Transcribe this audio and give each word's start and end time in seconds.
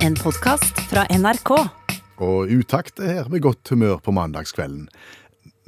En 0.00 0.14
podkast 0.16 0.78
fra 0.88 1.02
NRK. 1.12 1.50
Og 2.24 2.48
utakt 2.48 3.02
er 3.04 3.18
her 3.18 3.26
med 3.28 3.42
godt 3.44 3.68
humør 3.68 3.98
på 4.00 4.14
mandagskvelden. 4.16 4.86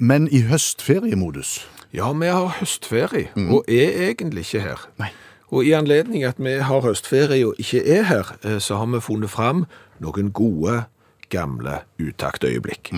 Men 0.00 0.24
i 0.32 0.40
høstferiemodus. 0.48 1.58
Ja, 1.92 2.08
vi 2.16 2.30
har 2.32 2.48
høstferie, 2.56 3.28
og 3.36 3.68
er 3.68 3.92
egentlig 4.08 4.46
ikke 4.46 4.62
her. 4.64 4.86
Nei. 5.02 5.10
Og 5.52 5.68
i 5.68 5.74
anledning 5.76 6.24
at 6.24 6.40
vi 6.40 6.54
har 6.64 6.80
høstferie 6.80 7.44
og 7.44 7.60
ikke 7.60 7.84
er 7.84 8.08
her, 8.08 8.32
eh, 8.40 8.56
så 8.56 8.80
har 8.80 8.88
vi 8.88 9.02
funnet 9.04 9.30
fram 9.30 9.66
noen 10.00 10.32
gode, 10.32 10.86
gamle 11.28 11.82
utaktøyeblikk. 12.00 12.94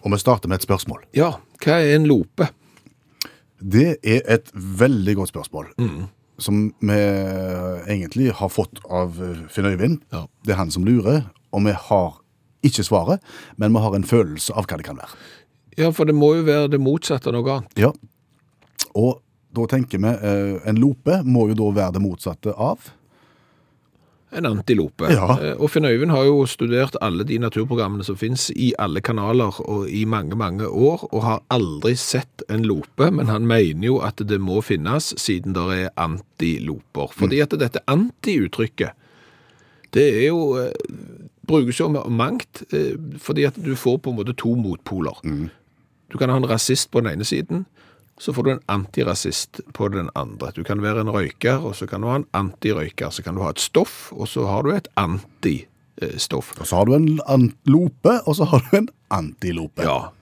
Og 0.00 0.12
vi 0.12 0.18
starter 0.18 0.48
med 0.48 0.62
et 0.62 0.68
spørsmål. 0.70 1.04
Ja, 1.12 1.34
hva 1.60 1.76
er 1.76 1.98
en 1.98 2.08
lope? 2.08 2.48
Det 3.60 3.98
er 4.02 4.24
et 4.28 4.48
veldig 4.54 5.16
godt 5.20 5.28
spørsmål. 5.28 5.74
Som 6.42 6.72
vi 6.82 6.98
egentlig 7.86 8.32
har 8.34 8.50
fått 8.50 8.80
av 8.90 9.20
eh, 9.22 9.44
Finn 9.52 9.68
Øyvind. 9.70 10.00
Ja. 10.14 10.24
Det 10.44 10.54
er 10.54 10.58
han 10.58 10.72
som 10.74 10.86
lurer, 10.86 11.28
og 11.54 11.66
vi 11.66 11.74
har 11.88 12.16
ikke 12.64 12.84
svaret, 12.86 13.22
men 13.60 13.74
vi 13.74 13.82
har 13.84 13.94
en 13.94 14.06
følelse 14.08 14.54
av 14.56 14.66
hva 14.66 14.80
det 14.80 14.86
kan 14.88 14.98
være. 14.98 15.14
Ja, 15.78 15.90
for 15.94 16.08
det 16.08 16.16
må 16.16 16.32
jo 16.38 16.46
være 16.46 16.72
det 16.72 16.80
motsatte 16.82 17.30
av 17.30 17.36
noe 17.36 17.58
annet. 17.58 17.78
Ja. 17.78 17.92
Og 18.94 19.20
da 19.54 19.66
tenker 19.70 20.02
vi 20.02 20.10
eh, 20.10 20.58
en 20.66 20.80
lope 20.82 21.20
må 21.26 21.48
jo 21.52 21.58
da 21.58 21.70
være 21.78 21.96
det 21.98 22.04
motsatte 22.04 22.54
av 22.58 22.90
En 24.34 24.46
antilope. 24.48 25.06
Ja. 25.12 25.38
Eh, 25.40 25.54
Og 25.60 25.70
Finn 25.70 25.84
Øyvind 25.86 26.10
har 26.10 26.24
jo 26.26 26.46
studert 26.50 26.96
alle 27.00 27.24
de 27.24 27.38
naturprogrammene 27.38 28.04
som 28.04 28.16
finnes 28.18 28.48
i 28.56 28.72
alle 28.78 29.00
kanaler 29.00 29.60
og 29.68 29.88
i 29.88 30.04
mange, 30.04 30.36
mange 30.36 30.66
år, 30.68 31.06
og 31.12 31.22
har 31.22 31.42
aldri 31.54 31.94
sett 31.94 32.42
en 32.50 32.64
lope, 32.66 33.10
men 33.14 33.26
han 33.30 33.46
mener 33.46 33.86
jo 33.86 33.98
at 34.02 34.16
det 34.26 34.40
må 34.42 34.60
finnes, 34.62 35.12
siden 35.22 35.54
det 35.54 35.66
er 35.84 35.90
antiloper. 35.96 37.12
Fordi 37.14 37.40
at 37.44 37.54
dette 37.60 37.82
anti-uttrykket, 37.86 38.90
det 39.94 40.08
er 40.24 40.26
jo, 40.26 40.56
eh, 40.58 40.72
brukes 41.46 41.78
jo 41.80 41.88
mangt, 42.10 42.64
eh, 42.72 42.96
fordi 43.18 43.44
at 43.46 43.54
du 43.64 43.74
får 43.76 43.98
på 44.02 44.10
en 44.10 44.16
måte 44.18 44.34
to 44.36 44.54
motpoler. 44.58 45.20
Du 46.12 46.18
kan 46.18 46.28
ha 46.30 46.36
en 46.36 46.48
rasist 46.50 46.90
på 46.90 47.00
den 47.00 47.12
ene 47.12 47.24
siden, 47.24 47.66
så 48.18 48.32
får 48.32 48.46
du 48.46 48.50
en 48.52 48.64
antirasist 48.70 49.60
på 49.74 49.88
den 49.90 50.10
andre. 50.14 50.52
Du 50.54 50.62
kan 50.64 50.82
være 50.82 51.02
en 51.02 51.10
røyker, 51.10 51.64
og 51.66 51.74
så 51.76 51.88
kan 51.90 52.02
du 52.02 52.08
ha 52.08 52.20
en 52.20 52.28
antirøyker. 52.36 53.10
Så 53.10 53.24
kan 53.26 53.34
du 53.34 53.42
ha 53.42 53.50
et 53.50 53.62
stoff, 53.62 54.12
og 54.14 54.28
så 54.30 54.46
har 54.46 54.62
du 54.62 54.70
et 54.74 54.88
antistoff. 55.00 56.52
Og 56.60 56.66
så 56.66 56.78
har 56.78 56.90
du 56.90 56.94
en 56.94 57.48
lope, 57.66 58.20
og 58.22 58.36
så 58.38 58.46
har 58.52 58.62
du 58.70 58.76
en 58.78 58.88
antilope. 59.10 59.82
Ja. 59.82 60.12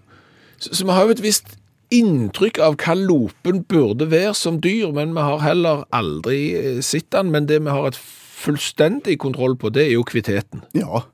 Så, 0.56 0.72
så 0.72 0.88
vi 0.88 0.96
har 0.96 1.04
jo 1.04 1.16
et 1.18 1.24
visst 1.24 1.58
inntrykk 1.92 2.62
av 2.64 2.78
hva 2.80 2.96
lopen 2.96 3.62
burde 3.68 4.08
være 4.08 4.32
som 4.38 4.60
dyr, 4.64 4.88
men 4.96 5.12
vi 5.12 5.24
har 5.28 5.44
heller 5.44 5.84
aldri 5.92 6.40
eh, 6.56 6.80
sett 6.84 7.10
den. 7.12 7.32
Men 7.34 7.48
det 7.50 7.60
vi 7.60 7.74
har 7.74 7.90
et 7.90 7.98
fullstendig 8.42 9.18
kontroll 9.22 9.58
på, 9.60 9.70
det 9.74 9.86
er 9.86 9.96
jo 9.98 10.06
kviteten. 10.08 10.64
Ja. 10.76 11.04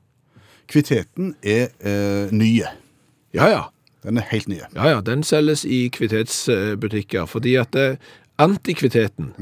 Kviteten 0.69 1.33
er 1.43 1.73
eh, 1.83 2.31
nye. 2.31 2.71
Ja, 3.35 3.49
ja. 3.51 3.65
Den 4.05 4.17
er 4.17 4.27
helt 4.31 4.47
nye. 4.47 4.67
Ja, 4.75 4.89
ja, 4.93 4.99
den 5.03 5.23
selges 5.27 5.65
i 5.65 5.87
kvitetsbutikker, 5.93 7.25
fordi 7.27 7.55
at 7.59 7.75
eh, 7.75 7.97
antikviteten, 8.39 9.33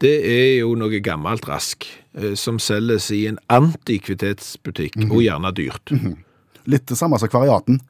det 0.00 0.14
er 0.28 0.52
jo 0.62 0.74
noe 0.78 1.00
gammelt 1.04 1.48
rask, 1.48 1.84
eh, 2.16 2.32
som 2.38 2.60
selges 2.62 3.10
i 3.12 3.26
en 3.28 3.40
antikvitetsbutikk, 3.52 4.96
og 5.10 5.20
gjerne 5.20 5.52
dyrt. 5.56 5.92
Litt 6.66 6.88
det 6.88 6.98
samme 6.98 7.20
som 7.20 7.30
kvariaten. 7.30 7.82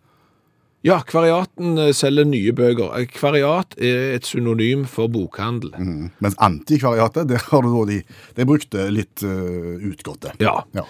Ja, 0.87 1.01
Kvariaten 1.03 1.79
eh, 1.83 1.93
selger 1.97 2.27
nye 2.29 2.53
bøker. 2.55 2.93
Kvariat 3.11 3.75
er 3.79 4.13
et 4.15 4.29
synonym 4.29 4.85
for 4.91 5.11
bokhandel. 5.11 5.73
Mm. 5.75 6.11
Mens 6.23 6.37
antikvariatet, 6.43 7.27
der 7.33 7.43
har 7.49 7.65
du 7.65 7.73
da 7.73 7.85
de, 7.89 8.01
de 8.37 8.47
brukte 8.47 8.87
litt 8.95 9.25
uh, 9.27 9.75
utgåtte. 9.83 10.37
Ja. 10.43 10.61
Ja. 10.77 10.85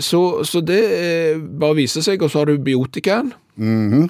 Så, 0.00 0.44
så 0.48 0.62
det 0.64 0.82
bare 1.60 1.76
viser 1.82 2.04
seg, 2.06 2.24
og 2.24 2.32
så 2.32 2.42
har 2.42 2.52
du 2.52 2.64
biotikaen. 2.64 3.34
Eh, 3.60 4.06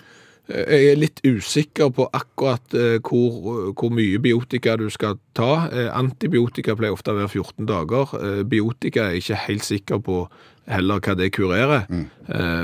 Jeg 0.50 0.86
er 0.90 0.98
litt 0.98 1.20
usikker 1.22 1.92
på 1.94 2.08
akkurat 2.10 2.74
eh, 2.74 2.96
hvor, 2.98 3.70
hvor 3.78 3.92
mye 3.94 4.18
biotika 4.22 4.74
du 4.80 4.88
skal 4.90 5.20
ta. 5.38 5.68
Eh, 5.70 5.90
Antibiotika 5.94 6.74
pleier 6.76 6.96
ofte 6.96 7.14
å 7.14 7.20
være 7.20 7.30
14 7.30 7.68
dager. 7.70 8.16
Eh, 8.18 8.40
Biotika 8.50 9.06
er 9.06 9.16
jeg 9.16 9.22
ikke 9.22 9.44
helt 9.46 9.68
sikker 9.68 10.02
på 10.02 10.24
heller 10.70 11.02
hva 11.02 11.14
det 11.18 11.32
kurerer, 11.34 11.88
mm. 11.90 12.02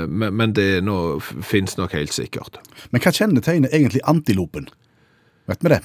men, 0.07 0.35
men 0.39 0.53
det 0.55 0.69
fins 1.43 1.73
nok 1.75 1.91
helt 1.97 2.13
sikkert. 2.15 2.55
Men 2.95 3.03
hva 3.03 3.11
kjennetegner 3.11 3.73
egentlig 3.75 3.99
antilopen? 4.07 4.69
Vet 5.51 5.65
vi 5.65 5.73
det? 5.73 5.81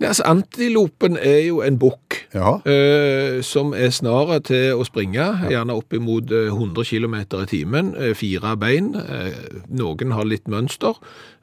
Nei, 0.00 0.08
altså, 0.10 0.24
antilopen 0.26 1.14
er 1.20 1.44
jo 1.46 1.60
en 1.62 1.76
bukk. 1.78 2.00
Ja. 2.34 2.56
eh, 2.66 3.38
som 3.46 3.70
er 3.78 3.90
snarere 3.94 4.40
til 4.42 4.74
å 4.74 4.82
springe, 4.84 5.22
gjerne 5.52 5.72
opp 5.78 5.92
imot 5.94 6.32
eh, 6.34 6.48
100 6.50 6.82
km 6.88 7.14
i 7.20 7.44
timen, 7.46 7.92
eh, 7.94 8.10
fire 8.18 8.56
bein, 8.58 8.88
eh, 8.98 9.36
noen 9.70 10.10
har 10.16 10.24
litt 10.26 10.48
mønster, 10.50 10.94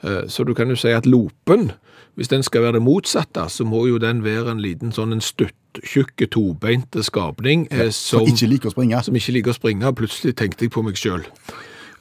eh, 0.03 0.25
så 0.27 0.43
du 0.43 0.51
kan 0.53 0.67
jo 0.69 0.75
si 0.75 0.91
at 0.91 1.05
lopen, 1.07 1.71
hvis 2.19 2.27
den 2.27 2.43
skal 2.43 2.61
være 2.65 2.73
det 2.79 2.83
motsatte, 2.83 3.47
så 3.49 3.63
må 3.63 3.85
jo 3.87 3.97
den 4.03 4.19
være 4.25 4.51
en 4.51 4.59
liten 4.59 4.91
sånn 4.91 5.13
en 5.15 5.21
stutt, 5.23 5.55
tjukke, 5.87 6.27
tobeinte 6.27 7.03
skapning, 7.07 7.69
eh, 7.71 7.87
Som 7.95 8.25
som, 8.27 8.35
ikke 8.35 8.47
liker 8.51 8.67
å 8.67 8.71
springe. 8.75 8.99
som 9.03 9.15
ikke 9.15 9.31
liker 9.37 9.51
å 9.51 9.55
springe, 9.55 9.93
plutselig 9.95 10.35
tenkte 10.35 10.63
jeg 10.67 10.71
på 10.75 10.83
meg 10.83 10.97
selv. 10.99 11.23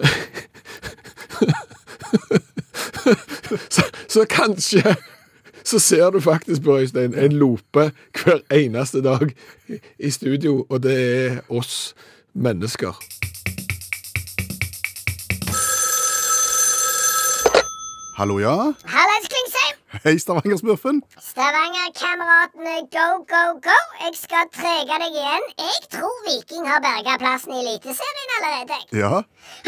så, 3.70 3.82
så 4.08 4.24
kanskje 4.30 4.94
så 5.64 5.78
ser 5.78 6.10
du 6.10 6.20
faktisk 6.20 6.62
på 6.62 6.78
Øystein 6.78 7.14
en 7.14 7.32
lope 7.32 7.90
hver 8.24 8.40
eneste 8.50 9.02
dag 9.02 9.30
i- 9.98 10.10
studio, 10.10 10.66
og 10.70 10.82
det 10.82 10.96
er 11.26 11.40
oss 11.48 11.94
mennesker. 12.34 12.96
Hallo, 18.18 18.36
ja? 18.38 18.56
Hallais, 18.94 19.26
Klingsheim! 19.32 19.76
Hei, 20.04 20.12
Stavanger-smurfen. 20.22 20.98
Stavanger-kameratene, 21.30 22.74
go, 22.96 23.06
go, 23.32 23.42
go! 23.68 23.78
Jeg 24.04 24.12
skal 24.24 24.44
trege 24.58 24.98
deg 25.02 25.16
igjen. 25.16 25.46
Jeg 25.62 25.78
tror 25.94 26.16
Viking 26.26 26.68
har 26.68 26.82
berga 26.84 27.16
plassen 27.22 27.54
i 27.56 27.62
Eliteserien 27.62 28.34
allerede. 28.38 28.78
Ja. 29.02 29.12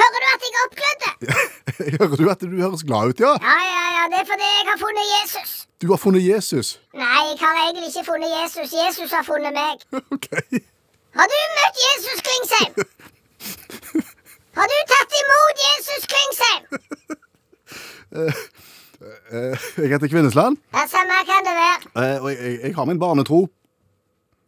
Hører 0.00 0.20
du 0.24 0.28
at 0.34 0.44
jeg 0.44 0.52
er 0.52 0.62
oppglødd? 0.66 1.02
Hører 1.98 2.16
du 2.20 2.30
at 2.30 2.40
du 2.44 2.56
høres 2.60 2.82
glad 2.88 3.12
ut, 3.12 3.20
ja? 3.20 3.32
Ja, 3.42 3.56
ja, 3.72 3.84
ja, 3.96 4.02
det 4.12 4.18
er 4.22 4.26
fordi 4.32 4.48
jeg 4.58 4.66
har 4.70 4.78
funnet 4.84 5.06
Jesus. 5.16 5.50
Du 5.82 5.86
har 5.90 5.98
funnet 6.02 6.22
Jesus. 6.26 6.68
Nei, 6.94 7.22
jeg 7.30 7.38
har 7.42 7.54
egentlig 7.64 7.88
ikke 7.90 8.04
funnet 8.10 8.30
Jesus. 8.40 8.74
Jesus 8.82 9.10
har 9.16 9.24
funnet 9.26 9.52
meg. 9.56 9.82
Ok. 10.16 10.28
Har 11.18 11.26
du 11.28 11.38
møtt 11.58 11.80
Jesus, 11.88 12.18
Klingsheim? 12.26 12.72
Har 14.58 14.68
du 14.70 14.76
tatt 14.92 15.14
imot 15.22 15.60
Jesus, 15.68 16.02
Klingsheim? 16.12 16.62
uh. 18.16 18.44
Jeg 19.82 19.88
heter 19.90 20.08
Kvinnesland, 20.12 20.56
Ja, 20.76 20.82
Samme 20.92 21.16
kan 21.28 21.42
det 21.48 21.54
være. 21.58 22.20
og 22.22 22.30
jeg, 22.30 22.38
jeg, 22.44 22.58
jeg 22.62 22.74
har 22.76 22.84
min 22.84 23.00
barnetro. 23.00 23.40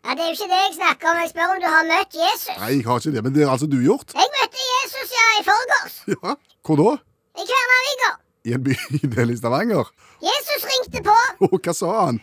Ja, 0.05 0.11
Det 0.15 0.21
er 0.21 0.29
jo 0.31 0.35
ikke 0.37 0.49
det 0.53 0.61
jeg 0.67 0.75
snakker 0.81 1.09
om. 1.11 1.17
Jeg 1.23 1.31
spør 1.33 1.55
om 1.56 1.61
du 1.65 1.69
har 1.77 1.85
møtt 1.89 2.12
Jesus. 2.25 2.53
Nei, 2.61 2.71
jeg 2.77 2.85
har 2.87 3.01
ikke 3.01 3.15
det, 3.17 3.23
men 3.27 3.35
det 3.35 3.45
har 3.45 3.53
altså 3.56 3.67
du 3.73 3.79
gjort. 3.83 4.12
Jeg 4.21 4.29
møtte 4.37 4.61
Jesus, 4.75 5.09
ja, 5.19 5.27
i 5.41 5.43
forgårs. 5.49 5.97
Ja. 6.15 6.35
Hvor 6.69 6.77
da? 6.83 6.93
I 7.41 7.43
Kværnervika. 7.50 8.11
I 8.45 8.53
en 8.56 8.65
bydel 8.65 9.31
i 9.31 9.37
Stavanger? 9.37 9.91
Jesus 10.22 10.62
ringte 10.71 11.03
på. 11.09 11.17
Og 11.53 11.59
hva 11.65 11.72
sa 11.72 11.91
han? 12.06 12.21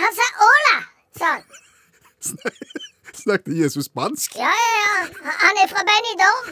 Han 0.00 0.12
sa 0.18 0.26
'Ola', 0.46 0.80
sa 1.18 1.26
han. 1.34 1.44
Snakket 3.22 3.54
Jesus 3.62 3.84
spansk? 3.90 4.36
Ja, 4.36 4.52
ja, 4.64 4.72
ja. 4.80 4.90
Han 5.44 5.54
er 5.62 5.66
fra 5.72 5.82
Benidorm. 5.90 6.46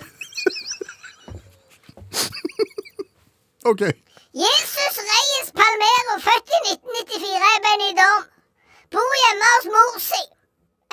Ok. 3.64 3.82
Jesus 4.44 4.94
Reyes 5.10 5.48
Palmero, 5.58 6.14
født 6.26 6.48
i 6.56 6.58
1994 6.72 7.56
i 7.56 7.60
Benidorm. 7.66 8.24
Bor 8.92 9.14
hjemme 9.22 9.48
hos 9.54 9.66
mor 9.74 9.98
si. 10.00 10.22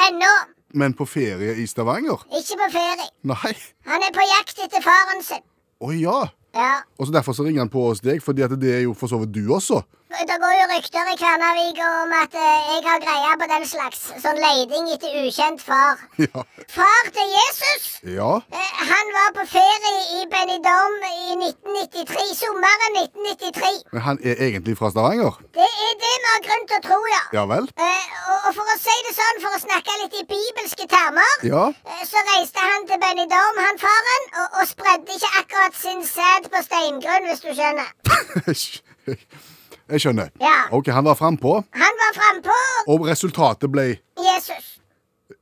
Ennå. 0.07 0.33
Men 0.73 0.93
på 0.93 1.05
ferie 1.05 1.55
i 1.63 1.67
Stavanger? 1.67 2.25
Ikke 2.39 2.57
på 2.63 2.67
ferie. 2.71 3.07
Nei. 3.23 3.53
Han 3.91 4.03
er 4.07 4.11
på 4.17 4.23
jakt 4.33 4.59
etter 4.65 4.83
faren 4.83 5.23
sin. 5.23 5.43
Å 5.79 5.91
ja. 5.95 6.17
Ja. 6.55 6.79
Og 6.97 7.07
så 7.07 7.13
derfor 7.13 7.35
så 7.35 7.43
ringer 7.43 7.65
han 7.65 7.71
på 7.71 7.89
hos 7.89 8.01
deg, 8.03 8.21
fordi 8.23 8.45
at 8.45 8.55
det 8.59 8.71
er 8.77 8.83
jo 8.85 8.95
for 8.97 9.11
så 9.11 9.19
vidt 9.21 9.35
du 9.35 9.53
også. 9.53 9.81
Det 10.09 10.35
går 10.41 10.53
jo 10.61 10.65
rykter 10.69 11.07
i 11.11 11.15
Kværnervik 11.19 11.79
om 11.85 12.11
at 12.23 12.35
eh, 12.37 12.65
jeg 12.71 12.81
har 12.87 12.99
greia 13.05 13.31
på 13.41 13.45
den 13.51 13.63
slags 13.67 14.01
sånn 14.23 14.37
leiding 14.43 14.85
etter 14.93 15.15
ukjent 15.25 15.63
far. 15.65 15.97
Ja. 16.25 16.43
Far 16.71 17.07
til 17.15 17.31
Jesus 17.33 17.87
Ja. 18.17 18.29
eh, 18.59 18.75
han 18.91 19.09
var 19.17 19.31
på 19.39 19.45
ferie 19.49 19.93
i 20.19 20.27
Benidorm 20.33 20.95
i 21.09 21.35
1993. 21.49 22.35
Sommeren 22.37 22.99
1993. 23.01 23.81
Men 23.97 24.05
han 24.07 24.21
er 24.21 24.43
egentlig 24.47 24.77
fra 24.79 24.91
Stavanger? 24.93 25.41
Det 25.57 25.65
er 25.87 25.97
det 26.03 26.13
vi 26.13 26.29
har 26.29 26.45
grunn 26.47 26.67
til 26.69 26.79
å 26.79 26.85
tro, 26.85 26.99
ja. 27.15 27.23
Ja 27.39 27.47
vel? 27.51 27.67
Eh, 27.87 28.05
og, 28.35 28.47
for 28.59 28.71
å 28.75 28.77
si 28.85 28.95
det 29.09 29.15
sånn, 29.17 29.41
for 29.47 29.57
å 29.57 29.63
snakke 29.65 29.97
litt 30.03 30.19
i 30.21 30.25
bibelske 30.31 30.87
termer, 30.95 31.33
Ja. 31.49 31.65
så 32.13 32.23
reiste 32.31 32.61
han 32.69 32.87
til 32.93 33.01
Benidorm, 33.03 33.59
han 33.67 33.81
faren, 33.81 34.29
og, 34.43 34.61
og 34.61 34.69
spredde 34.69 35.17
ikke 35.17 35.33
akkurat 35.41 35.81
sin 35.81 36.05
sæd 36.13 36.49
på 36.53 36.63
steingrunn, 36.69 37.29
hvis 37.31 37.43
du 37.45 37.51
skjønner. 37.57 37.91
Jeg 39.89 40.01
skjønner. 40.01 40.31
Ja. 40.41 40.55
Ok, 40.73 40.87
han 40.89 41.05
var 41.05 41.15
frampå, 41.19 41.59
Han 41.77 41.99
var 42.01 42.13
frampå, 42.17 42.55
og 42.89 43.05
resultatet 43.09 43.69
ble 43.71 43.83
Jesus. 44.17 44.79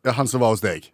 ja, 0.06 0.12
han 0.12 0.28
som 0.28 0.42
var 0.44 0.50
hos 0.52 0.62
deg. 0.64 0.90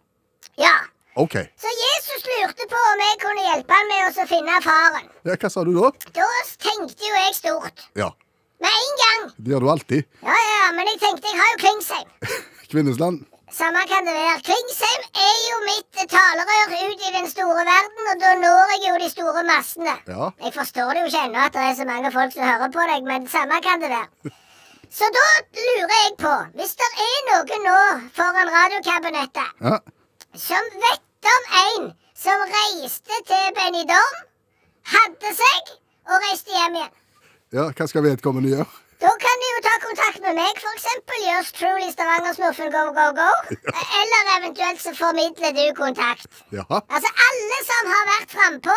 Ja. 0.58 0.74
Ok. 1.18 1.34
Så 1.58 1.66
Jesus 1.74 2.22
lurte 2.30 2.66
på 2.70 2.78
om 2.92 3.00
jeg 3.02 3.16
kunne 3.24 3.42
hjelpe 3.48 3.74
han 3.74 3.88
med 3.90 4.20
å 4.22 4.26
finne 4.30 4.60
faren. 4.62 5.08
Ja, 5.26 5.34
Hva 5.34 5.50
sa 5.50 5.64
du 5.66 5.72
da? 5.74 5.90
Da 6.14 6.28
tenkte 6.62 7.02
jo 7.08 7.14
jeg 7.18 7.34
stort. 7.34 7.86
Ja, 7.98 8.12
Med 8.60 8.70
en 8.70 8.96
gang. 9.02 9.32
det 9.40 9.52
gjør 9.54 9.60
du 9.66 9.70
alltid. 9.72 10.04
Ja, 10.22 10.36
ja, 10.36 10.72
men 10.76 10.86
jeg 10.86 11.00
tenkte 11.00 11.26
jeg 11.32 11.40
har 11.40 11.50
jo 11.52 11.58
Klingsheim. 11.64 12.08
Kvinnesland. 12.70 13.24
Samme 13.58 13.80
kan 13.90 14.06
det 14.06 14.14
være. 14.14 14.34
Klingsheim 14.46 15.02
er 15.26 15.36
jo 15.50 15.56
mitt 15.66 16.00
talerør 16.12 16.74
ut 16.90 17.00
i 17.08 17.12
den 17.16 17.26
store 17.30 17.64
verden, 17.68 18.04
og 18.12 18.20
da 18.22 18.30
når 18.42 18.74
jeg 18.74 18.82
jo 18.88 18.98
de 19.04 19.08
store 19.10 19.42
massene. 19.48 19.94
Ja. 20.08 20.28
Jeg 20.44 20.52
forstår 20.54 20.92
det 20.94 21.02
jo 21.02 21.08
ikke 21.10 21.24
ennå 21.28 21.40
at 21.48 21.56
det 21.56 21.64
er 21.70 21.74
så 21.80 21.86
mange 21.88 22.12
folk 22.14 22.32
som 22.36 22.46
hører 22.46 22.70
på 22.76 22.84
deg, 22.92 23.08
men 23.10 23.26
samme 23.34 23.58
kan 23.66 23.82
det 23.82 23.90
være. 23.96 24.32
Så 24.98 25.06
da 25.14 25.24
lurer 25.54 25.92
jeg 25.94 26.14
på, 26.18 26.30
hvis 26.58 26.72
det 26.80 26.88
er 27.06 27.18
noen 27.30 27.66
nå 27.68 27.76
foran 28.16 28.48
radiokabinettet 28.56 29.52
Ja. 29.68 29.76
som 30.46 30.70
vet 30.86 31.28
om 31.34 31.44
en 31.60 31.84
som 32.24 32.42
reiste 32.54 33.20
til 33.28 33.52
Benidorm, 33.58 34.16
hadde 34.94 35.30
seg 35.42 35.70
og 36.10 36.16
reiste 36.26 36.50
hjem 36.56 36.80
igjen. 36.80 36.94
ja, 37.54 37.68
hva 37.70 37.86
skal 37.86 38.02
vedkommende 38.08 38.50
gjøre? 38.56 38.79
Da 39.00 39.10
kan 39.24 39.36
de 39.42 39.46
jo 39.54 39.60
ta 39.64 39.74
kontakt 39.80 40.18
med 40.24 40.34
meg, 40.36 40.58
eksempel. 40.76 41.20
Gjørs 41.24 41.52
Truly 41.56 41.88
Stavanger-smurfen 41.92 42.72
go, 42.74 42.82
go, 42.96 43.06
go. 43.16 43.28
Eller 44.00 44.32
eventuelt 44.38 44.82
så 44.82 44.92
formidler 44.98 45.54
du 45.56 45.62
kontakt. 45.78 46.28
Ja. 46.52 46.66
Altså, 46.80 47.12
alle 47.28 47.60
som 47.68 47.88
har 47.94 48.10
vært 48.10 48.34
frampå 48.34 48.76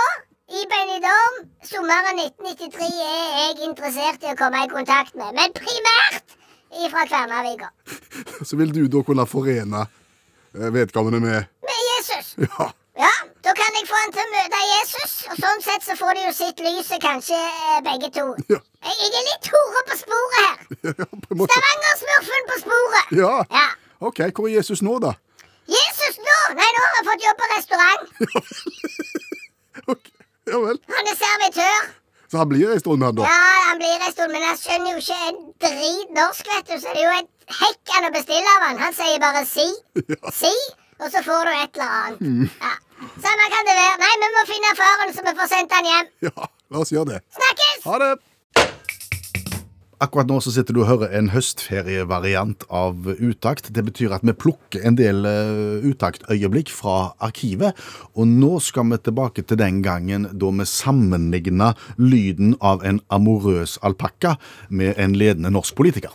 i 0.53 0.63
Benidorm 0.71 1.41
sommeren 1.67 2.21
1993, 2.23 2.87
er 3.03 3.33
jeg 3.41 3.67
interessert 3.67 4.23
i 4.23 4.31
å 4.31 4.37
komme 4.39 4.63
i 4.63 4.71
kontakt 4.71 5.15
med. 5.19 5.35
Men 5.35 5.55
primært 5.57 6.37
ifra 6.85 7.03
Kværnervika. 7.09 7.73
Så 8.47 8.59
vil 8.59 8.71
du 8.75 8.85
da 8.91 9.03
kunne 9.03 9.27
forene 9.29 9.83
eh, 9.83 10.69
vedkommende 10.79 11.19
med 11.23 11.51
Med 11.67 11.83
Jesus. 11.89 12.35
Ja. 12.47 12.71
Ja, 12.93 13.09
da 13.45 13.53
kan 13.57 13.73
jeg 13.77 13.87
få 13.89 13.97
han 13.97 14.11
til 14.13 14.21
å 14.21 14.31
møte 14.35 14.59
Jesus, 14.69 15.13
og 15.31 15.39
sånn 15.41 15.63
sett 15.65 15.85
så 15.85 15.95
får 15.97 16.13
de 16.17 16.25
jo 16.27 16.33
sitt 16.37 16.59
lyset, 16.61 16.99
kanskje 17.01 17.39
eh, 17.39 17.79
begge 17.87 18.09
to. 18.13 18.25
Ja. 18.53 18.59
Jeg, 18.83 18.97
jeg 18.99 19.15
er 19.21 19.25
litt 19.29 19.47
hore 19.53 19.81
på 19.89 19.97
sporet 20.01 20.39
her. 20.43 20.57
ja 20.89 21.07
på 21.07 21.33
en 21.33 21.39
måte. 21.39 21.55
Stavanger-smurfen 21.55 22.49
på 22.51 22.59
sporet. 22.65 23.13
Ja. 23.17 23.33
Ja. 23.55 23.65
OK, 24.03 24.19
hvor 24.35 24.49
er 24.49 24.57
Jesus 24.59 24.83
nå, 24.85 24.97
da? 25.01 25.13
Jesus 25.71 26.19
nå? 26.19 26.37
Nei, 26.59 26.69
nå 26.75 26.83
har 26.85 26.95
han 26.99 27.07
fått 27.07 27.25
jobb 27.29 27.41
på 27.43 27.51
restaurant. 27.55 28.07
Ok, 29.89 30.11
Ja 30.45 30.59
vel. 30.61 30.77
Han 30.93 31.07
er 31.09 31.15
servitør. 31.17 31.85
Så 32.29 32.37
han 32.37 32.49
blir 32.51 32.69
ei 32.73 32.79
stund, 32.81 33.03
han 33.05 33.15
da? 33.17 33.25
Ja, 33.25 33.47
han 33.69 33.79
blir 33.81 34.03
ei 34.05 34.11
stund, 34.13 34.31
men 34.35 34.43
han 34.45 34.59
skjønner 34.59 34.93
jo 34.93 35.01
ikke 35.01 35.17
en 35.31 35.39
drit 35.63 36.13
norsk, 36.17 36.47
vet 36.51 36.69
du. 36.69 36.75
Så 36.83 36.93
det 36.93 37.01
er 37.01 37.07
jo 37.07 37.15
et 37.23 37.57
hekk 37.57 37.93
han 37.95 38.07
å 38.07 38.11
bestille 38.13 38.53
av 38.57 38.67
han. 38.67 38.79
Han 38.83 38.95
sier 38.97 39.17
bare 39.23 39.43
si. 39.49 39.65
Si, 40.37 40.51
og 41.03 41.11
så 41.11 41.23
får 41.23 41.47
du 41.47 41.53
et 41.53 41.79
eller 41.79 41.95
annet. 41.99 42.59
Ja. 42.63 42.75
Samme 43.23 43.47
kan 43.51 43.65
det 43.67 43.73
være. 43.75 43.95
Nei, 43.99 44.11
vi 44.21 44.29
må 44.35 44.43
finne 44.47 44.75
faren, 44.79 45.15
så 45.15 45.25
vi 45.25 45.33
får 45.39 45.49
sendt 45.55 45.79
han 45.79 45.89
hjem. 45.91 46.13
Ja, 46.29 46.51
la 46.71 46.85
oss 46.85 46.93
gjøre 46.93 47.15
det. 47.15 47.25
Snakkes! 47.39 47.81
Ha 47.89 47.97
det! 48.03 48.13
Akkurat 50.03 50.27
nå 50.27 50.35
så 50.43 50.51
sitter 50.51 50.75
du 50.75 50.81
og 50.81 50.89
hører 50.89 51.13
en 51.15 51.29
høstferievariant 51.31 52.65
av 52.67 53.05
Utakt. 53.21 53.69
Det 53.75 53.85
betyr 53.87 54.15
at 54.17 54.25
vi 54.27 54.33
plukker 54.35 54.83
en 54.83 54.97
del 54.99 55.23
uh, 55.23 55.85
utaktøyeblikk 55.85 56.73
fra 56.75 57.13
arkivet. 57.23 57.77
Og 58.19 58.27
nå 58.27 58.57
skal 58.63 58.89
vi 58.91 58.99
tilbake 58.99 59.45
til 59.47 59.61
den 59.61 59.79
gangen 59.85 60.27
da 60.33 60.51
vi 60.59 60.67
sammenligna 60.67 61.71
lyden 62.01 62.57
av 62.59 62.83
en 62.83 62.99
amorøs 63.15 63.77
alpakka 63.83 64.35
med 64.67 64.99
en 64.99 65.15
ledende 65.15 65.53
norsk 65.55 65.77
politiker. 65.79 66.11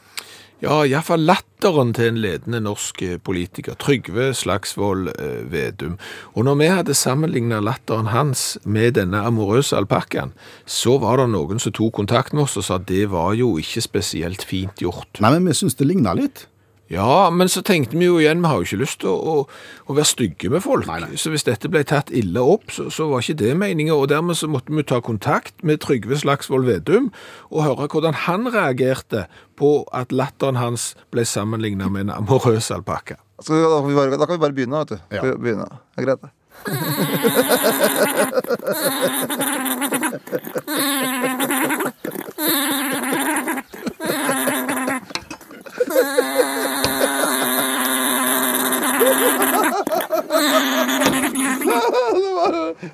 Ja, 0.59 0.81
iallfall 0.83 1.23
latteren 1.23 1.93
til 1.95 2.09
en 2.11 2.17
ledende 2.19 2.59
norsk 2.65 3.03
eh, 3.07 3.19
politiker, 3.23 3.77
Trygve 3.79 4.33
Slagsvold 4.35 5.13
eh, 5.13 5.45
Vedum. 5.53 5.95
Og 6.35 6.49
når 6.49 6.57
vi 6.59 6.71
hadde 6.73 6.97
sammenligna 6.99 7.61
latteren 7.63 8.11
hans 8.11 8.57
med 8.67 8.97
denne 8.99 9.21
amorøse 9.23 9.79
alpakkaen, 9.79 10.33
så 10.67 10.97
var 10.99 11.23
det 11.23 11.29
noen 11.37 11.63
som 11.63 11.77
tok 11.79 11.95
kontakt 12.01 12.35
med 12.35 12.49
oss 12.49 12.59
og 12.59 12.67
sa 12.67 12.81
at 12.81 12.89
det 12.91 13.05
var 13.15 13.39
jo 13.39 13.53
ikke 13.63 13.85
spesielt 13.87 14.43
fint 14.43 14.83
gjort. 14.83 15.23
Nei, 15.23 15.37
men 15.37 15.47
vi 15.47 15.55
syns 15.61 15.79
det 15.79 15.87
ligna 15.87 16.19
litt. 16.19 16.49
Ja, 16.89 17.29
men 17.31 17.49
så 17.53 17.61
tenkte 17.63 17.99
vi 18.01 18.07
jo 18.07 18.17
igjen, 18.17 18.41
vi 18.41 18.47
har 18.49 18.57
jo 18.57 18.63
ikke 18.65 18.81
lyst 18.81 19.01
til 19.03 19.11
å, 19.13 19.17
å, 19.19 19.47
å 19.85 19.93
være 19.97 20.09
stygge 20.09 20.49
med 20.53 20.63
folk. 20.65 20.89
Så 21.21 21.31
hvis 21.35 21.45
dette 21.45 21.69
ble 21.69 21.83
tatt 21.85 22.09
ille 22.17 22.41
opp, 22.41 22.73
så, 22.73 22.89
så 22.93 23.05
var 23.11 23.21
ikke 23.21 23.43
det 23.43 23.57
meningen. 23.61 23.93
Og 23.93 24.09
dermed 24.09 24.37
så 24.41 24.49
måtte 24.49 24.73
vi 24.73 24.83
ta 24.89 25.01
kontakt 25.05 25.55
med 25.61 25.81
Trygve 25.85 26.17
Slagsvold 26.21 26.65
Vedum 26.69 27.11
og 27.53 27.65
høre 27.67 27.89
hvordan 27.93 28.15
han 28.25 28.49
reagerte 28.55 29.21
på 29.61 29.85
at 29.93 30.13
latteren 30.17 30.57
hans 30.57 30.95
ble 31.13 31.25
sammenligna 31.29 31.89
med 31.93 32.01
en 32.07 32.15
amorøs 32.17 32.71
alpakka. 32.73 33.17
Da, 33.39 33.53
kan 33.53 33.87
vi 33.87 33.95
bare, 33.95 34.17
da 34.17 34.25
kan 34.25 34.35
vi 34.39 34.45
bare 34.47 34.57
begynne, 34.57 34.79
vet 34.83 34.93
du. 34.97 34.99
Ja. 35.15 35.23
Begynne. 35.37 35.69
Det 35.95 36.01
er 36.03 36.07
greit, 36.09 36.23
det. 36.25 36.31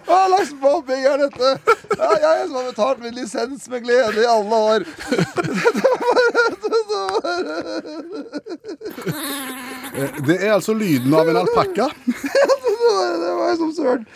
Hva 0.07 0.19
slags 0.29 0.53
mobbing 0.61 1.05
er 1.09 1.25
dette? 1.25 1.51
Ja, 1.99 2.11
jeg 2.23 2.47
som 2.49 2.57
har 2.59 2.69
betalt 2.69 3.03
min 3.05 3.17
lisens 3.17 3.69
med 3.73 3.85
glede 3.87 4.23
i 4.23 4.29
alle 4.29 4.61
år. 4.71 4.87
Det 10.27 10.39
er 10.41 10.55
altså 10.55 10.75
lyden 10.75 11.15
av 11.15 11.29
en 11.29 11.43
alpakka. 11.45 11.91
Det 12.05 13.35
var 13.39 13.53
jo 13.53 13.57
som 13.61 13.75
søren. 13.77 14.07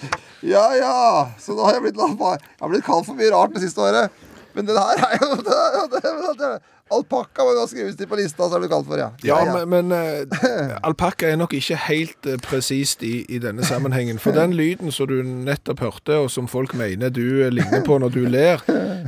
Ja, 0.43 0.67
ja. 0.79 1.29
Så 1.41 1.57
da 1.59 1.69
har 1.69 1.79
jeg 1.79 1.89
blitt, 1.89 1.99
jeg 1.99 2.41
har 2.61 2.73
blitt 2.73 2.87
kalt 2.87 3.07
for 3.09 3.19
mye 3.19 3.31
rart 3.35 3.55
det 3.55 3.63
siste 3.67 3.83
året. 3.83 4.11
Men 4.55 4.67
det 4.67 4.75
der 4.75 5.03
er 5.07 5.15
jo 5.23 5.29
det, 5.39 5.59
det, 5.93 6.03
det, 6.03 6.35
det, 6.41 6.53
Alpakka 6.95 7.45
må 7.45 7.53
jo 7.57 7.67
skrives 7.69 7.97
til 7.99 8.09
på 8.09 8.17
lista, 8.19 8.47
så 8.49 8.57
er 8.57 8.65
det 8.65 8.71
kalt 8.73 8.87
for, 8.89 8.97
ja. 9.01 9.11
Ja, 9.27 9.39
men, 9.53 9.69
men 9.69 9.93
eh, 9.93 10.77
alpakka 10.89 11.29
er 11.29 11.37
nok 11.41 11.53
ikke 11.59 11.77
helt 11.89 12.29
uh, 12.29 12.39
presist 12.45 13.03
i, 13.07 13.27
i 13.29 13.41
denne 13.43 13.67
sammenhengen. 13.67 14.19
For 14.23 14.33
den 14.37 14.55
lyden 14.57 14.93
som 14.95 15.11
du 15.11 15.21
nettopp 15.23 15.81
hørte, 15.85 16.17
og 16.25 16.31
som 16.33 16.49
folk 16.49 16.75
mener 16.79 17.13
du 17.13 17.43
eh, 17.45 17.53
ligner 17.53 17.85
på 17.87 17.99
når 18.01 18.15
du 18.17 18.23
ler, 18.29 18.65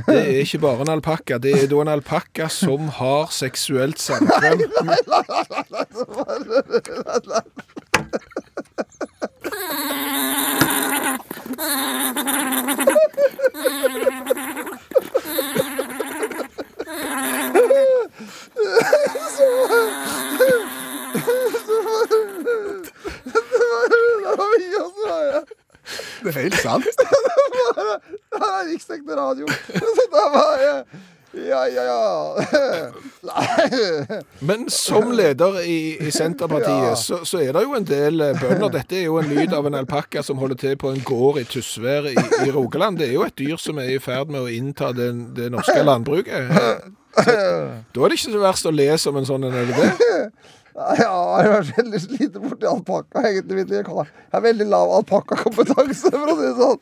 det 0.07 0.17
er 0.19 0.41
ikke 0.43 0.61
bare 0.67 0.85
en 0.85 0.93
alpakka. 0.97 1.41
Det 1.41 1.55
er 1.57 1.67
da 1.71 1.81
en 1.81 1.93
alpakka 1.97 2.49
som 2.53 2.91
har 3.01 3.33
seksuelt 3.33 3.99
samkvem. 4.01 4.65
nei 4.85 4.99
Nei, 5.11 5.25
nei, 5.71 5.85
å 15.71 15.80
Det 26.23 26.29
er 26.35 26.41
helt 26.41 26.59
sant. 26.61 26.85
Det 26.85 27.07
her 28.37 28.59
er 28.59 28.67
riksdekkende 28.71 29.15
radio. 29.17 29.47
Så 29.47 30.05
var 30.11 30.59
jeg 30.61 30.83
Ja, 31.47 31.61
ja, 31.71 31.83
ja. 31.87 32.89
Nei. 33.23 34.17
Men 34.43 34.65
som 34.69 35.11
leder 35.15 35.61
i, 35.63 35.95
i 36.03 36.11
Senterpartiet, 36.11 36.89
Ja. 36.89 36.95
så, 36.99 37.21
så 37.25 37.39
er 37.39 37.53
det 37.55 37.61
jo 37.63 37.71
en 37.77 37.87
del 37.87 38.19
eh, 38.21 38.33
bønder. 38.41 38.67
Dette 38.77 38.97
er 38.99 39.05
jo 39.07 39.15
en 39.21 39.29
lyd 39.31 39.53
av 39.55 39.69
en 39.69 39.77
alpakka 39.79 40.25
som 40.27 40.41
holder 40.43 40.59
til 40.59 40.75
på 40.81 40.91
en 40.91 40.99
gård 41.07 41.39
i 41.39 41.45
Tysvær 41.47 42.09
i, 42.11 42.17
i 42.19 42.51
Rogaland. 42.51 42.99
Det 42.99 43.07
er 43.07 43.13
jo 43.15 43.23
et 43.23 43.37
dyr 43.39 43.55
som 43.63 43.79
er 43.79 43.93
i 43.95 43.99
ferd 44.03 44.27
med 44.33 44.43
å 44.43 44.51
innta 44.51 44.91
det, 44.97 45.07
det 45.37 45.47
norske 45.55 45.79
landbruket. 45.87 46.51
Da 47.93 48.01
er 48.01 48.11
det 48.11 48.17
ikke 48.17 48.33
så 48.33 48.41
verst 48.41 48.67
å 48.69 48.73
le 48.73 48.89
som 49.01 49.17
en 49.19 49.27
sånn 49.27 49.47
en, 49.49 49.55
det? 49.75 49.91
Ja, 50.71 50.95
jeg 50.95 51.07
har 51.11 51.49
vært 51.51 51.77
veldig 51.77 51.99
lite 52.15 52.39
borti 52.39 52.67
alpakka, 52.69 53.21
egentlig. 53.27 53.65
Jeg 53.75 53.83
har 53.91 54.43
veldig 54.45 54.67
lav 54.71 54.93
alpakkakompetanse, 55.01 56.11
for 56.13 56.31
å 56.31 56.35
si 56.37 56.45
det 56.45 56.53
sånn. 56.55 56.79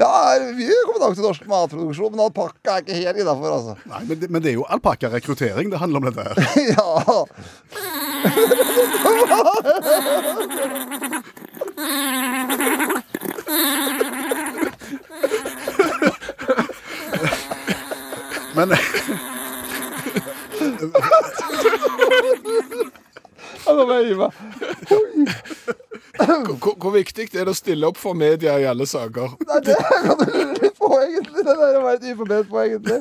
Ja, 0.00 0.08
jeg 0.08 0.40
har 0.40 0.54
mye 0.56 0.78
kompetanse 0.88 1.20
i 1.20 1.26
norsk 1.26 1.44
matproduksjon, 1.52 2.14
men 2.14 2.24
alpakka 2.26 2.78
er 2.78 2.86
ikke 2.86 2.96
helt 2.96 3.20
innafor, 3.20 3.50
altså. 3.58 3.76
Nei, 3.92 4.02
men 4.08 4.22
det, 4.22 4.30
men 4.32 4.40
det 4.44 4.50
er 4.54 4.56
jo 4.56 4.64
alpakkarekruttering 4.78 5.68
det 5.72 5.82
handler 5.82 5.98
om 6.00 6.06
dette 6.08 6.22
her. 6.24 6.36
Ja. 6.76 6.86
Men 18.56 18.72
Ja, 23.66 23.72
Nå 23.74 23.82
må 23.86 23.92
jeg 23.98 24.04
gi 24.10 24.16
meg. 24.20 24.30
Hvor, 26.16 26.74
hvor 26.80 26.92
viktig 26.94 27.28
er 27.34 27.46
det 27.46 27.52
å 27.52 27.56
stille 27.56 27.88
opp 27.90 27.98
for 28.00 28.16
media 28.18 28.56
i 28.60 28.66
alle 28.68 28.86
saker? 28.88 29.36
Nei, 29.48 29.60
det 29.66 29.76
kan 29.80 30.20
du 30.20 30.26
lure 30.32 30.70
på, 30.78 30.90
egentlig. 31.02 31.44
Det 31.46 31.56
der 31.60 31.80
var 31.82 31.96
et 31.98 32.06
uforbedret 32.12 32.50
på, 32.50 32.62
egentlig. 32.64 33.00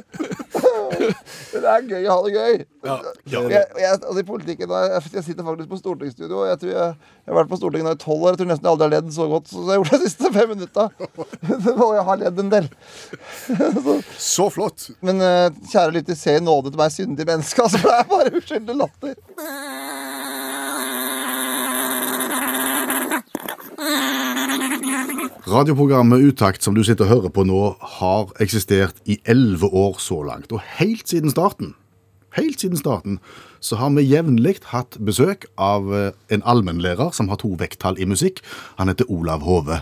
Men 0.95 1.63
det 1.63 1.71
er 1.71 1.85
gøy 1.89 2.07
å 2.07 2.15
ha 2.15 2.23
det 2.25 2.33
gøy. 2.35 2.55
Ja, 2.85 2.95
Jeg, 3.25 3.49
jeg, 3.49 3.89
altså 3.89 4.21
I 4.21 4.25
politikken 4.27 4.69
jeg, 4.75 4.99
jeg 5.15 5.23
sitter 5.25 5.47
faktisk 5.47 5.71
på 5.71 5.79
stortingsstudio. 5.79 6.43
Jeg 6.49 6.59
tror 6.61 6.71
jeg, 6.71 6.89
jeg 7.25 7.31
har 7.33 7.39
vært 7.39 7.51
på 7.51 7.57
Stortinget 7.59 7.87
nå 7.87 7.93
i 7.95 8.01
tolv 8.03 8.25
år. 8.25 8.35
Jeg 8.35 8.41
tror 8.41 8.49
nesten 8.51 8.67
jeg 8.67 8.73
aldri 8.75 8.85
har 8.85 8.93
ledd 8.93 9.13
så 9.15 9.27
godt 9.31 9.49
som 9.49 9.63
jeg 9.63 9.71
har 9.71 9.79
gjort 9.81 9.95
de 9.95 10.01
siste 10.03 10.31
fem 10.35 10.51
minutta. 10.53 10.87
Og 11.87 11.93
jeg 11.97 12.05
har 12.09 12.21
ledd 12.21 12.41
en 12.43 12.51
del. 12.53 12.69
Så 14.29 14.49
flott. 14.53 14.89
Men 15.05 15.23
eh, 15.25 15.47
kjære 15.71 15.95
lytter, 15.97 16.19
se 16.19 16.37
i 16.37 16.43
nåde 16.43 16.71
til 16.73 16.81
meg 16.81 16.93
syndige 16.93 17.29
menneske. 17.31 17.65
Altså, 17.65 17.81
for 17.81 17.91
det 17.91 17.97
er 18.03 18.11
bare 18.11 18.35
uskyldig 18.41 18.77
latter. 18.83 19.17
Radioprogrammet 25.45 26.23
Utakt 26.25 26.65
som 26.65 26.75
du 26.75 26.83
sitter 26.83 27.05
og 27.05 27.11
hører 27.11 27.33
på 27.33 27.43
nå, 27.45 27.61
har 27.99 28.31
eksistert 28.41 28.97
i 29.05 29.19
elleve 29.29 29.69
år 29.69 29.99
så 30.01 30.23
langt. 30.25 30.51
Og 30.51 30.63
helt 30.79 31.09
siden 31.09 31.29
starten, 31.29 31.75
helt 32.35 32.61
siden 32.61 32.79
starten, 32.79 33.19
så 33.65 33.77
har 33.79 33.93
vi 33.95 34.05
jevnlig 34.05 34.57
hatt 34.69 34.97
besøk 35.05 35.45
av 35.61 35.87
eh, 35.95 36.11
en 36.33 36.43
allmennlærer 36.45 37.13
som 37.17 37.29
har 37.31 37.39
to 37.41 37.53
vekttall 37.59 37.97
i 38.01 38.07
musikk. 38.09 38.41
Han 38.79 38.91
heter 38.91 39.09
Olav 39.09 39.45
Hove. 39.45 39.79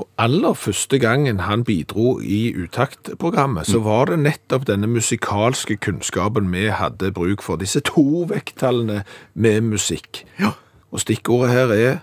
Og 0.00 0.08
aller 0.20 0.56
første 0.58 0.98
gangen 1.00 1.44
han 1.46 1.64
bidro 1.64 2.18
i 2.20 2.52
Utakt-programmet, 2.52 3.68
så 3.70 3.80
var 3.84 4.10
det 4.10 4.20
nettopp 4.24 4.66
denne 4.68 4.90
musikalske 4.90 5.78
kunnskapen 5.84 6.50
vi 6.52 6.68
hadde 6.72 7.12
bruk 7.16 7.44
for. 7.44 7.60
Disse 7.60 7.84
to 7.84 8.26
vekttallene 8.32 9.04
med 9.34 9.70
musikk. 9.72 10.24
Ja. 10.40 10.56
Og 10.92 11.04
stikkordet 11.04 11.54
her 11.54 11.72
er 11.76 12.02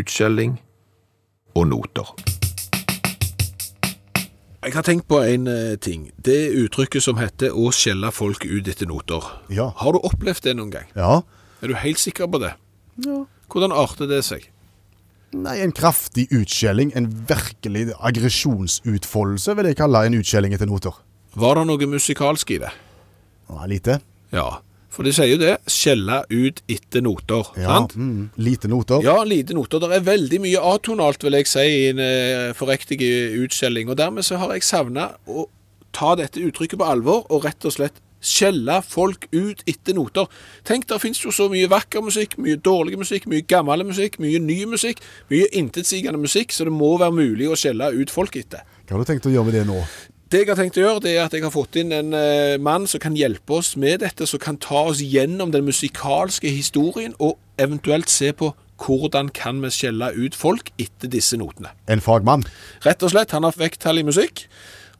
utskjelling 0.00 0.56
og 1.54 1.68
noter. 1.70 2.14
Jeg 4.64 4.72
har 4.72 4.84
tenkt 4.86 5.04
på 5.12 5.18
en 5.20 5.46
eh, 5.50 5.74
ting. 5.76 6.06
Det 6.24 6.54
uttrykket 6.56 7.04
som 7.04 7.18
heter 7.20 7.52
å 7.52 7.68
skjelle 7.74 8.08
folk 8.16 8.46
ut 8.48 8.68
etter 8.70 8.88
noter. 8.88 9.26
Ja. 9.52 9.68
Har 9.76 9.92
du 9.92 10.00
opplevd 10.00 10.46
det 10.46 10.54
noen 10.56 10.72
gang? 10.72 10.88
Ja. 10.96 11.20
Er 11.60 11.68
du 11.68 11.76
helt 11.76 12.00
sikker 12.00 12.30
på 12.32 12.40
det? 12.40 12.54
Ja. 13.04 13.24
Hvordan 13.52 13.74
arter 13.76 14.08
det 14.08 14.22
seg? 14.24 14.48
Nei, 15.34 15.58
en 15.60 15.74
kraftig 15.74 16.28
utskjelling, 16.32 16.94
en 16.96 17.10
virkelig 17.28 17.90
aggresjonsutfoldelse, 17.98 19.56
vil 19.58 19.68
jeg 19.68 19.78
kalle 19.82 20.04
en 20.06 20.16
utskjelling 20.20 20.54
etter 20.56 20.70
noter. 20.70 20.96
Var 21.34 21.58
det 21.58 21.64
noe 21.68 21.88
musikalsk 21.90 22.54
i 22.54 22.60
det? 22.62 22.70
Ja, 23.50 23.66
lite. 23.68 23.98
Ja, 24.32 24.48
for 24.94 25.06
de 25.06 25.12
sier 25.14 25.32
jo 25.34 25.40
det. 25.40 25.56
Skjelle 25.70 26.22
ut 26.30 26.62
etter 26.70 27.02
noter. 27.04 27.50
Ja, 27.58 27.80
sant? 27.80 27.96
mm, 27.98 28.30
lite 28.46 28.70
noter. 28.70 29.02
Ja, 29.04 29.18
lite 29.26 29.56
noter. 29.56 29.82
Det 29.82 29.98
er 29.98 30.06
veldig 30.06 30.40
mye 30.44 30.62
atonalt, 30.74 31.26
vil 31.26 31.38
jeg 31.40 31.50
si, 31.50 31.66
i 31.66 31.90
en 31.90 32.02
eh, 32.02 32.54
forriktig 32.56 33.00
utskjelling. 33.42 33.90
Og 33.90 33.98
dermed 34.00 34.26
så 34.26 34.38
har 34.42 34.54
jeg 34.54 34.66
savna 34.66 35.10
å 35.26 35.48
ta 35.94 36.14
dette 36.18 36.42
uttrykket 36.42 36.80
på 36.80 36.88
alvor, 36.88 37.26
og 37.30 37.46
rett 37.46 37.66
og 37.66 37.74
slett 37.74 38.00
skjelle 38.24 38.78
folk 38.88 39.26
ut 39.34 39.60
etter 39.68 39.96
noter. 39.96 40.30
Tenk, 40.66 40.88
der 40.88 41.02
finnes 41.02 41.20
jo 41.20 41.32
så 41.34 41.50
mye 41.52 41.68
vakker 41.70 42.04
musikk, 42.04 42.38
mye 42.40 42.56
dårlig 42.56 42.96
musikk, 43.00 43.28
mye 43.30 43.44
gammel 43.44 43.84
musikk, 43.86 44.16
mye 44.22 44.40
ny 44.40 44.62
musikk, 44.70 45.02
mye 45.32 45.50
intetsigende 45.52 46.20
musikk, 46.22 46.54
så 46.56 46.66
det 46.68 46.72
må 46.74 46.94
være 47.00 47.18
mulig 47.20 47.50
å 47.50 47.58
skjelle 47.58 47.92
ut 47.92 48.12
folk 48.12 48.36
etter. 48.40 48.64
Hva 48.88 48.96
har 48.96 49.04
du 49.04 49.12
tenkt 49.12 49.28
å 49.28 49.32
gjøre 49.34 49.50
med 49.50 49.58
det 49.58 49.66
nå? 49.68 49.82
Det 50.34 50.40
jeg 50.40 50.50
har 50.50 50.58
tenkt 50.58 50.78
å 50.80 50.82
gjøre, 50.82 51.00
det 51.04 51.10
er 51.12 51.28
at 51.28 51.34
jeg 51.36 51.44
har 51.44 51.52
fått 51.54 51.76
inn 51.78 51.92
en 51.94 52.08
eh, 52.18 52.56
mann 52.58 52.88
som 52.90 52.98
kan 52.98 53.14
hjelpe 53.14 53.54
oss 53.54 53.76
med 53.78 54.00
dette, 54.02 54.26
som 54.26 54.40
kan 54.42 54.56
ta 54.58 54.80
oss 54.90 54.98
gjennom 54.98 55.52
den 55.54 55.62
musikalske 55.62 56.50
historien, 56.50 57.12
og 57.22 57.36
eventuelt 57.62 58.10
se 58.10 58.32
på 58.34 58.48
hvordan 58.82 59.28
kan 59.30 59.60
vi 59.62 59.70
skjelle 59.70 60.08
ut 60.16 60.34
folk 60.34 60.72
etter 60.74 61.12
disse 61.12 61.38
notene. 61.38 61.70
En 61.86 62.02
fagmann. 62.02 62.42
Rett 62.82 63.06
og 63.06 63.12
slett, 63.14 63.30
han 63.36 63.46
har 63.46 63.54
vekttall 63.60 64.02
i 64.02 64.06
musikk, 64.08 64.48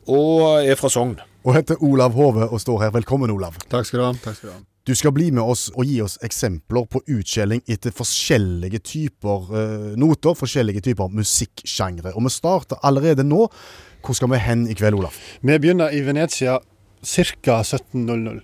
og 0.06 0.62
er 0.62 0.78
fra 0.78 0.92
Sogn. 0.94 1.16
Og 1.42 1.58
heter 1.58 1.82
Olav 1.82 2.14
Hove 2.14 2.46
og 2.46 2.62
står 2.62 2.86
her. 2.86 2.94
Velkommen, 3.00 3.34
Olav. 3.34 3.58
Takk 3.66 3.90
skal 3.90 4.04
du 4.04 4.06
ha. 4.06 4.12
Takk 4.22 4.38
skal 4.38 4.52
du 4.52 4.54
ha. 4.54 4.62
Du 4.84 4.92
skal 4.94 5.14
bli 5.16 5.30
med 5.32 5.40
oss 5.40 5.70
og 5.72 5.86
gi 5.88 5.94
oss 6.04 6.18
eksempler 6.26 6.84
på 6.92 7.00
utskjelling 7.08 7.62
etter 7.72 7.92
forskjellige 7.96 8.82
typer 8.84 9.46
eh, 9.56 9.92
noter, 9.96 10.36
forskjellige 10.36 10.82
typer 10.84 11.08
musikksjangre. 11.08 12.12
Og 12.12 12.26
vi 12.26 12.32
starter 12.34 12.82
allerede 12.84 13.24
nå. 13.24 13.46
Hvor 14.04 14.18
skal 14.18 14.28
vi 14.34 14.42
hen 14.44 14.66
i 14.68 14.76
kveld, 14.76 14.98
Olav? 14.98 15.16
Vi 15.40 15.56
begynner 15.56 15.88
i 15.88 16.02
Venezia 16.04 16.58
ca. 17.00 17.62
17.00. 17.64 18.42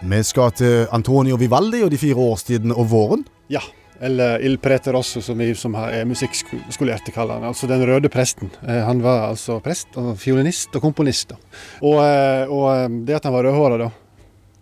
Vi 0.00 0.22
skal 0.24 0.56
til 0.56 0.88
Antonio 0.96 1.36
Vivaldi 1.36 1.84
og 1.84 1.92
de 1.92 2.00
fire 2.00 2.24
årstidene 2.24 2.72
og 2.72 2.88
våren. 2.88 3.28
Ja. 3.52 3.60
Eller 4.00 4.40
Il 4.40 4.56
Preter 4.58 4.96
også, 4.96 5.20
som 5.22 5.38
vi 5.38 5.50
som 5.54 5.74
er 5.76 6.06
musikkskolerte 6.08 7.12
kaller 7.12 7.36
han. 7.36 7.50
Altså 7.50 7.68
den 7.68 7.82
røde 7.84 8.08
presten. 8.12 8.48
Eh, 8.64 8.80
Han 8.86 9.02
var 9.04 9.26
altså 9.28 9.58
prest 9.60 9.92
og 10.00 10.14
fiolinist 10.18 10.72
og 10.78 10.80
komponist. 10.86 11.34
Og, 11.82 11.98
eh, 12.00 12.48
og 12.48 12.64
eh, 12.72 12.86
det 13.04 13.18
at 13.18 13.28
han 13.28 13.34
var 13.36 13.44
rødhåra, 13.44 13.76
da, 13.82 13.90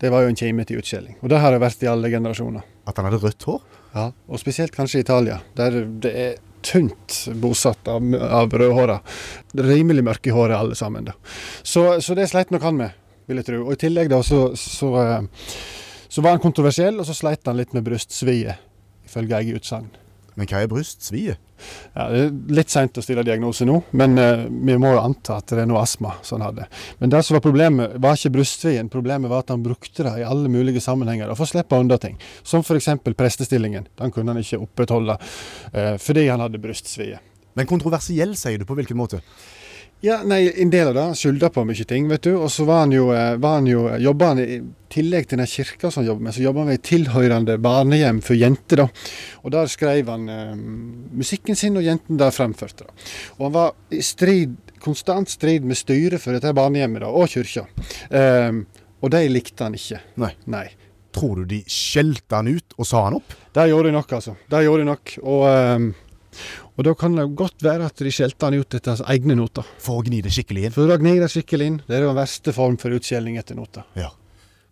det 0.02 0.10
var 0.10 0.24
jo 0.26 0.32
en 0.32 0.36
kime 0.38 0.66
til 0.66 0.80
utskjelling. 0.82 1.16
Og 1.22 1.30
det 1.30 1.38
har 1.38 1.54
det 1.54 1.62
vært 1.62 1.86
i 1.86 1.90
alle 1.90 2.10
generasjoner. 2.10 2.66
At 2.90 2.98
han 2.98 3.06
hadde 3.06 3.22
rødt 3.22 3.46
hår. 3.46 3.62
Ja, 3.94 4.10
og 4.28 4.42
spesielt 4.42 4.74
kanskje 4.74 5.00
i 5.00 5.06
Italia, 5.06 5.38
der 5.56 5.80
det 5.86 6.12
er 6.26 6.36
tynt 6.66 7.20
bosatt 7.38 7.86
av, 7.88 8.02
av 8.26 8.50
rødhåra. 8.50 8.98
Rimelig 9.54 10.02
mørke 10.04 10.32
i 10.32 10.34
håret 10.34 10.58
alle 10.58 10.74
sammen. 10.74 11.06
da. 11.06 11.14
Så, 11.62 12.00
så 12.02 12.18
det 12.18 12.26
sleit 12.30 12.50
nok 12.50 12.66
han 12.66 12.76
med, 12.82 12.98
vil 13.30 13.38
jeg 13.38 13.46
tro. 13.52 13.62
Og 13.68 13.76
i 13.78 13.82
tillegg 13.86 14.10
da, 14.10 14.18
så, 14.26 14.48
så, 14.58 14.90
så 16.10 16.24
var 16.26 16.34
han 16.34 16.42
kontroversiell, 16.42 16.98
og 16.98 17.06
så 17.06 17.14
sleit 17.14 17.46
han 17.46 17.56
litt 17.58 17.72
med 17.76 17.86
brystsvie, 17.86 18.58
ifølge 19.08 19.40
eget 19.40 19.62
utsagn. 19.62 19.90
Men 20.38 20.46
hva 20.46 20.62
er 20.62 20.70
brystsvie? 20.70 21.34
Ja, 21.96 22.04
det 22.12 22.18
er 22.20 22.34
litt 22.54 22.70
seint 22.70 22.98
å 23.00 23.02
stille 23.02 23.24
diagnose 23.26 23.66
nå, 23.66 23.80
men 23.98 24.14
uh, 24.20 24.44
vi 24.46 24.76
må 24.78 24.92
jo 24.94 25.00
anta 25.02 25.40
at 25.40 25.50
det 25.50 25.64
er 25.64 25.66
noe 25.66 25.82
astma 25.82 26.12
som 26.22 26.38
han 26.38 26.52
hadde. 26.52 26.68
Men 27.00 27.10
det 27.10 27.24
som 27.26 27.34
var 27.34 27.42
problemet, 27.42 27.96
var 27.98 28.14
ikke 28.14 28.36
brystsvien. 28.36 28.90
Problemet 28.92 29.32
var 29.32 29.42
at 29.42 29.50
han 29.50 29.64
brukte 29.64 30.06
det 30.06 30.14
i 30.20 30.26
alle 30.28 30.50
mulige 30.52 30.82
sammenhenger 30.84 31.32
for 31.34 31.48
å 31.48 31.50
slippe 31.50 31.80
unna 31.82 31.98
ting. 31.98 32.14
Som 32.46 32.62
f.eks. 32.62 32.92
prestestillingen. 33.18 33.90
Den 33.98 34.14
kunne 34.14 34.34
han 34.34 34.44
ikke 34.44 34.62
opprettholde 34.62 35.18
uh, 35.18 35.96
fordi 35.98 36.28
han 36.30 36.44
hadde 36.44 36.62
brystsvie. 36.62 37.18
Men 37.58 37.66
kontroversiell, 37.66 38.36
sier 38.38 38.62
du. 38.62 38.68
På 38.68 38.78
hvilken 38.78 39.00
måte? 39.00 39.18
Ja, 40.00 40.20
nei, 40.22 40.52
En 40.62 40.70
del 40.70 40.92
av 40.92 40.94
det 40.94 41.04
skylda 41.18 41.48
på 41.50 41.64
mye 41.66 41.84
ting, 41.88 42.06
vet 42.10 42.22
du. 42.22 42.36
Og 42.38 42.52
så 42.54 42.62
var 42.68 42.84
han 42.84 42.92
jo, 42.94 43.08
eh, 43.10 43.34
var 43.42 43.56
han 43.58 43.66
jo 43.66 43.88
jobba 43.98 44.28
han 44.30 44.38
i 44.42 44.60
tillegg 44.94 45.26
til 45.28 45.40
den 45.42 45.50
kirka 45.50 45.90
som 45.90 46.04
han 46.04 46.12
jobber 46.12 46.22
med, 46.28 46.34
så 46.36 46.44
jobba 46.44 46.62
han 46.62 46.70
ved 46.70 46.78
et 46.78 46.86
tilhørende 46.86 47.56
barnehjem 47.58 48.20
for 48.22 48.38
jenter. 48.38 48.84
da. 48.84 48.86
Og 49.42 49.50
der 49.50 49.66
skrev 49.66 50.06
han 50.12 50.28
eh, 50.28 50.54
musikken 51.18 51.58
sin, 51.58 51.76
og 51.76 51.82
jentene 51.82 52.18
der 52.22 52.30
fremførte 52.30 52.86
det. 52.86 52.94
Og 53.38 53.48
han 53.48 53.56
var 53.56 53.74
i 53.90 54.02
strid, 54.06 54.54
konstant 54.78 55.30
strid 55.34 55.66
med 55.66 55.76
styret 55.76 56.22
for 56.22 56.32
dette 56.32 56.54
barnehjemmet 56.54 57.02
da, 57.02 57.10
og 57.10 57.26
kyrkja. 57.34 57.66
Eh, 58.14 58.62
og 59.02 59.10
de 59.10 59.24
likte 59.34 59.66
han 59.66 59.74
ikke. 59.74 59.98
Nei. 60.22 60.30
Nei. 60.46 60.68
Tror 61.14 61.42
du 61.42 61.56
de 61.56 61.64
skjelte 61.66 62.38
han 62.38 62.46
ut 62.46 62.78
og 62.78 62.86
sa 62.86 63.02
han 63.08 63.18
opp? 63.18 63.34
Det 63.54 63.66
gjorde 63.66 63.90
de 63.90 63.98
nok, 63.98 64.14
altså. 64.20 64.36
Det 64.46 64.62
gjorde 64.62 64.84
de 64.84 64.90
nok. 64.92 65.18
Og, 65.24 65.42
eh, 65.50 66.46
og 66.78 66.86
da 66.86 66.94
kan 66.94 67.16
det 67.18 67.26
godt 67.34 67.64
være 67.66 67.88
at 67.90 67.98
de 67.98 68.10
skjelte 68.14 68.46
han 68.46 68.54
ut 68.54 68.74
etter 68.76 68.94
hans 68.94 69.02
egne 69.10 69.34
noter. 69.34 69.66
For 69.82 69.98
å 69.98 70.04
gni 70.06 70.20
det 70.22 70.30
skikkelig 70.30 70.68
inn? 70.68 70.74
For 70.76 70.86
å 70.94 70.98
gni 71.02 71.16
det 71.18 71.30
skikkelig 71.32 71.66
inn. 71.66 71.80
Det 71.88 71.96
er 71.96 72.06
den 72.06 72.14
verste 72.14 72.54
form 72.54 72.76
for 72.78 72.94
utskjelling 72.94 73.34
etter 73.40 73.58
noter. 73.58 73.82
Ja. 73.98 74.12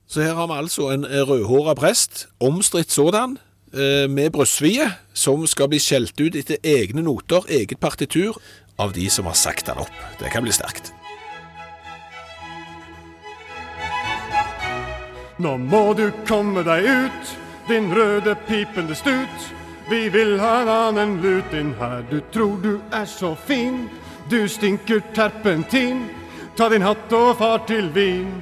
Så 0.06 0.22
her 0.22 0.38
har 0.38 0.46
vi 0.46 0.60
altså 0.60 0.92
en 0.94 1.02
rødhåra 1.02 1.74
prest, 1.74 2.28
omstridt 2.38 2.94
sådan, 2.94 3.38
eh, 3.74 4.06
med 4.06 4.30
brystsvie, 4.32 4.86
som 5.12 5.46
skal 5.50 5.68
bli 5.68 5.82
skjelt 5.82 6.14
ut 6.20 6.38
etter 6.38 6.62
egne 6.62 7.02
noter, 7.02 7.42
eget 7.50 7.80
partitur, 7.80 8.38
av 8.78 8.92
de 8.92 9.08
som 9.10 9.26
har 9.26 9.34
sagt 9.34 9.66
han 9.66 9.82
opp. 9.82 9.98
Det 10.20 10.30
kan 10.30 10.46
bli 10.46 10.54
sterkt. 10.54 10.92
Nå 15.38 15.56
må 15.58 15.90
du 15.96 16.12
komme 16.28 16.62
deg 16.62 16.86
ut, 16.86 17.36
din 17.68 17.90
røde 17.90 18.36
pipende 18.46 18.94
stut. 18.94 19.55
Vi 19.88 20.08
vil 20.08 20.40
ha 20.40 20.60
en 20.60 20.68
annen 20.68 21.22
lut 21.22 21.52
inn 21.54 21.74
her, 21.78 22.02
du 22.10 22.20
tror 22.34 22.56
du 22.62 22.80
er 22.90 23.04
så 23.04 23.36
fin. 23.46 23.88
Du 24.30 24.48
stinker 24.48 25.02
terpentin, 25.14 26.08
ta 26.56 26.68
din 26.68 26.82
hatt 26.82 27.12
og 27.14 27.36
far 27.38 27.62
til 27.68 27.92
Wien. 27.94 28.32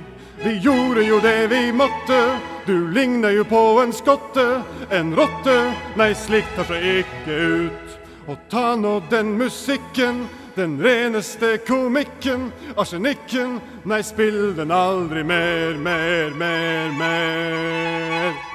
Vi 0.41 0.55
gjorde 0.65 1.05
jo 1.05 1.19
det 1.21 1.51
vi 1.53 1.73
måtte, 1.73 2.21
du 2.67 2.89
ligner 2.89 3.37
jo 3.37 3.45
på 3.45 3.61
en 3.83 3.93
skotte, 3.93 4.63
en 4.91 5.13
rotte. 5.17 5.59
Nei, 6.01 6.15
slikt 6.17 6.57
tar 6.57 6.69
seg 6.71 6.89
ikke 7.03 7.37
ut. 7.37 7.99
Og 8.25 8.41
ta 8.49 8.73
nå 8.81 8.95
den 9.13 9.37
musikken, 9.37 10.25
den 10.57 10.79
reneste 10.81 11.59
komikken, 11.69 12.49
arsenikken. 12.77 13.61
Nei, 13.85 14.01
spill 14.01 14.55
den 14.57 14.73
aldri 14.73 15.27
mer, 15.29 15.77
mer, 15.77 16.33
mer, 16.41 16.93
mer. 16.97 18.54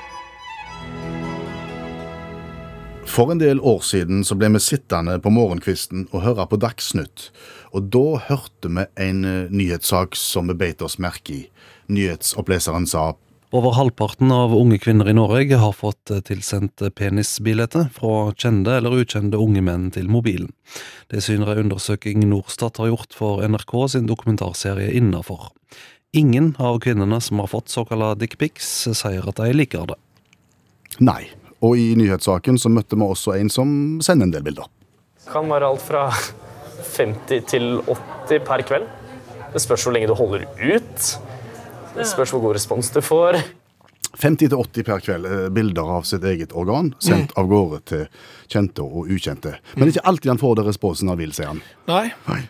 For 3.09 3.31
en 3.33 3.39
del 3.41 3.57
år 3.65 3.81
siden 3.81 4.21
så 4.27 4.35
ble 4.37 4.51
vi 4.53 4.61
sittende 4.61 5.15
på 5.23 5.31
morgenkvisten 5.33 6.05
og 6.11 6.21
høre 6.27 6.45
på 6.49 6.59
Dagsnytt. 6.61 7.29
Og 7.73 7.89
da 7.93 8.19
hørte 8.27 8.69
vi 8.69 8.85
en 9.01 9.23
eh, 9.25 9.49
nyhetssak 9.49 10.17
som 10.17 10.51
vi 10.51 10.57
beit 10.59 10.83
oss 10.85 10.99
merke 11.01 11.33
i. 11.33 11.41
Nyhetsoppleseren 11.89 12.85
sa 12.89 13.15
Over 13.49 13.73
halvparten 13.73 14.29
av 14.29 14.53
unge 14.53 14.77
kvinner 14.77 15.09
i 15.09 15.15
Norge 15.17 15.57
har 15.57 15.73
fått 15.73 16.13
eh, 16.13 16.21
tilsendt 16.21 16.83
penisbilder 16.93 17.89
fra 17.95 18.29
kjente 18.37 18.77
eller 18.77 19.01
ukjente 19.01 19.41
unge 19.41 19.65
menn 19.65 19.89
til 19.95 20.05
mobilen. 20.05 20.53
Det 21.09 21.25
syner 21.25 21.55
en 21.55 21.65
undersøking 21.65 22.27
Norstat 22.29 22.77
har 22.77 22.91
gjort 22.91 23.17
for 23.17 23.41
NRK 23.41 23.73
sin 23.95 24.05
dokumentarserie 24.09 24.93
Innafor. 25.01 25.49
Ingen 26.13 26.53
av 26.61 26.77
kvinnene 26.85 27.17
som 27.21 27.41
har 27.41 27.49
fått 27.49 27.73
såkalla 27.73 28.13
dickpics, 28.17 28.69
sier 28.93 29.25
at 29.25 29.41
de 29.41 29.49
liker 29.57 29.89
det. 29.89 29.97
nei. 30.99 31.23
Og 31.65 31.75
i 31.77 31.89
nyhetssaken 31.99 32.57
så 32.61 32.71
møtte 32.71 32.95
vi 32.95 33.03
også 33.05 33.35
en 33.39 33.49
som 33.51 33.71
sender 34.05 34.29
en 34.29 34.33
del 34.35 34.45
bilder. 34.45 34.67
Det 35.25 35.33
kan 35.33 35.49
være 35.51 35.67
alt 35.67 35.83
fra 35.83 36.05
50 36.95 37.43
til 37.51 37.67
80 37.85 38.45
per 38.47 38.63
kveld. 38.65 38.87
Det 39.53 39.61
spørs 39.63 39.83
hvor 39.85 39.95
lenge 39.95 40.07
du 40.09 40.15
holder 40.17 40.45
ut. 40.45 41.09
Det 41.97 42.05
spørs 42.07 42.31
hvor 42.33 42.43
god 42.47 42.55
respons 42.59 42.91
du 42.95 43.01
får. 43.03 43.39
50-80 44.19 44.83
per 44.87 45.03
kveld 45.03 45.27
eh, 45.29 45.45
bilder 45.53 45.91
av 45.99 46.07
sitt 46.07 46.23
eget 46.25 46.51
organ, 46.57 46.89
sendt 47.03 47.31
av 47.37 47.47
gårde 47.47 47.79
til 47.87 48.07
kjente 48.49 48.83
og 48.83 49.11
ukjente. 49.13 49.53
Men 49.77 49.91
ikke 49.91 50.03
alltid 50.09 50.33
han 50.33 50.41
får 50.41 50.57
det 50.59 50.65
responsen 50.67 51.11
han 51.11 51.19
vil, 51.19 51.31
sier 51.35 51.51
han. 51.53 51.61
Nei, 51.89 52.07
Nei. 52.27 52.41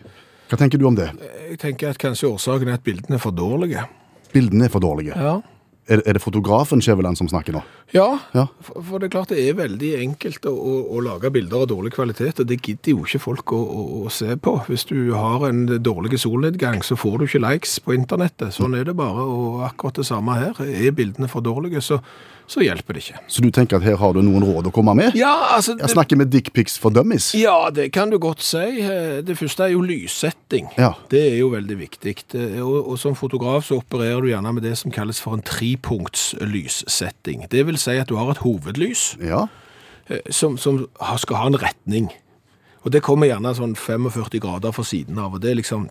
Hva 0.50 0.58
tenker 0.58 0.80
du 0.82 0.86
om 0.88 0.96
det? 0.98 1.12
jeg 1.50 1.60
tenker 1.62 1.92
at 1.92 1.98
kanskje 2.02 2.26
årsaken 2.26 2.72
er 2.72 2.80
at 2.80 2.82
bildene 2.82 3.14
er 3.18 3.22
for 3.22 3.30
dårlige. 3.36 3.84
Bildene 4.32 4.66
er 4.66 4.72
for 4.72 4.82
dårlige. 4.82 5.14
Ja. 5.14 5.36
Er, 5.88 6.02
er 6.06 6.12
det 6.14 6.22
fotografen 6.22 6.82
Skjæveland 6.84 7.16
som 7.18 7.28
snakker 7.28 7.56
nå? 7.56 7.62
Ja, 7.94 8.18
Ja. 8.34 8.44
for, 8.62 8.98
det 9.00 9.08
er 9.08 9.14
klart 9.16 9.32
det 9.32 9.40
er 9.48 9.56
veldig 9.58 9.88
enkelt 10.02 10.44
å, 10.46 10.52
å, 10.54 10.74
å 10.94 11.00
lage 11.02 11.30
bilder 11.34 11.64
av 11.64 11.70
dårlig 11.72 11.92
kvalitet, 11.96 12.38
og 12.40 12.46
det 12.46 12.60
gidder 12.62 12.92
jo 12.92 13.04
ikke 13.06 13.18
folk 13.24 13.52
å, 13.56 13.60
å 14.04 14.10
se 14.12 14.36
på. 14.36 14.58
Hvis 14.68 14.84
du 14.86 15.12
har 15.16 15.48
en 15.48 15.64
dårlig 15.82 16.20
solnedgang, 16.22 16.82
så 16.86 16.98
får 17.00 17.18
du 17.18 17.26
ikke 17.26 17.42
likes 17.46 17.78
på 17.82 17.96
internettet. 17.96 18.52
Sånn 18.54 18.76
er 18.78 18.84
det 18.86 18.94
bare, 19.00 19.24
og 19.24 19.64
akkurat 19.66 19.98
det 19.98 20.06
samme 20.06 20.36
her. 20.38 20.60
Er 20.68 20.94
bildene 20.94 21.28
for 21.32 21.42
dårlige, 21.42 21.82
så, 21.82 21.98
så 22.50 22.64
hjelper 22.64 22.96
det 22.96 23.04
ikke. 23.04 23.20
Så 23.30 23.44
du 23.44 23.50
tenker 23.54 23.78
at 23.78 23.84
her 23.86 23.94
har 24.00 24.16
du 24.16 24.24
noen 24.26 24.42
råd 24.42 24.66
å 24.66 24.72
komme 24.74 24.90
med? 24.98 25.14
Ja, 25.14 25.30
altså... 25.54 25.76
Jeg 25.78 25.92
snakker 25.92 26.18
med 26.18 26.32
dickpics 26.34 26.74
for 26.82 26.90
dummies. 26.90 27.28
Ja, 27.38 27.68
det 27.70 27.92
kan 27.94 28.10
du 28.10 28.16
godt 28.18 28.42
si. 28.42 28.64
Eh, 28.82 29.20
Det 29.22 29.36
første 29.38 29.68
er 29.68 29.74
jo 29.76 29.84
lyssetting. 29.86 30.66
Ja. 30.76 30.92
Det 31.12 31.20
er 31.28 31.36
jo 31.38 31.52
veldig 31.54 31.76
viktig. 31.78 32.16
Og, 32.64 32.74
og 32.90 32.98
som 32.98 33.14
fotograf 33.14 33.68
så 33.70 33.78
opererer 33.78 34.20
du 34.26 34.32
gjerne 34.32 34.52
med 34.56 34.66
det 34.66 34.74
som 34.80 34.90
kalles 34.90 35.22
for 35.22 35.38
en 35.38 35.44
trepunkts 35.46 36.32
lyssetting. 36.42 37.46
Det 37.54 37.62
vil 37.70 37.78
si 37.78 37.94
at 38.00 38.10
du 38.10 38.16
har 38.18 38.30
et 38.34 38.42
hovedlys 38.42 39.14
Ja. 39.22 39.46
eh, 40.10 40.18
som, 40.30 40.58
som 40.58 40.86
skal 41.22 41.36
ha 41.36 41.46
en 41.52 41.60
retning. 41.62 42.10
Og 42.82 42.90
det 42.94 43.02
kommer 43.04 43.28
gjerne 43.28 43.54
sånn 43.54 43.76
45 43.76 44.40
grader 44.40 44.72
fra 44.72 44.82
siden 44.82 45.18
av, 45.20 45.34
og 45.36 45.42
det 45.44 45.50
er 45.52 45.58
liksom 45.60 45.88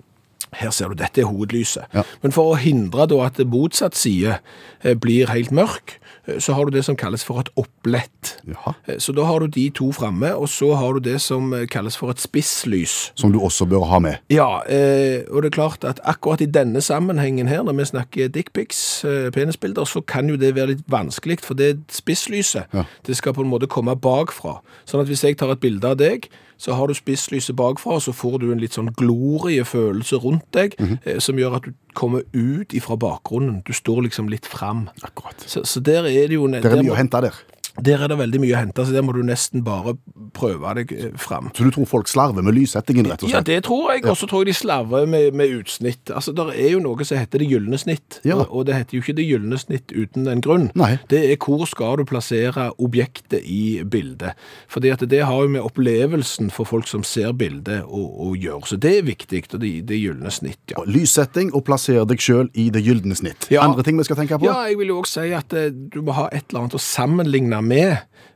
her 0.58 0.72
ser 0.74 0.90
du, 0.90 0.96
dette 0.98 1.22
er 1.22 1.28
hovedlyset. 1.30 1.92
Ja. 1.94 2.02
Men 2.24 2.32
for 2.34 2.56
å 2.56 2.58
hindre 2.58 3.06
da 3.06 3.20
at 3.28 3.38
motsatt 3.46 3.94
side 3.94 4.40
eh, 4.82 4.96
blir 4.98 5.30
helt 5.30 5.52
mørk, 5.54 6.00
eh, 6.02 6.09
så 6.40 6.54
har 6.54 6.66
du 6.66 6.72
det 6.78 6.84
som 6.86 6.96
kalles 6.96 7.24
for 7.26 7.40
et 7.42 7.50
opplett. 7.58 8.38
Jaha. 8.48 8.74
Eh, 8.88 8.98
Så 9.00 9.14
da 9.16 9.24
har 9.26 9.40
du 9.40 9.48
de 9.48 9.70
to 9.70 9.92
fremme, 9.92 10.36
og 10.36 10.48
så 10.50 10.76
har 10.76 10.94
du 10.94 11.00
det 11.00 11.22
som 11.22 11.54
eh, 11.54 11.66
kalles 11.68 11.98
for 11.98 12.10
et 12.12 12.20
spisslys. 12.20 13.12
Som 13.16 13.32
du 13.34 13.40
også 13.40 13.66
bør 13.70 13.86
ha 13.90 14.00
med. 14.00 14.18
Ja, 14.30 14.62
eh, 14.68 15.24
og 15.32 15.42
det 15.44 15.50
er 15.52 15.56
klart 15.58 15.84
at 15.84 16.00
akkurat 16.04 16.42
i 16.42 16.46
denne 16.46 16.82
sammenhengen 16.82 17.48
her, 17.48 17.64
når 17.64 17.74
vi 17.80 17.86
snakker 17.86 18.28
dickpics, 18.28 19.04
eh, 19.06 19.30
penisbilder, 19.32 19.86
så 19.86 20.02
kan 20.06 20.30
jo 20.30 20.36
det 20.38 20.54
være 20.56 20.68
litt 20.76 20.86
vanskelig, 20.92 21.40
for 21.42 21.54
det 21.54 21.78
spisslyset, 21.90 22.66
Ja. 22.74 22.84
det 23.06 23.16
skal 23.18 23.34
på 23.34 23.42
en 23.42 23.50
måte 23.50 23.68
komme 23.68 23.96
bakfra. 23.96 24.60
Sånn 24.86 25.02
at 25.02 25.08
hvis 25.08 25.24
jeg 25.24 25.38
tar 25.38 25.52
et 25.52 25.60
bilde 25.60 25.86
av 25.88 25.98
deg, 25.98 26.30
så 26.60 26.76
har 26.76 26.92
du 26.92 26.96
spisslyset 26.98 27.56
bakfra, 27.56 27.98
og 27.98 28.04
så 28.04 28.14
får 28.16 28.40
du 28.44 28.50
en 28.52 28.60
litt 28.60 28.76
sånn 28.76 28.92
gloriefølelse 29.00 30.20
rundt 30.20 30.48
deg, 30.56 30.76
eh, 31.06 31.20
som 31.24 31.40
gjør 31.40 31.56
at 31.60 31.70
du 31.70 31.76
kommer 31.96 32.26
ut 32.36 32.76
ifra 32.76 32.98
bakgrunnen. 33.00 33.62
Du 33.68 33.72
står 33.76 34.04
liksom 34.10 34.28
litt 34.32 34.48
fram. 34.50 34.90
Akkurat. 35.08 35.40
Så, 35.48 35.64
så 35.64 35.80
der 35.80 36.10
er 36.10 36.28
det 36.28 36.36
jo... 36.36 36.50
Det 36.52 36.66
er 36.68 36.84
mye 36.84 36.98
å 36.98 37.00
hente 37.00 37.24
der. 37.24 37.40
Der 37.86 38.04
er 38.04 38.12
det 38.12 38.18
veldig 38.20 38.42
mye 38.44 38.56
å 38.56 38.62
hente, 38.62 38.86
så 38.86 38.96
der 38.96 39.06
må 39.06 39.14
du 39.16 39.22
nesten 39.26 39.64
bare 39.66 39.96
prøve 40.36 40.74
deg 40.80 40.94
eh, 40.96 41.12
fram. 41.20 41.50
Så 41.56 41.66
du 41.66 41.74
tror 41.74 41.88
folk 41.90 42.10
slarver 42.12 42.46
med 42.46 42.56
lyssettingen, 42.58 43.08
rett 43.10 43.24
og 43.24 43.32
slett? 43.32 43.48
Ja, 43.50 43.56
det 43.56 43.66
tror 43.68 43.94
jeg. 43.94 44.06
Og 44.10 44.18
så 44.20 44.30
tror 44.30 44.44
jeg 44.44 44.52
de 44.54 44.58
slarver 44.60 45.08
med, 45.10 45.34
med 45.38 45.56
utsnitt. 45.60 46.12
Altså, 46.14 46.34
Der 46.38 46.52
er 46.54 46.74
jo 46.76 46.82
noe 46.84 47.08
som 47.08 47.20
heter 47.20 47.44
det 47.44 47.50
gylne 47.52 47.80
snitt, 47.82 48.20
Ja. 48.28 48.40
og, 48.40 48.48
og 48.52 48.68
det 48.70 48.78
heter 48.78 48.98
jo 48.98 49.04
ikke 49.04 49.18
det 49.20 49.28
gylne 49.30 49.60
snitt 49.62 49.94
uten 49.96 50.28
en 50.32 50.44
grunn. 50.46 50.70
Nei. 50.80 50.98
Det 51.12 51.24
er 51.32 51.38
hvor 51.40 51.66
skal 51.70 52.00
du 52.00 52.06
plassere 52.10 52.70
objektet 52.78 53.46
i 53.46 53.82
bildet. 53.84 54.38
Fordi 54.70 54.94
at 54.94 55.06
det 55.10 55.24
har 55.26 55.46
jo 55.46 55.54
med 55.56 55.66
opplevelsen 55.66 56.52
for 56.54 56.68
folk 56.70 56.88
som 56.90 57.04
ser 57.08 57.34
bildet 57.38 57.86
å, 57.86 58.34
gjøre. 58.40 58.68
Så 58.70 58.78
det 58.80 58.92
er 59.00 59.08
viktig, 59.08 59.42
og 59.54 59.62
det, 59.64 59.72
det 59.90 59.98
gylne 59.98 60.32
snitt, 60.32 60.62
ja. 60.72 60.84
Lyssetting 60.86 61.50
og 61.58 61.64
plassere 61.68 62.06
deg 62.08 62.22
sjøl 62.22 62.52
i 62.54 62.70
det 62.74 62.84
gylne 62.86 63.18
snitt. 63.18 63.50
Ja. 63.54 63.64
Andre 63.66 63.84
ting 63.86 63.98
vi 64.00 64.06
skal 64.08 64.20
tenke 64.20 64.38
på? 64.40 64.48
Ja, 64.48 64.62
jeg 64.70 64.78
vil 64.80 64.94
jo 64.94 65.00
også 65.02 65.24
si 65.24 65.34
at 65.36 65.54
eh, 65.58 65.72
du 65.74 66.02
må 66.06 66.14
ha 66.18 66.28
et 66.30 66.50
eller 66.50 66.66
annet 66.66 66.78
å 66.78 66.82
sammenligne 66.84 67.62
med. 67.66 67.69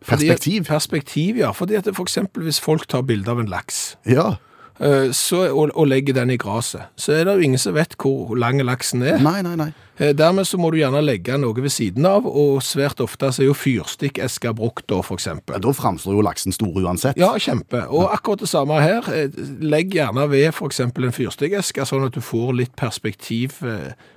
Fordi 0.03 0.29
at- 0.29 0.39
Perspektiv. 0.39 0.65
Perspektiv, 0.67 1.37
ja. 1.37 1.51
Fordi 1.51 1.75
at 1.79 1.87
for 1.95 2.03
eksempel 2.03 2.43
hvis 2.43 2.59
folk 2.59 2.87
tar 2.87 3.01
bilde 3.07 3.31
av 3.31 3.39
en 3.39 3.47
laks, 3.47 3.95
Ja. 4.05 4.35
eh, 4.81 5.11
så, 5.15 5.45
og, 5.55 5.71
og 5.75 5.87
legger 5.87 6.13
den 6.13 6.29
i 6.31 6.37
gresset, 6.37 6.81
så 6.97 7.13
er 7.13 7.23
det 7.23 7.35
jo 7.37 7.39
ingen 7.47 7.57
som 7.61 7.73
vet 7.73 7.95
hvor 7.97 8.35
lang 8.37 8.59
laksen 8.61 9.01
er. 9.03 9.17
Nei, 9.23 9.41
nei, 9.41 9.55
nei. 9.55 9.69
Eh, 9.99 10.11
Dermed 10.11 10.43
så 10.49 10.57
må 10.57 10.71
du 10.73 10.77
gjerne 10.81 10.99
legge 11.05 11.37
noe 11.39 11.53
ved 11.61 11.69
siden 11.71 12.03
av, 12.05 12.25
og 12.25 12.59
svært 12.65 12.99
ofte 12.99 13.29
så 13.31 13.43
er 13.43 13.45
jo 13.45 13.53
fyrstikkesker 13.53 14.53
brukt 14.57 14.87
da, 14.89 14.99
for 15.05 15.15
eksempel. 15.15 15.59
Da 15.61 15.71
framstår 15.71 16.17
jo 16.17 16.21
laksen 16.25 16.51
stor 16.51 16.73
uansett. 16.81 17.15
Ja, 17.21 17.31
kjempe. 17.37 17.85
Og 17.89 18.09
akkurat 18.11 18.39
det 18.43 18.49
samme 18.49 18.81
her. 18.81 19.03
Eh, 19.13 19.29
Legg 19.61 19.93
gjerne 19.93 20.27
ved 20.29 20.51
eksempel 20.67 21.05
en 21.05 21.13
fyrstikkeske, 21.15 21.85
sånn 21.87 22.07
at 22.09 22.13
du 22.17 22.19
får 22.21 22.55
litt 22.57 22.75
perspektiv 22.75 23.59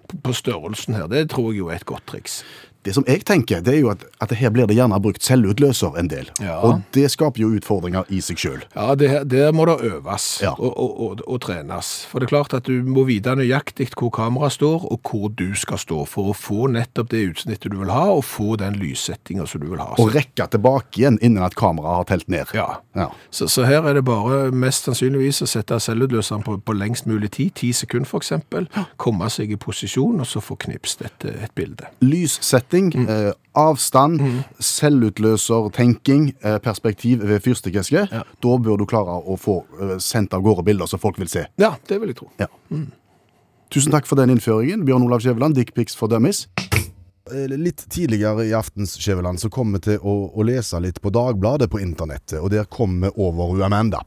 på- 0.09 0.23
på 0.23 0.33
størrelsen 0.35 0.95
her. 0.97 1.07
Det 1.07 1.29
tror 1.31 1.53
jeg 1.53 1.59
jo 1.59 1.69
er 1.69 1.75
et 1.77 1.87
godt 1.87 2.07
triks. 2.07 2.43
Det 2.87 2.95
som 2.95 3.05
jeg 3.09 3.25
tenker, 3.27 3.61
det 3.67 3.75
er 3.75 3.81
jo 3.83 3.91
at, 3.91 4.05
at 4.23 4.33
her 4.39 4.53
blir 4.55 4.69
det 4.71 4.77
gjerne 4.79 4.99
brukt 5.03 5.25
selvutløser 5.27 5.97
en 5.99 6.11
del. 6.11 6.29
Ja. 6.43 6.61
Og 6.67 6.85
det 6.95 7.09
skaper 7.13 7.43
jo 7.43 7.49
utfordringer 7.59 8.07
i 8.15 8.21
seg 8.23 8.39
sjøl. 8.39 8.63
Ja, 8.77 8.95
det, 8.99 9.11
der 9.33 9.51
må 9.57 9.67
det 9.67 9.79
øves 9.91 10.27
Ja. 10.45 10.53
og, 10.55 10.71
og, 10.79 10.93
og, 11.07 11.23
og 11.27 11.41
trenes. 11.43 11.91
For 12.11 12.23
det 12.23 12.29
er 12.29 12.35
klart 12.37 12.55
at 12.55 12.69
du 12.71 12.87
må 12.87 13.03
vite 13.09 13.35
nøyaktig 13.39 13.89
hvor 13.97 14.13
kameraet 14.15 14.55
står, 14.57 14.87
og 14.93 15.01
hvor 15.11 15.29
du 15.35 15.49
skal 15.59 15.81
stå, 15.83 16.05
for 16.09 16.31
å 16.31 16.37
få 16.37 16.69
nettopp 16.73 17.11
det 17.11 17.25
utsnittet 17.33 17.73
du 17.75 17.79
vil 17.81 17.91
ha, 17.91 18.05
og 18.15 18.23
få 18.27 18.55
den 18.61 18.79
lyssettinga 18.79 19.49
som 19.51 19.65
du 19.65 19.69
vil 19.73 19.83
ha. 19.83 19.91
Og 20.03 20.13
rekke 20.15 20.47
tilbake 20.55 21.01
igjen 21.03 21.19
innen 21.25 21.43
at 21.47 21.57
kameraet 21.59 22.03
har 22.05 22.09
telt 22.13 22.31
ned. 22.31 22.55
Ja. 22.55 22.69
Ja. 22.95 23.09
Så, 23.35 23.49
så 23.51 23.67
her 23.67 23.83
er 23.89 23.99
det 23.99 24.05
bare 24.07 24.53
mest 24.55 24.87
sannsynligvis 24.87 25.43
å 25.43 25.51
sette 25.51 25.81
selvutløseren 25.83 26.45
på, 26.47 26.59
på 26.63 26.77
lengst 26.79 27.09
mulig 27.11 27.33
tid, 27.35 27.51
ti 27.59 27.73
sekunder 27.75 28.15
eksempel, 28.21 28.69
komme 29.03 29.27
seg 29.33 29.51
i 29.51 29.57
posisjon, 29.61 30.21
og 30.23 30.29
så 30.29 30.39
få 30.45 30.55
knipst 30.63 31.01
et, 31.03 31.25
et 31.33 31.53
bilde. 31.59 31.89
Lyssetting, 32.05 32.76
Mm. 32.85 33.09
eh, 33.09 33.33
avstand, 33.57 34.21
selvutløser, 34.61 35.71
tenking, 35.73 36.35
eh, 36.43 36.59
perspektiv 36.59 37.23
ved 37.27 37.41
fyrstikkeske. 37.41 38.09
Ja. 38.13 38.23
Da 38.43 38.57
bør 38.59 38.79
du 38.79 38.87
klare 38.87 39.17
å 39.25 39.37
få 39.41 39.65
eh, 39.81 39.97
sendt 39.99 40.35
av 40.35 40.43
gårde 40.43 40.65
bilder 40.65 40.87
som 40.87 40.99
folk 41.01 41.19
vil 41.19 41.29
se. 41.29 41.47
Ja, 41.59 41.75
det 41.89 42.01
vil 42.01 42.09
jeg 42.09 42.17
tro. 42.17 42.29
Ja. 42.39 42.47
Tusen 43.71 43.93
takk 43.93 44.07
for 44.07 44.17
den 44.17 44.31
innføringen, 44.31 44.85
Bjørn 44.87 45.03
Olav 45.09 45.21
Skjæveland, 45.25 45.55
Dickpics 45.55 45.97
for 45.97 46.09
Dummies. 46.09 46.47
Eh, 47.33 47.49
Litt 47.51 47.87
tidligere 47.91 48.47
i 48.47 48.53
aftens 48.55 48.95
Skjæveland 49.01 49.41
så 49.43 49.51
kom 49.51 49.73
vi 49.75 49.81
til 49.89 49.99
å, 49.99 50.31
å 50.31 50.45
lese 50.47 50.79
litt 50.81 51.01
på 51.03 51.11
Dagbladet 51.11 51.71
på 51.73 51.81
internettet, 51.83 52.39
og 52.39 52.53
der 52.55 52.69
kom 52.71 53.01
vi 53.03 53.11
over 53.17 53.65
Amanda. 53.67 54.05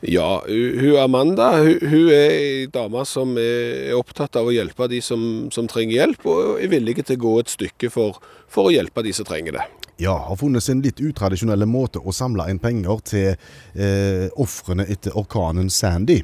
Ja, 0.00 0.44
hun 0.46 0.96
Amanda 1.02 1.48
hun, 1.58 1.78
hun 1.82 2.10
er 2.14 2.30
ei 2.30 2.66
dame 2.70 3.02
som 3.08 3.32
er 3.40 3.96
opptatt 3.98 4.36
av 4.38 4.46
å 4.46 4.54
hjelpe 4.54 4.86
de 4.90 5.00
som, 5.02 5.20
som 5.50 5.66
trenger 5.70 5.96
hjelp, 5.96 6.26
og 6.30 6.62
er 6.62 6.70
villig 6.70 7.00
til 7.00 7.18
å 7.18 7.22
gå 7.24 7.32
et 7.42 7.50
stykke 7.50 7.90
for, 7.90 8.20
for 8.46 8.68
å 8.68 8.74
hjelpe 8.74 9.02
de 9.02 9.14
som 9.16 9.26
trenger 9.26 9.58
det. 9.58 9.66
Ja, 9.98 10.14
har 10.28 10.38
funnet 10.38 10.62
sin 10.62 10.84
litt 10.84 11.00
utradisjonelle 11.02 11.66
måte 11.66 11.98
å 11.98 12.14
samle 12.14 12.46
inn 12.52 12.60
penger 12.62 13.00
til 13.02 13.32
eh, 13.34 14.28
ofrene 14.38 14.86
etter 14.86 15.16
orkanen 15.18 15.70
Sandy. 15.74 16.20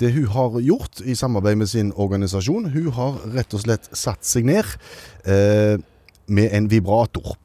Det 0.00 0.14
hun 0.14 0.30
har 0.32 0.56
gjort 0.64 1.02
i 1.04 1.16
samarbeid 1.18 1.58
med 1.60 1.68
sin 1.68 1.90
organisasjon, 1.92 2.70
hun 2.72 2.88
har 2.96 3.20
rett 3.34 3.52
og 3.52 3.66
slett 3.66 3.90
satt 3.92 4.24
seg 4.24 4.48
ned 4.48 4.64
eh, 5.28 5.76
med 6.32 6.56
en 6.56 6.70
vibrator. 6.72 7.36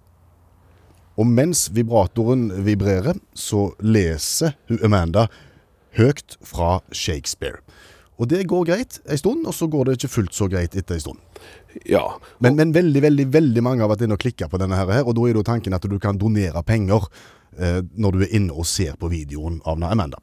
Og 1.19 1.29
mens 1.29 1.67
vibratoren 1.73 2.47
vibrerer, 2.65 3.19
så 3.37 3.71
leser 3.79 4.55
hun 4.69 4.81
Amanda 4.85 5.27
høyt 5.97 6.37
fra 6.41 6.79
Shakespeare. 6.91 7.61
Og 8.21 8.29
det 8.29 8.43
går 8.49 8.65
greit 8.69 8.99
en 9.09 9.19
stund, 9.19 9.45
og 9.49 9.55
så 9.57 9.67
går 9.69 9.87
det 9.87 9.97
ikke 9.97 10.13
fullt 10.13 10.35
så 10.37 10.47
greit 10.49 10.75
etter 10.77 10.97
en 10.97 11.03
stund. 11.03 11.21
Ja, 11.89 12.19
Men, 12.39 12.55
men 12.55 12.73
veldig, 12.73 13.01
veldig, 13.01 13.27
veldig 13.33 13.63
mange 13.65 13.81
har 13.81 13.89
vært 13.89 14.05
inne 14.05 14.17
og 14.17 14.21
klikka 14.21 14.47
på 14.49 14.59
denne 14.61 14.77
her, 14.77 14.91
og 15.01 15.15
da 15.17 15.27
er 15.27 15.37
da 15.37 15.45
tanken 15.47 15.73
at 15.73 15.85
du 15.89 15.97
kan 16.01 16.19
donere 16.21 16.61
penger 16.65 17.07
eh, 17.57 17.81
når 17.97 18.13
du 18.13 18.25
er 18.25 18.35
inne 18.37 18.53
og 18.53 18.69
ser 18.69 18.97
på 19.01 19.09
videoen 19.11 19.59
av 19.65 19.81
Amanda. 19.89 20.21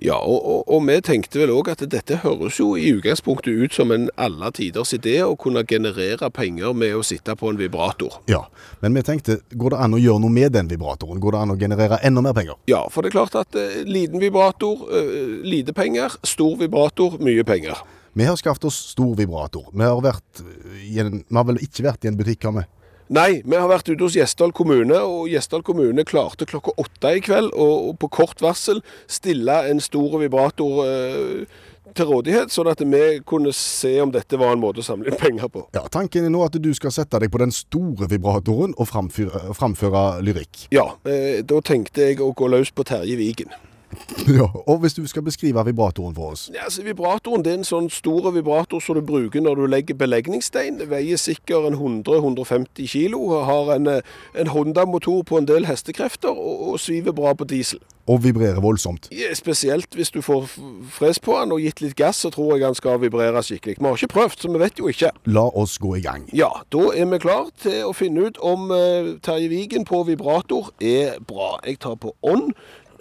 Ja, 0.00 0.16
og, 0.16 0.40
og, 0.48 0.60
og 0.72 0.86
vi 0.88 0.94
tenkte 1.04 1.42
vel 1.42 1.50
òg 1.52 1.68
at 1.74 1.82
dette 1.92 2.22
høres 2.22 2.56
jo 2.56 2.70
i 2.72 2.88
utgangspunktet 2.96 3.52
ut 3.52 3.74
som 3.76 3.92
en 3.92 4.06
alle 4.16 4.48
tiders 4.56 4.94
idé 4.96 5.18
å 5.20 5.34
kunne 5.40 5.60
generere 5.68 6.30
penger 6.32 6.72
med 6.72 6.96
å 6.96 7.02
sitte 7.04 7.34
på 7.36 7.50
en 7.52 7.60
vibrator. 7.60 8.16
Ja, 8.30 8.46
men 8.80 8.96
vi 8.96 9.04
tenkte, 9.04 9.42
går 9.52 9.74
det 9.76 9.82
an 9.84 9.98
å 9.98 10.00
gjøre 10.00 10.24
noe 10.24 10.32
med 10.32 10.56
den 10.56 10.72
vibratoren? 10.72 11.20
Går 11.20 11.36
det 11.36 11.44
an 11.44 11.52
å 11.52 11.58
generere 11.60 12.00
enda 12.06 12.24
mer 12.24 12.36
penger? 12.36 12.56
Ja, 12.70 12.86
for 12.88 13.04
det 13.04 13.12
er 13.12 13.18
klart 13.18 13.36
at 13.42 13.60
eh, 13.60 13.82
liten 13.84 14.24
vibrator, 14.24 14.86
eh, 14.88 15.36
lite 15.44 15.76
penger. 15.76 16.16
Stor 16.24 16.56
vibrator, 16.62 17.20
mye 17.20 17.44
penger. 17.44 17.84
Vi 18.16 18.24
har 18.24 18.40
skaffet 18.40 18.64
oss 18.72 18.80
stor 18.96 19.12
vibrator. 19.20 19.68
Vi 19.68 19.84
har, 19.84 20.00
vært 20.02 20.44
i 20.80 20.96
en, 21.04 21.20
vi 21.28 21.36
har 21.36 21.46
vel 21.52 21.60
ikke 21.62 21.84
vært 21.86 22.08
i 22.08 22.10
en 22.10 22.16
butikk, 22.18 22.48
har 22.48 22.56
vi? 22.56 22.64
Nei, 23.10 23.40
vi 23.42 23.58
har 23.58 23.66
vært 23.66 23.88
ute 23.90 24.04
hos 24.04 24.14
Gjesdal 24.14 24.52
kommune, 24.54 24.94
og 25.02 25.24
Gjesdal 25.32 25.64
kommune 25.66 26.04
klarte 26.06 26.46
klokka 26.46 26.76
åtte 26.78 27.10
i 27.18 27.22
kveld 27.26 27.50
og 27.58 27.96
på 27.98 28.06
kort 28.20 28.38
varsel 28.44 28.84
stille 29.10 29.56
en 29.66 29.82
stor 29.82 30.14
vibrator 30.20 30.84
eh, 30.84 31.56
til 31.98 32.06
rådighet, 32.06 32.52
sånn 32.54 32.70
at 32.70 32.84
vi 32.86 33.00
kunne 33.26 33.50
se 33.56 33.96
om 33.98 34.12
dette 34.14 34.38
var 34.38 34.54
en 34.54 34.62
måte 34.62 34.84
å 34.84 34.86
samle 34.86 35.10
inn 35.10 35.18
penger 35.18 35.50
på. 35.50 35.64
Ja, 35.74 35.82
Tanken 35.90 36.28
er 36.28 36.30
nå 36.30 36.44
at 36.46 36.54
du 36.62 36.70
skal 36.76 36.94
sette 36.94 37.18
deg 37.18 37.32
på 37.34 37.40
den 37.42 37.50
store 37.50 38.06
vibratoren 38.12 38.76
og 38.78 38.86
framføre, 38.92 39.56
framføre 39.58 40.04
lyrikk. 40.22 40.68
Ja, 40.70 40.92
eh, 41.02 41.42
da 41.42 41.58
tenkte 41.66 42.12
jeg 42.12 42.22
å 42.22 42.30
gå 42.30 42.46
løs 42.54 42.70
på 42.70 42.86
Terje 42.86 43.18
Vigen. 43.18 43.50
Ja, 44.40 44.46
og 44.66 44.78
hvis 44.84 44.94
du 44.94 45.02
skal 45.10 45.22
beskrive 45.26 45.64
vibratoren 45.66 46.14
for 46.14 46.34
oss 46.34 46.50
Ja, 46.54 46.64
altså 46.68 46.82
Vibratoren 46.86 47.42
det 47.44 47.52
er 47.52 47.58
en 47.60 47.66
sånn 47.66 47.88
stor 47.90 48.30
vibrator 48.34 48.80
som 48.84 48.98
du 48.98 49.02
bruker 49.06 49.42
når 49.42 49.58
du 49.58 49.66
legger 49.66 49.98
belegningsstein. 49.98 50.78
Det 50.78 50.90
veier 50.90 51.18
sikkert 51.18 51.66
en 51.70 51.78
100-150 52.04 52.86
kilo, 52.90 53.22
har 53.44 53.72
en, 53.74 53.86
eh, 53.86 54.02
en 54.38 54.52
Honda-motor 54.54 55.22
på 55.26 55.38
en 55.40 55.48
del 55.48 55.66
hestekrefter 55.66 56.30
og, 56.30 56.68
og 56.74 56.80
sviver 56.80 57.12
bra 57.16 57.32
på 57.34 57.44
diesel. 57.50 57.80
og 58.10 58.24
vibrerer 58.24 58.58
voldsomt. 58.60 59.06
Ja, 59.14 59.28
Spesielt 59.38 59.94
hvis 59.94 60.10
du 60.10 60.18
får 60.22 60.48
fres 60.90 61.20
på 61.22 61.36
den 61.38 61.52
og 61.54 61.60
gitt 61.62 61.78
litt 61.84 61.94
gass, 61.94 62.16
så 62.24 62.30
tror 62.34 62.56
jeg 62.56 62.64
den 62.64 62.74
skal 62.74 62.98
vibrere 62.98 63.38
skikkelig. 63.46 63.76
Vi 63.78 63.86
har 63.86 63.94
ikke 64.00 64.08
prøvd, 64.14 64.40
så 64.40 64.50
vi 64.50 64.58
vet 64.58 64.78
jo 64.82 64.88
ikke. 64.90 65.10
La 65.30 65.44
oss 65.60 65.76
gå 65.78 65.92
i 65.94 66.02
gang. 66.02 66.24
Ja, 66.34 66.48
da 66.74 66.88
er 66.90 67.06
vi 67.12 67.20
klar 67.22 67.52
til 67.62 67.84
å 67.86 67.92
finne 67.94 68.24
ut 68.26 68.40
om 68.42 68.72
eh, 68.74 69.12
Terje 69.22 69.46
Vigen 69.52 69.86
på 69.86 70.02
vibrator 70.08 70.72
er 70.82 71.20
bra. 71.22 71.52
Jeg 71.66 71.78
tar 71.86 71.94
på 72.02 72.16
on, 72.26 72.50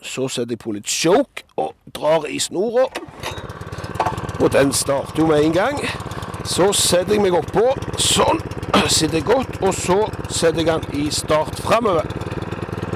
så 0.04 0.28
setter 0.28 0.56
jeg 0.56 0.62
på 0.64 0.74
litt 0.76 0.88
choke 0.88 1.46
og 1.58 1.74
drar 1.96 2.28
i 2.30 2.40
snora. 2.40 2.88
Og 4.40 4.54
den 4.54 4.74
starter 4.74 5.20
jo 5.22 5.28
med 5.28 5.44
en 5.44 5.54
gang. 5.54 5.82
Så 6.46 6.72
setter 6.74 7.14
jeg 7.14 7.24
meg 7.24 7.36
oppå, 7.36 7.74
sånn, 8.00 8.40
sitter 8.88 9.20
jeg 9.20 9.28
godt, 9.28 9.60
og 9.62 9.74
så 9.76 10.00
setter 10.30 10.64
jeg 10.64 10.70
den 10.72 11.04
i 11.04 11.10
start 11.14 11.60
fremover. 11.60 12.08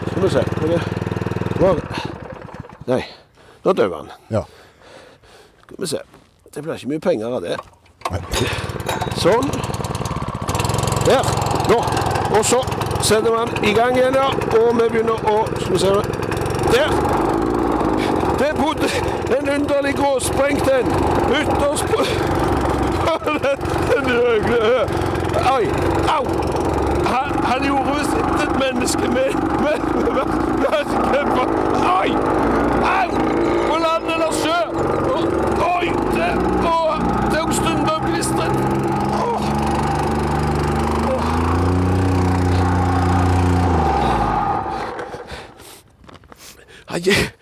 Skal 0.10 0.24
vi 0.24 0.32
se, 0.32 0.44
det? 0.72 0.82
Nei, 2.88 3.04
nå 3.63 3.74
døde 3.74 3.96
han. 3.96 4.12
Ja. 4.32 4.44
Skal 5.66 5.78
vi 5.80 5.88
se, 5.88 6.02
det 6.54 6.63
blir 6.63 6.76
ikke 6.80 6.94
mye 6.96 7.04
penger 7.04 7.38
av 7.38 7.46
det. 7.46 7.60
Sånn. 9.22 9.48
Der. 11.04 11.30
Nå. 11.70 11.80
Og 12.34 12.46
så 12.46 12.60
setter 13.04 13.32
man 13.32 13.52
i 13.63 13.74
gang 13.76 13.98
igjen, 13.98 14.16
ja. 14.16 14.30
Og 14.60 14.76
vi 14.80 14.88
begynner 14.89 15.28
å 15.28 15.44
Skal 15.60 15.74
vi 15.76 15.82
se 15.82 16.33
Der. 16.71 16.89
Det 18.39 18.52
bodde 18.62 18.88
en 19.39 19.49
underlig 19.49 19.95
gråsprengt 19.95 20.69
en. 20.78 20.88
Ytterst 21.39 21.86
på 21.86 22.04
Den 23.93 24.06
Oi. 25.56 25.65
Au. 26.17 26.26
Han, 27.06 27.43
han 27.43 27.63
gjorde 27.65 27.86
visst 27.97 28.13
ikke 28.17 28.43
et 28.43 28.60
menneske 28.60 29.08
med 29.08 29.30
med 29.63 29.78
Oi. 32.02 32.10
Au. 32.99 33.10
På 33.69 33.78
land 33.86 34.06
eller 34.15 34.32
sjø. 34.43 34.60
Oi. 35.78 35.88
Det, 36.15 36.30
å, 36.65 36.78
det 37.32 37.38
er 37.38 37.45
jo 37.45 37.52
stunder 37.52 37.99
klistret. 38.08 38.54
Åh. 39.23 39.43
Han 46.93 47.01
gikk, 47.01 47.34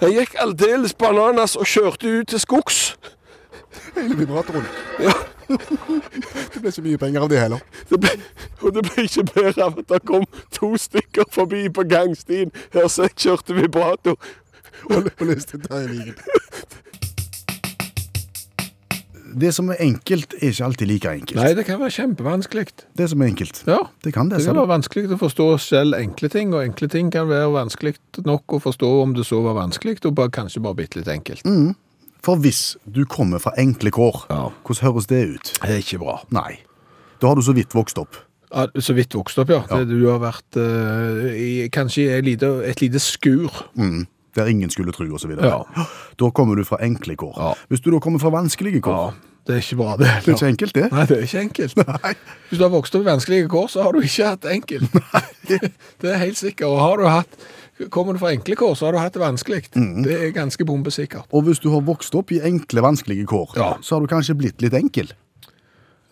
Jeg 0.00 0.14
gikk 0.16 0.36
aldeles 0.40 0.94
bananas 0.96 1.58
og 1.60 1.68
kjørte 1.68 2.08
ut 2.08 2.30
til 2.32 2.40
skogs. 2.40 2.78
Hele 3.94 4.16
vibratoren. 4.16 4.64
Ja, 5.00 5.12
Det 5.52 6.60
ble 6.62 6.70
ikke 6.70 6.84
mye 6.86 6.98
penger 7.02 7.24
av 7.26 7.28
det 7.28 7.40
heller. 7.42 7.60
det 7.90 7.98
ble, 8.00 8.12
og 8.62 8.72
det 8.74 8.84
ble 8.86 9.04
ikke 9.04 9.24
bedre 9.34 9.66
av 9.66 9.78
at 9.82 9.90
det 9.90 9.98
kom 10.08 10.24
to 10.54 10.70
stykker 10.80 11.28
forbi 11.34 11.66
på 11.68 11.84
gangstien 11.90 12.52
her 12.72 12.88
så 12.88 13.10
jeg 13.10 13.18
kjørte 13.26 13.56
vibrator. 13.58 14.16
Og, 14.88 15.10
og 15.12 15.26
leste 15.28 15.60
Terje 15.60 15.90
Vigen. 15.92 16.16
Det 19.38 19.52
som 19.54 19.68
er 19.72 19.76
enkelt, 19.80 20.34
er 20.38 20.50
ikke 20.52 20.64
alltid 20.66 20.88
like 20.90 21.10
enkelt. 21.10 21.36
Nei, 21.40 21.52
det 21.54 21.64
kan 21.66 21.80
være 21.80 21.94
kjempevanskelig. 21.96 22.66
Det 22.98 23.08
som 23.10 23.22
er 23.22 23.30
enkelt. 23.32 23.62
Ja, 23.66 23.78
Det 24.04 24.12
kan 24.14 24.28
det. 24.28 24.38
det 24.38 24.46
kan 24.46 24.56
være 24.56 24.68
vanskelig 24.72 25.06
å 25.14 25.18
forstå 25.20 25.46
selv 25.60 25.94
enkle 25.98 26.28
ting, 26.28 26.52
og 26.54 26.64
enkle 26.64 26.88
ting 26.88 27.10
kan 27.10 27.28
være 27.28 27.48
vanskelig 27.54 27.94
nok 28.26 28.44
å 28.58 28.60
forstå 28.60 28.90
om 29.02 29.14
det 29.14 29.24
så 29.26 29.42
var 29.42 29.54
vanskelig, 29.54 30.04
og 30.04 30.14
bare, 30.14 30.28
kanskje 30.30 30.62
bare 30.62 30.74
bitte 30.82 31.00
litt 31.00 31.08
enkelt. 31.08 31.42
Mm. 31.44 31.74
For 32.22 32.36
hvis 32.36 32.76
du 32.86 33.04
kommer 33.04 33.40
fra 33.42 33.52
enkle 33.58 33.90
kår, 33.90 34.26
Ja. 34.30 34.50
hvordan 34.64 34.84
høres 34.92 35.06
det 35.08 35.22
ut? 35.34 35.52
Det 35.62 35.70
er 35.70 35.78
ikke 35.82 35.98
bra. 35.98 36.20
Nei. 36.30 36.58
Da 37.20 37.28
har 37.28 37.34
du 37.34 37.42
så 37.42 37.54
vidt 37.54 37.70
vokst 37.74 37.98
opp. 37.98 38.14
Ja, 38.54 38.66
så 38.76 38.92
vidt 38.94 39.14
vokst 39.14 39.38
opp, 39.38 39.48
ja. 39.48 39.62
Ja. 39.70 39.78
Det, 39.84 39.88
du 39.88 40.06
har 40.10 40.18
vært 40.20 40.56
eh, 40.60 41.32
i, 41.34 41.68
kanskje 41.72 42.02
i 42.04 42.08
et 42.18 42.24
lite, 42.24 42.50
et 42.68 42.80
lite 42.82 43.00
skur. 43.00 43.48
Mm. 43.74 44.06
Der 44.36 44.46
ingen 44.48 44.70
skulle 44.70 44.92
tro, 44.92 45.04
videre. 45.04 45.46
Ja. 45.46 45.84
Da 46.18 46.30
kommer 46.30 46.56
du 46.56 46.64
fra 46.64 46.78
enkle 46.82 47.16
kår. 47.16 47.34
Ja. 47.36 47.52
Hvis 47.68 47.80
du 47.84 47.90
da 47.92 47.98
kommer 48.00 48.18
fra 48.18 48.30
vanskelige 48.32 48.80
Ja, 48.80 48.86
kår, 48.86 49.14
det 49.46 49.54
er 49.56 49.60
ikke 49.60 49.76
bra, 49.76 49.96
det. 49.96 50.06
det 50.06 50.28
er 50.28 50.36
ikke 50.36 50.46
enkelt, 50.46 50.74
det. 50.74 50.92
Nei, 50.92 51.06
det 51.06 51.16
er 51.18 51.22
ikke 51.26 51.40
enkelt. 51.40 51.76
Nei. 52.04 52.12
Hvis 52.48 52.58
du 52.58 52.64
har 52.64 52.70
vokst 52.72 52.94
opp 52.94 53.02
i 53.02 53.10
vanskelige 53.10 53.48
kår, 53.52 53.66
så 53.68 53.82
har 53.82 53.92
du 53.92 54.00
ikke 54.00 54.28
hatt 54.30 54.44
enkelt. 54.52 54.94
enkelt. 55.22 55.72
det 56.00 56.12
er 56.14 56.22
helt 56.22 56.38
sikkert. 56.38 56.68
Og 56.70 56.78
har 56.80 56.96
du 57.02 57.08
hatt, 57.10 57.36
kommer 57.90 58.14
du 58.16 58.22
fra 58.22 58.30
enkle 58.32 58.56
kår, 58.56 58.76
så 58.78 58.86
har 58.88 58.96
du 58.96 59.00
hatt 59.02 59.16
det 59.18 59.20
vanskelig. 59.24 59.64
Mm. 59.74 60.02
Det 60.06 60.16
er 60.20 60.30
ganske 60.36 60.64
bombesikkert. 60.64 61.26
Og 61.34 61.42
hvis 61.48 61.58
du 61.60 61.68
har 61.74 61.82
vokst 61.84 62.14
opp 62.14 62.32
i 62.32 62.40
enkle, 62.40 62.84
vanskelige 62.86 63.26
kår, 63.26 63.52
Ja. 63.58 63.72
så 63.82 63.96
har 63.98 64.06
du 64.06 64.12
kanskje 64.14 64.38
blitt 64.38 64.62
litt 64.62 64.74
enkel. 64.78 65.10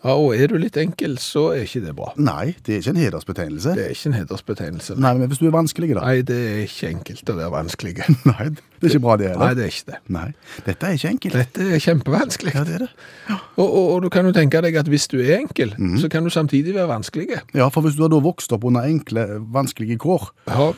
Ja, 0.01 0.15
og 0.17 0.31
er 0.33 0.47
du 0.49 0.55
litt 0.57 0.77
enkel, 0.81 1.11
så 1.21 1.51
er 1.53 1.61
ikke 1.67 1.83
det 1.83 1.91
bra. 1.93 2.07
Nei, 2.17 2.55
det 2.65 2.73
er 2.73 2.79
ikke 2.81 2.93
en 2.95 2.99
hedersbetegnelse. 3.03 3.73
Det 3.77 3.83
er 3.85 3.91
ikke 3.93 4.09
en 4.09 4.15
hedersbetegnelse. 4.17 4.95
Nei, 4.97 5.11
men 5.19 5.29
hvis 5.29 5.37
du 5.37 5.45
er 5.45 5.53
vanskelig, 5.53 5.91
da? 5.93 6.05
Nei, 6.07 6.23
det 6.25 6.37
er 6.41 6.61
ikke 6.65 6.89
enkelt 6.95 7.29
å 7.29 7.35
være 7.37 7.51
vanskelig. 7.53 7.93
Nei, 8.31 8.47
det 8.55 8.87
er 8.87 8.95
ikke 8.95 9.01
bra 9.05 9.17
det 9.21 9.29
Nei, 9.37 9.49
det 9.59 9.65
er 9.67 9.69
ikke 9.75 9.91
det. 9.91 9.99
Nei, 10.17 10.23
dette 10.65 10.89
er 10.89 10.97
ikke 10.97 11.11
enkelt. 11.11 11.37
Dette 11.37 11.67
er 11.77 11.83
kjempevanskelig. 11.85 12.53
Ja, 12.57 12.63
det 12.65 12.73
er 12.79 12.85
det. 12.87 12.89
Og, 13.29 13.67
og, 13.67 13.85
og 13.93 13.99
du 14.01 14.09
kan 14.17 14.25
jo 14.25 14.33
tenke 14.39 14.63
deg 14.65 14.79
at 14.81 14.89
hvis 14.89 15.05
du 15.13 15.19
er 15.21 15.35
enkel, 15.37 15.75
Mhm. 15.77 15.99
så 16.01 16.09
kan 16.09 16.25
du 16.25 16.33
samtidig 16.33 16.73
være 16.79 16.89
vanskelig. 16.95 17.27
Ja, 17.53 17.69
for 17.69 17.85
hvis 17.85 17.99
du 17.99 18.01
har 18.07 18.09
da 18.15 18.23
vokst 18.25 18.51
opp 18.57 18.65
under 18.71 18.89
enkle, 18.89 19.27
vanskelige 19.53 19.99
kår, 20.01 20.31
Ja, 20.49 20.71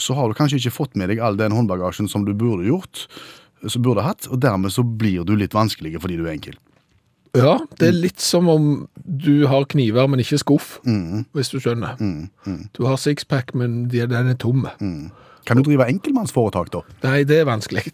så 0.00 0.14
har 0.16 0.28
du 0.32 0.34
kanskje 0.38 0.56
ikke 0.62 0.72
fått 0.78 0.96
med 0.96 1.12
deg 1.12 1.20
all 1.20 1.36
den 1.36 1.52
håndbagasjen 1.52 2.08
som 2.08 2.24
du 2.24 2.32
burde 2.32 2.64
gjort, 2.64 3.04
som 3.68 3.82
burde 3.84 4.00
hatt, 4.08 4.24
og 4.32 4.40
dermed 4.40 4.72
så 4.72 4.80
blir 4.88 5.26
du 5.28 5.34
litt 5.36 5.52
vanskelig 5.52 5.98
fordi 6.00 6.16
du 6.16 6.24
er 6.24 6.32
enkel. 6.32 6.56
Ja, 7.36 7.58
det 7.78 7.88
er 7.88 7.92
litt 7.96 8.20
som 8.20 8.48
om 8.48 8.88
du 9.04 9.46
har 9.46 9.64
kniver, 9.70 10.06
men 10.10 10.20
ikke 10.20 10.38
skuff, 10.38 10.80
Mm, 10.84 11.24
hvis 11.34 11.50
du 11.50 11.58
skjønner. 11.60 11.96
Du 12.76 12.84
har 12.86 12.96
sixpack, 12.96 13.54
men 13.54 13.88
den 13.88 14.12
er 14.12 14.34
tom. 14.34 14.66
mm. 14.80 15.10
Kan 15.46 15.56
du 15.56 15.62
drive 15.70 15.86
enkeltmannsforetak 15.88 16.68
da? 16.72 16.80
Nei, 17.02 17.24
det 17.24 17.38
er 17.40 17.44
vanskelig. 17.48 17.86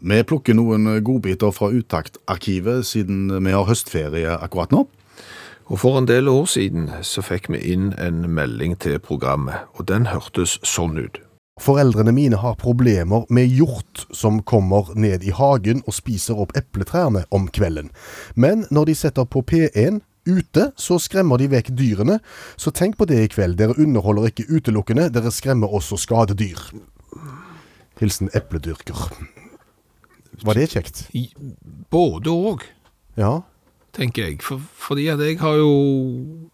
Vi 0.00 0.22
plukker 0.22 0.54
noen 0.54 0.84
godbiter 1.02 1.50
fra 1.50 1.70
Utakt-arkivet, 1.74 2.84
siden 2.86 3.30
vi 3.44 3.50
har 3.50 3.64
høstferie 3.66 4.36
akkurat 4.38 4.70
nå. 4.70 4.84
Og 5.68 5.78
for 5.78 5.98
en 5.98 6.06
del 6.06 6.28
år 6.28 6.46
siden 6.46 6.90
så 7.02 7.20
fikk 7.24 7.48
vi 7.52 7.58
inn 7.72 7.90
en 7.98 8.22
melding 8.32 8.76
til 8.78 8.98
programmet, 8.98 9.66
og 9.74 9.88
den 9.88 10.06
hørtes 10.06 10.58
sånn 10.64 10.96
ut. 11.00 11.18
Foreldrene 11.60 12.12
mine 12.14 12.36
har 12.40 12.54
problemer 12.60 13.24
med 13.30 13.48
hjort 13.50 14.04
som 14.14 14.42
kommer 14.42 14.92
ned 14.94 15.24
i 15.26 15.32
hagen 15.34 15.82
og 15.86 15.94
spiser 15.96 16.38
opp 16.38 16.54
epletrærne 16.58 17.24
om 17.34 17.48
kvelden. 17.48 17.90
Men 18.34 18.66
når 18.70 18.84
de 18.90 18.94
setter 18.94 19.24
på 19.26 19.42
P1 19.42 20.00
ute, 20.28 20.68
så 20.76 20.98
skremmer 21.00 21.40
de 21.40 21.48
vekk 21.50 21.70
dyrene. 21.78 22.18
Så 22.60 22.70
tenk 22.70 22.98
på 23.00 23.06
det 23.08 23.18
i 23.24 23.30
kveld. 23.32 23.56
Dere 23.58 23.74
underholder 23.80 24.28
ikke 24.30 24.44
utelukkende, 24.52 25.08
dere 25.14 25.32
skremmer 25.32 25.72
også 25.72 25.96
skadedyr. 25.98 26.60
Hilsen 27.98 28.30
epledyrker. 28.36 29.08
Var 30.44 30.54
det 30.54 30.68
kjekt? 30.70 31.06
Både 31.90 32.30
og, 32.30 32.62
Ja. 33.18 33.40
tenker 33.92 34.28
jeg. 34.28 34.42
For, 34.42 34.60
fordi 34.78 35.08
at 35.10 35.18
jeg 35.18 35.40
har 35.40 35.56
jo 35.58 35.72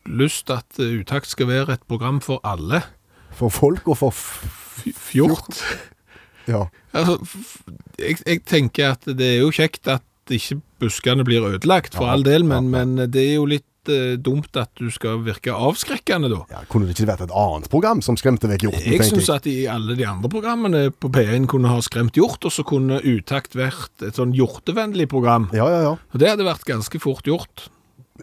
lyst 0.06 0.48
at 0.50 0.78
eh, 0.80 1.00
Utakt 1.02 1.26
skal 1.28 1.46
være 1.50 1.72
et 1.74 1.82
program 1.88 2.20
for 2.24 2.40
alle. 2.44 2.80
For 3.34 3.50
folk 3.52 3.88
og 3.88 3.98
for 3.98 4.10
Fjort. 4.82 5.60
Ja. 6.50 6.66
Altså, 6.94 7.18
jeg, 7.98 8.18
jeg 8.26 8.42
tenker 8.48 8.94
at 8.94 9.06
det 9.08 9.36
er 9.36 9.38
jo 9.44 9.52
kjekt 9.54 9.88
at 9.90 10.04
ikke 10.32 10.60
buskene 10.80 11.24
blir 11.26 11.44
ødelagt, 11.44 11.96
for 11.96 12.08
Ja, 12.08 12.16
all 12.16 12.24
del, 12.26 12.44
men, 12.48 12.68
ja, 12.68 12.84
men 12.84 13.12
det 13.12 13.22
er 13.22 13.34
jo 13.36 13.46
litt 13.48 13.90
eh, 13.92 14.14
dumt 14.20 14.56
at 14.60 14.72
du 14.80 14.88
skal 14.92 15.20
virke 15.24 15.52
avskrekkende, 15.52 16.30
da. 16.32 16.40
Ja, 16.52 16.62
kunne 16.70 16.88
det 16.88 16.96
ikke 16.96 17.10
vært 17.12 17.26
et 17.26 17.34
annet 17.34 17.68
program 17.72 18.00
som 18.04 18.16
skremte 18.20 18.48
vekk 18.50 18.66
hjorten? 18.68 18.88
Jeg 18.94 19.08
syns 19.10 19.30
at 19.34 19.48
i 19.50 19.56
alle 19.70 19.96
de 19.98 20.06
andre 20.08 20.30
programmene 20.32 20.86
på 20.92 21.12
P1 21.12 21.48
kunne 21.52 21.72
ha 21.72 21.80
skremt 21.84 22.16
hjort, 22.20 22.44
og 22.44 22.54
så 22.54 22.64
kunne 22.66 23.02
Utakt 23.04 23.56
vært 23.58 24.04
et 24.06 24.16
sånn 24.16 24.32
hjortevennlig 24.36 25.08
program. 25.12 25.50
Ja, 25.56 25.68
ja, 25.72 25.80
ja. 25.90 25.94
Og 25.96 26.20
det 26.22 26.32
hadde 26.32 26.48
vært 26.48 26.64
ganske 26.68 27.00
fort 27.02 27.28
gjort. 27.28 27.68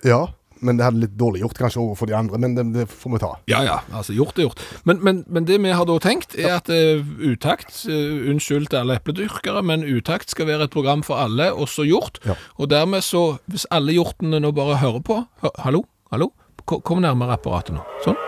Ja, 0.07 0.25
men 0.61 0.77
det 0.77 0.85
hadde 0.85 1.01
litt 1.01 1.13
dårlig 1.17 1.41
gjort 1.43 1.57
kanskje 1.57 1.81
overfor 1.81 2.09
de 2.09 2.15
andre, 2.17 2.37
men 2.41 2.53
det, 2.57 2.65
det 2.75 2.85
får 2.91 3.11
vi 3.15 3.19
ta. 3.23 3.29
Ja, 3.49 3.61
ja, 3.65 3.77
altså 3.97 4.13
gjort 4.13 4.37
er 4.39 4.45
gjort. 4.47 4.61
Men, 4.85 4.99
men, 5.05 5.23
men 5.27 5.45
det 5.49 5.57
vi 5.63 5.71
har 5.73 5.85
da 5.89 5.95
tenkt, 6.03 6.35
er 6.37 6.55
at 6.59 6.69
uh, 6.69 7.01
Utakt, 7.31 7.73
uh, 7.89 8.29
unnskyld 8.31 8.69
til 8.71 8.79
alle 8.81 8.99
epledyrkere, 9.01 9.63
men 9.65 9.83
Utakt 9.89 10.29
skal 10.33 10.47
være 10.51 10.67
et 10.69 10.73
program 10.75 11.01
for 11.07 11.17
alle, 11.21 11.49
også 11.53 11.85
hjort. 11.89 12.21
Ja. 12.27 12.35
Og 12.61 12.69
dermed 12.71 13.01
så, 13.05 13.23
hvis 13.49 13.65
alle 13.73 13.95
hjortene 13.97 14.39
nå 14.43 14.51
bare 14.55 14.77
hører 14.83 15.01
på 15.05 15.21
hø- 15.43 15.55
Hallo? 15.65 15.83
Hallo? 16.13 16.31
Ko- 16.65 16.79
Kom 16.85 17.01
nærmere 17.01 17.33
apparatet 17.39 17.73
nå. 17.75 17.81
Sånn. 18.05 18.19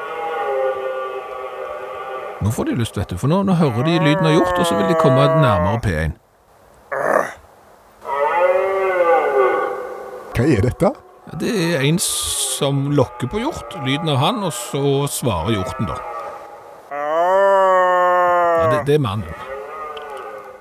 Nå 2.43 2.51
får 2.51 2.65
de 2.67 2.73
lyst, 2.81 2.97
vet 2.99 3.13
du, 3.13 3.15
for 3.21 3.31
nå, 3.31 3.43
nå 3.47 3.53
hører 3.55 3.85
de 3.87 3.93
lyden 4.03 4.25
av 4.27 4.33
hjort, 4.35 4.57
og 4.59 4.65
så 4.67 4.75
vil 4.81 4.89
de 4.89 4.97
komme 4.99 5.23
nærmere 5.39 5.79
P1. 5.85 6.17
Hva 10.33 10.45
er 10.49 10.63
dette? 10.65 10.89
Det 11.39 11.53
er 11.75 11.81
en 11.87 11.99
som 11.99 12.91
lokker 12.93 13.29
på 13.31 13.41
hjort, 13.41 13.73
lyden 13.85 14.09
av 14.13 14.19
han, 14.21 14.43
og 14.45 14.53
så 14.53 15.07
svarer 15.09 15.55
hjorten 15.55 15.89
da. 15.89 15.95
Ja, 16.93 18.65
det, 18.71 18.81
det 18.87 18.97
er 18.97 19.03
mannen. 19.03 19.33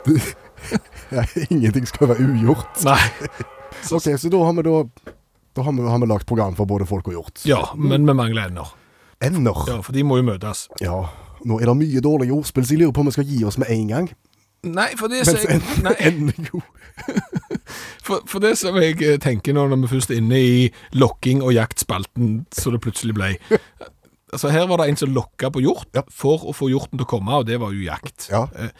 Ingenting 1.52 1.86
skal 1.86 2.12
være 2.14 2.28
ugjort. 2.28 2.84
Nei. 2.88 3.00
Ok, 3.82 4.04
så 4.14 4.28
da 4.30 4.38
har 4.46 4.52
vi 4.54 4.62
da 4.62 4.76
da 5.56 5.62
har 5.66 5.72
vi, 5.74 5.82
har 5.82 5.98
vi 5.98 6.06
lagt 6.06 6.26
program 6.28 6.54
for 6.54 6.68
både 6.70 6.86
folk 6.86 7.08
og 7.10 7.16
hjort. 7.16 7.40
Ja, 7.44 7.72
men 7.74 8.06
vi 8.06 8.14
mangler 8.14 8.46
ender. 8.46 8.68
Ender. 9.20 9.58
Ja, 9.68 9.80
for 9.82 9.92
de 9.92 10.04
må 10.06 10.20
jo 10.20 10.26
møtes. 10.30 10.68
Ja. 10.80 11.00
Nå 11.44 11.58
er 11.58 11.66
det 11.68 11.74
mye 11.80 12.02
dårlige 12.04 12.32
ordspill, 12.36 12.64
så 12.64 12.76
jeg 12.76 12.84
lurer 12.84 12.94
på 12.94 13.02
om 13.02 13.10
vi 13.10 13.14
skal 13.16 13.26
gi 13.26 13.40
oss 13.44 13.58
med 13.60 13.72
en 13.74 13.90
gang. 13.90 14.06
Nei, 14.62 14.92
for 14.96 15.10
det, 15.10 15.24
Mens 15.26 15.42
som 15.42 15.50
jeg, 15.50 15.58
en, 15.58 15.82
nei, 15.82 15.96
en 16.08 16.46
god. 16.46 17.41
For, 18.12 18.22
for 18.36 18.44
det 18.44 18.52
som 18.60 18.76
jeg 18.80 18.98
eh, 19.00 19.16
tenker 19.22 19.56
nå 19.56 19.64
når 19.72 19.82
vi 19.86 19.90
først 19.96 20.12
er 20.14 20.20
inne 20.22 20.38
i 20.38 20.62
lokking 21.00 21.42
og 21.42 21.54
jaktspalten, 21.56 22.42
så 22.52 22.72
det 22.74 22.82
plutselig 22.84 23.16
ble 23.18 23.32
Altså 24.32 24.48
Her 24.48 24.64
var 24.64 24.80
det 24.80 24.86
en 24.88 24.96
som 24.96 25.10
lokka 25.12 25.50
på 25.52 25.60
hjort 25.60 25.90
Ja. 25.92 26.06
for 26.08 26.40
å 26.48 26.54
få 26.56 26.70
hjorten 26.72 26.96
til 26.96 27.04
å 27.04 27.10
komme, 27.10 27.34
og 27.42 27.44
det 27.50 27.58
var 27.60 27.74
jo 27.76 27.82
jakt. 27.84 28.30
Ja. 28.32 28.46
Eh, 28.56 28.70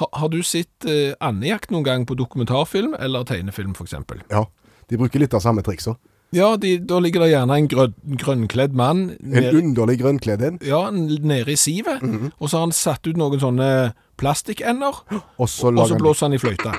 har, 0.00 0.08
har 0.18 0.32
du 0.32 0.40
sett 0.42 0.82
eh, 0.90 1.12
andejakt 1.22 1.70
noen 1.70 1.86
gang 1.86 2.06
på 2.08 2.16
dokumentarfilm 2.18 2.96
eller 2.98 3.22
tegnefilm, 3.28 3.76
f.eks.? 3.78 3.94
Ja. 4.34 4.42
De 4.90 4.98
bruker 4.98 5.22
litt 5.22 5.34
av 5.38 5.44
samme 5.44 5.62
triksa. 5.62 5.94
Ja, 6.34 6.56
de, 6.58 6.72
da 6.82 6.98
ligger 6.98 7.22
det 7.22 7.30
gjerne 7.36 7.54
en 7.54 7.68
grøn, 7.70 7.94
grønnkledd 8.18 8.74
mann 8.74 9.04
En 9.30 9.46
underlig 9.60 10.00
grønnkledd 10.02 10.42
en, 10.42 10.58
ja, 10.66 10.80
nede 10.90 11.54
i 11.54 11.58
sivet, 11.60 12.02
og 12.02 12.50
så 12.50 12.58
har 12.58 12.66
han 12.66 12.74
satt 12.74 13.06
ut 13.06 13.14
noen 13.20 13.38
sånne 13.38 13.70
plastikkender, 14.18 15.04
og 15.38 15.46
så 15.46 15.70
og 15.70 15.86
så 15.86 16.00
blåser 16.02 16.26
han 16.26 16.34
i 16.34 16.42
fløyta. 16.42 16.74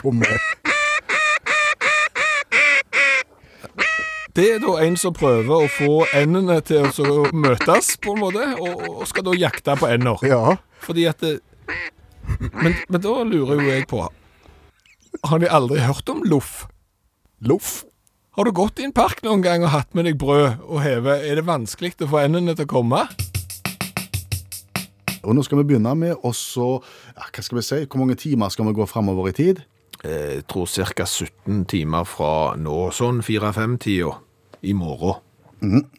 Kom 0.00 0.18
med. 0.18 0.38
Det 4.36 4.44
er 4.52 4.58
da 4.60 4.74
en 4.84 4.98
som 5.00 5.14
prøver 5.16 5.64
å 5.64 5.68
få 5.72 5.92
endene 6.12 6.58
til 6.66 6.84
å 6.84 7.30
møtes, 7.32 7.94
på 8.04 8.12
en 8.12 8.20
måte, 8.20 8.44
og, 8.60 8.82
og 9.00 9.06
skal 9.08 9.24
da 9.30 9.36
jakte 9.38 9.76
på 9.80 9.88
ender. 9.88 10.20
Ja. 10.28 10.56
Fordi 10.84 11.06
at 11.08 11.24
det, 11.24 11.38
men, 12.52 12.76
men 12.88 13.00
da 13.00 13.14
lurer 13.24 13.60
jo 13.62 13.68
jeg 13.70 13.86
på 13.88 14.02
Har 15.24 15.40
de 15.40 15.48
aldri 15.48 15.80
hørt 15.80 16.08
om 16.12 16.20
loff? 16.28 16.66
Loff. 17.40 17.84
Har 18.36 18.44
du 18.44 18.52
gått 18.52 18.82
i 18.82 18.84
en 18.84 18.92
park 18.92 19.22
noen 19.24 19.40
gang 19.40 19.64
og 19.64 19.72
hatt 19.72 19.96
med 19.96 20.04
deg 20.04 20.18
brød 20.20 20.60
og 20.66 20.82
heve? 20.84 21.16
Er 21.24 21.40
det 21.40 21.46
vanskelig 21.48 21.94
å 22.04 22.10
få 22.10 22.20
endene 22.26 22.52
til 22.58 22.68
å 22.68 22.72
komme? 22.74 23.06
Og 25.26 25.36
nå 25.36 25.42
skal 25.42 25.60
vi 25.60 25.68
begynne 25.72 25.94
med 25.98 26.14
også, 26.26 26.68
ja, 27.16 27.26
hva 27.26 27.44
skal 27.44 27.58
vi 27.58 27.64
si, 27.66 27.80
hvor 27.84 28.02
mange 28.02 28.18
timer 28.20 28.52
skal 28.54 28.68
vi 28.68 28.76
gå 28.78 28.86
fremover 28.86 29.30
i 29.32 29.36
tid? 29.36 29.62
Jeg 30.06 30.44
tror 30.50 30.68
ca. 30.70 31.06
17 31.06 31.64
timer 31.70 32.04
fra 32.06 32.54
nå, 32.60 32.90
sånn 32.94 33.22
4-5-tida 33.26 34.12
i 34.66 34.74
morgen. 34.76 35.22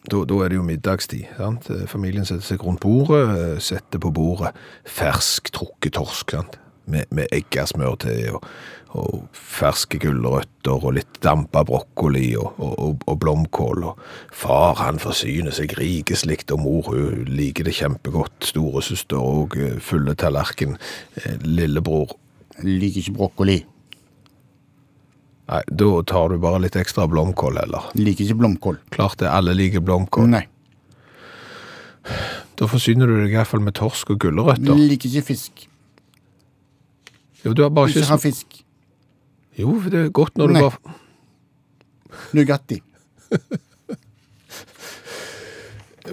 Da, 0.08 0.22
da 0.22 0.36
er 0.44 0.52
det 0.52 0.56
jo 0.60 0.64
middagstid. 0.64 1.26
sant? 1.36 1.66
Familien 1.90 2.24
setter 2.24 2.46
seg 2.46 2.62
rundt 2.64 2.80
bordet, 2.84 3.24
eh, 3.34 3.58
setter 3.60 4.00
på 4.00 4.12
bordet 4.14 4.54
fersk 4.86 5.50
trukket 5.52 5.98
torsk 5.98 6.36
sant? 6.36 6.60
Med, 6.88 7.08
med 7.12 7.28
eggesmør 7.36 7.98
til, 8.00 8.38
og, 8.38 8.44
og 8.96 9.26
ferske 9.36 9.98
gulrøtter, 10.00 10.72
og 10.78 10.94
litt 10.96 11.18
dampa 11.24 11.60
brokkoli 11.68 12.30
og, 12.40 12.56
og, 12.64 13.02
og, 13.04 13.18
blomkål. 13.20 13.84
Og 13.90 14.00
far 14.32 14.78
han 14.80 15.00
forsyner 15.02 15.52
seg 15.52 15.76
rikeslikt, 15.76 16.54
og 16.56 16.64
mor 16.64 16.88
hun 16.94 17.28
liker 17.28 17.68
det 17.68 17.76
kjempegodt. 17.76 18.48
Storesøster 18.48 19.20
og 19.20 19.58
eh, 19.60 19.76
fulle 19.84 20.16
tallerken. 20.16 20.78
Eh, 21.20 21.36
Lillebror 21.44 22.16
Liker 22.64 23.04
ikke 23.04 23.14
brokkoli. 23.14 23.58
Nei, 25.48 25.62
da 25.80 25.88
tar 26.04 26.32
du 26.32 26.40
bare 26.42 26.60
litt 26.60 26.76
ekstra 26.76 27.06
blomkål, 27.08 27.60
heller. 27.62 27.86
Liker 27.96 28.26
ikke 28.26 28.40
blomkål. 28.42 28.80
Klart 28.92 29.22
det, 29.22 29.30
alle 29.30 29.54
liker 29.56 29.84
blomkål. 29.84 30.26
Nei. 30.34 30.44
Da 32.58 32.68
forsyner 32.68 33.08
du 33.08 33.14
deg 33.20 33.32
i 33.32 33.38
hvert 33.38 33.48
fall 33.48 33.62
med 33.64 33.76
torsk 33.78 34.10
og 34.12 34.20
gulrøtter. 34.24 34.74
Liker 34.76 35.08
ikke 35.12 35.30
fisk. 35.30 35.68
Jo, 37.44 37.52
du 37.54 37.62
har 37.62 37.70
bare 37.70 37.88
Ikke 37.90 38.02
ikke... 38.02 38.10
ha 38.10 38.20
fisk. 38.22 38.58
Jo, 39.58 39.80
for 39.82 39.90
det 39.94 40.04
er 40.06 40.12
godt 40.14 40.38
når 40.38 40.46
du 40.46 40.52
Nei. 40.58 40.62
bare... 40.66 40.98
Nugatti. 42.34 42.82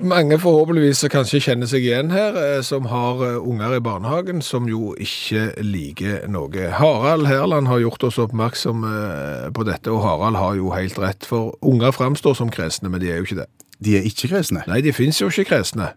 Mange 0.04 0.36
forhåpentligvis 0.40 1.00
som 1.06 1.12
kanskje 1.14 1.40
kjenner 1.46 1.70
seg 1.72 1.86
igjen 1.86 2.10
her, 2.12 2.36
eh, 2.36 2.62
som 2.68 2.90
har 2.92 3.22
eh, 3.24 3.38
unger 3.40 3.78
i 3.78 3.84
barnehagen, 3.84 4.42
som 4.44 4.68
jo 4.68 4.92
ikke 5.00 5.54
liker 5.64 6.26
noe. 6.32 6.70
Harald 6.76 7.30
Herland 7.30 7.70
har 7.72 7.80
gjort 7.80 8.04
oss 8.10 8.20
oppmerksom 8.20 8.84
eh, 8.90 9.46
på 9.56 9.64
dette, 9.68 9.92
og 9.94 10.04
Harald 10.04 10.40
har 10.40 10.58
jo 10.60 10.74
helt 10.76 11.00
rett, 11.00 11.24
for 11.28 11.56
unger 11.64 11.96
fremstår 11.96 12.36
som 12.42 12.52
kresne, 12.52 12.92
men 12.92 13.04
de 13.04 13.14
er 13.14 13.22
jo 13.22 13.30
ikke 13.30 13.44
det. 13.44 13.48
De 13.86 13.96
er 14.00 14.08
ikke 14.08 14.34
kresne. 14.34 14.66
Nei, 14.68 14.82
de 14.84 14.92
finnes 14.96 15.22
jo 15.22 15.32
ikke 15.32 15.48
kresne. 15.54 15.94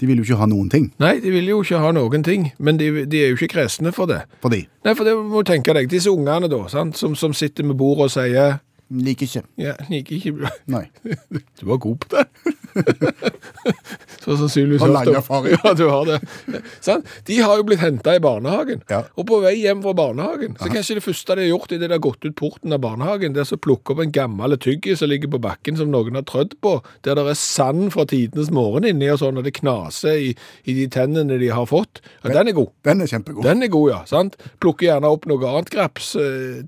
De 0.00 0.08
vil 0.08 0.22
jo 0.22 0.24
ikke 0.24 0.40
ha 0.40 0.46
noen 0.48 0.70
ting. 0.72 0.86
Nei, 1.02 1.18
de 1.20 1.32
vil 1.34 1.48
jo 1.50 1.60
ikke 1.60 1.80
ha 1.82 1.90
noen 1.92 2.22
ting, 2.24 2.46
men 2.58 2.78
de, 2.80 3.04
de 3.10 3.20
er 3.20 3.32
jo 3.32 3.36
ikke 3.36 3.50
kresne 3.58 3.92
for 3.92 4.08
det. 4.08 4.22
Fordi 4.40 4.62
Nei, 4.86 4.94
for 4.96 5.04
det 5.04 5.12
må 5.18 5.42
du 5.42 5.50
tenke 5.50 5.74
deg, 5.76 5.90
disse 5.92 6.08
ungene 6.08 6.48
da, 6.48 6.62
sant? 6.72 6.96
Som, 6.96 7.12
som 7.18 7.34
sitter 7.36 7.68
med 7.68 7.76
bordet 7.76 8.08
og 8.08 8.14
sier 8.14 8.58
liker 8.90 9.26
ikke. 9.26 9.42
Ja, 9.60 9.74
liker 9.90 10.16
ikke 10.16 10.50
Nei. 10.70 10.86
Du 11.60 11.66
var 11.68 11.78
god 11.82 11.98
på 12.02 12.16
det. 12.16 12.24
Så 14.20 14.36
sannsynligvis 14.36 14.82
Har 14.82 14.88
lang 14.88 15.14
erfaring. 15.14 15.56
Ja, 15.64 15.72
du 15.74 15.86
har 15.88 16.06
det. 16.08 16.18
Sånn? 16.84 17.04
De 17.26 17.38
har 17.40 17.60
jo 17.60 17.66
blitt 17.68 17.82
henta 17.82 18.14
i 18.16 18.22
barnehagen. 18.22 18.82
Ja. 18.90 19.02
Og 19.18 19.26
på 19.28 19.40
vei 19.44 19.54
hjem 19.60 19.82
fra 19.84 19.94
barnehagen, 19.96 20.56
så 20.60 20.70
kanskje 20.72 20.98
det 20.98 21.04
første 21.04 21.36
de 21.36 21.46
har 21.46 21.52
gjort 21.52 21.74
idet 21.74 21.88
de 21.90 21.96
har 21.96 22.02
gått 22.04 22.24
ut 22.26 22.36
porten 22.38 22.74
av 22.74 22.82
barnehagen, 22.84 23.34
det 23.36 23.44
er 23.44 23.54
å 23.56 23.60
plukke 23.60 23.94
opp 23.94 24.02
en 24.04 24.14
gammel 24.14 24.56
tyggis 24.60 25.00
som 25.02 25.10
ligger 25.10 25.32
på 25.32 25.40
bakken 25.42 25.78
som 25.78 25.92
noen 25.92 26.18
har 26.18 26.26
trødd 26.28 26.56
på, 26.64 26.76
der 27.06 27.18
det 27.18 27.26
er 27.32 27.38
sand 27.38 27.90
fra 27.94 28.06
tidenes 28.08 28.52
morgen 28.54 28.88
inni 28.88 29.10
og 29.12 29.20
sånn, 29.22 29.40
og 29.40 29.46
det 29.46 29.54
knaser 29.60 30.20
i, 30.20 30.32
i 30.64 30.76
de 30.76 30.86
tennene 30.92 31.38
de 31.40 31.52
har 31.54 31.68
fått. 31.70 32.02
Ja, 32.24 32.34
den 32.40 32.52
er 32.52 32.58
god. 32.58 32.72
Den 32.86 33.04
er 33.04 33.12
kjempegod. 33.12 33.46
Den 33.46 33.66
er 33.66 33.72
god, 33.72 33.88
ja. 33.92 34.00
sant? 34.08 34.38
Plukker 34.62 34.90
gjerne 34.90 35.12
opp 35.12 35.28
noe 35.30 35.52
annet 35.52 35.72
graps, 35.72 36.12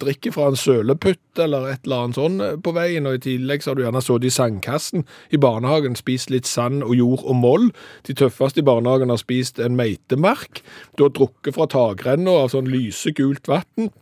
drikker 0.01 0.35
fra 0.35 0.51
en 0.53 0.59
søleputt 0.59 1.43
eller 1.43 1.73
et 1.73 1.87
eller 1.87 2.07
annet 2.07 2.12
sånn 2.17 2.41
eh, 2.45 2.57
på 2.63 2.75
veien, 2.77 3.07
og 3.09 3.19
i 3.19 3.23
tillegg 3.27 3.65
så 3.65 3.73
har 3.73 3.79
du 3.79 3.85
gjerne 3.85 4.03
sittet 4.05 4.29
i 4.29 4.35
sandkassen 4.35 5.07
i 5.33 5.41
barnehagen, 5.41 5.97
spist 5.99 6.33
litt 6.33 6.49
sand 6.49 6.85
og 6.87 6.95
jord 6.99 7.25
og 7.27 7.39
moll. 7.39 7.69
De 8.09 8.17
tøffeste 8.19 8.63
i 8.63 8.67
barnehagen 8.67 9.13
har 9.13 9.21
spist 9.21 9.61
en 9.63 9.77
meitemark. 9.79 10.63
Du 10.97 11.07
har 11.07 11.15
drukket 11.17 11.57
fra 11.57 11.69
takrenna 11.71 12.39
av 12.45 12.53
sånn 12.55 12.71
lysegult 12.73 13.49
vann. 13.51 13.93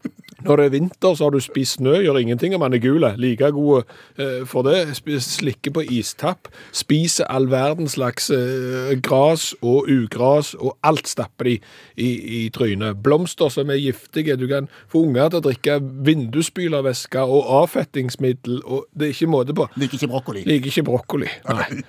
Når 0.45 0.57
det 0.57 0.67
er 0.67 0.75
vinter, 0.75 1.15
så 1.15 1.27
har 1.27 1.35
du 1.35 1.41
spist 1.43 1.79
snø, 1.79 1.99
gjør 2.05 2.19
ingenting 2.21 2.55
om 2.57 2.65
den 2.65 2.79
er 2.79 2.83
gul. 2.83 3.07
Like 3.21 3.51
gode 3.57 3.85
eh, 4.19 4.47
for 4.49 4.67
det. 4.67 4.97
Slikker 5.25 5.75
på 5.77 5.85
istapp. 5.99 6.49
Spiser 6.77 7.29
all 7.31 7.51
verdens 7.51 7.97
slags 7.99 8.31
eh, 8.35 8.97
gras 9.03 9.51
og 9.61 9.91
ugras, 9.91 10.55
og 10.55 10.77
alt 10.87 11.09
stapper 11.09 11.51
de 11.51 11.57
i, 11.97 12.11
i 12.41 12.43
trynet. 12.55 13.03
Blomster 13.05 13.53
som 13.53 13.71
er 13.71 13.81
giftige. 13.81 14.39
Du 14.41 14.47
kan 14.51 14.69
få 14.91 15.05
unger 15.07 15.31
til 15.31 15.43
å 15.43 15.47
drikke 15.51 15.79
vindusspylervæske 16.09 17.25
og 17.25 17.55
avfettingsmiddel, 17.63 18.63
og 18.65 18.87
det 18.95 19.11
er 19.11 19.17
ikke 19.17 19.33
måte 19.33 19.57
på. 19.57 19.69
Liker 19.81 20.01
ikke 20.01 20.13
brokkoli. 20.13 20.45
Liker 20.49 20.73
ikke 20.73 20.87
brokkoli. 20.91 21.33
Nei. 21.51 21.83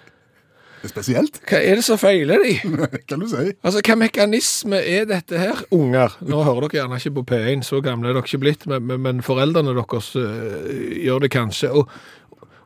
Det 0.82 0.88
er 0.90 0.94
spesielt, 0.96 1.36
Hva 1.46 1.60
er 1.62 1.78
det 1.78 1.84
som 1.86 2.00
feiler 2.02 2.42
de? 2.42 2.56
kan 3.10 3.22
du 3.22 3.28
si. 3.30 3.52
Altså, 3.62 3.84
Hva 3.86 3.98
mekanisme 4.02 4.80
er 4.82 5.06
dette 5.10 5.38
her, 5.38 5.62
unger? 5.70 6.16
Nå 6.26 6.42
hører 6.48 6.66
dere 6.66 6.80
gjerne 6.80 6.98
ikke 6.98 7.14
på 7.20 7.26
P1, 7.30 7.62
så 7.68 7.84
gamle 7.86 8.10
er 8.10 8.18
dere 8.18 8.26
ikke 8.26 8.42
blitt, 8.42 8.66
men, 8.72 8.88
men, 8.90 9.04
men 9.06 9.22
foreldrene 9.26 9.76
deres 9.78 10.10
øh, 10.18 10.98
gjør 11.04 11.22
det 11.28 11.32
kanskje. 11.36 11.70
Og, 11.78 11.94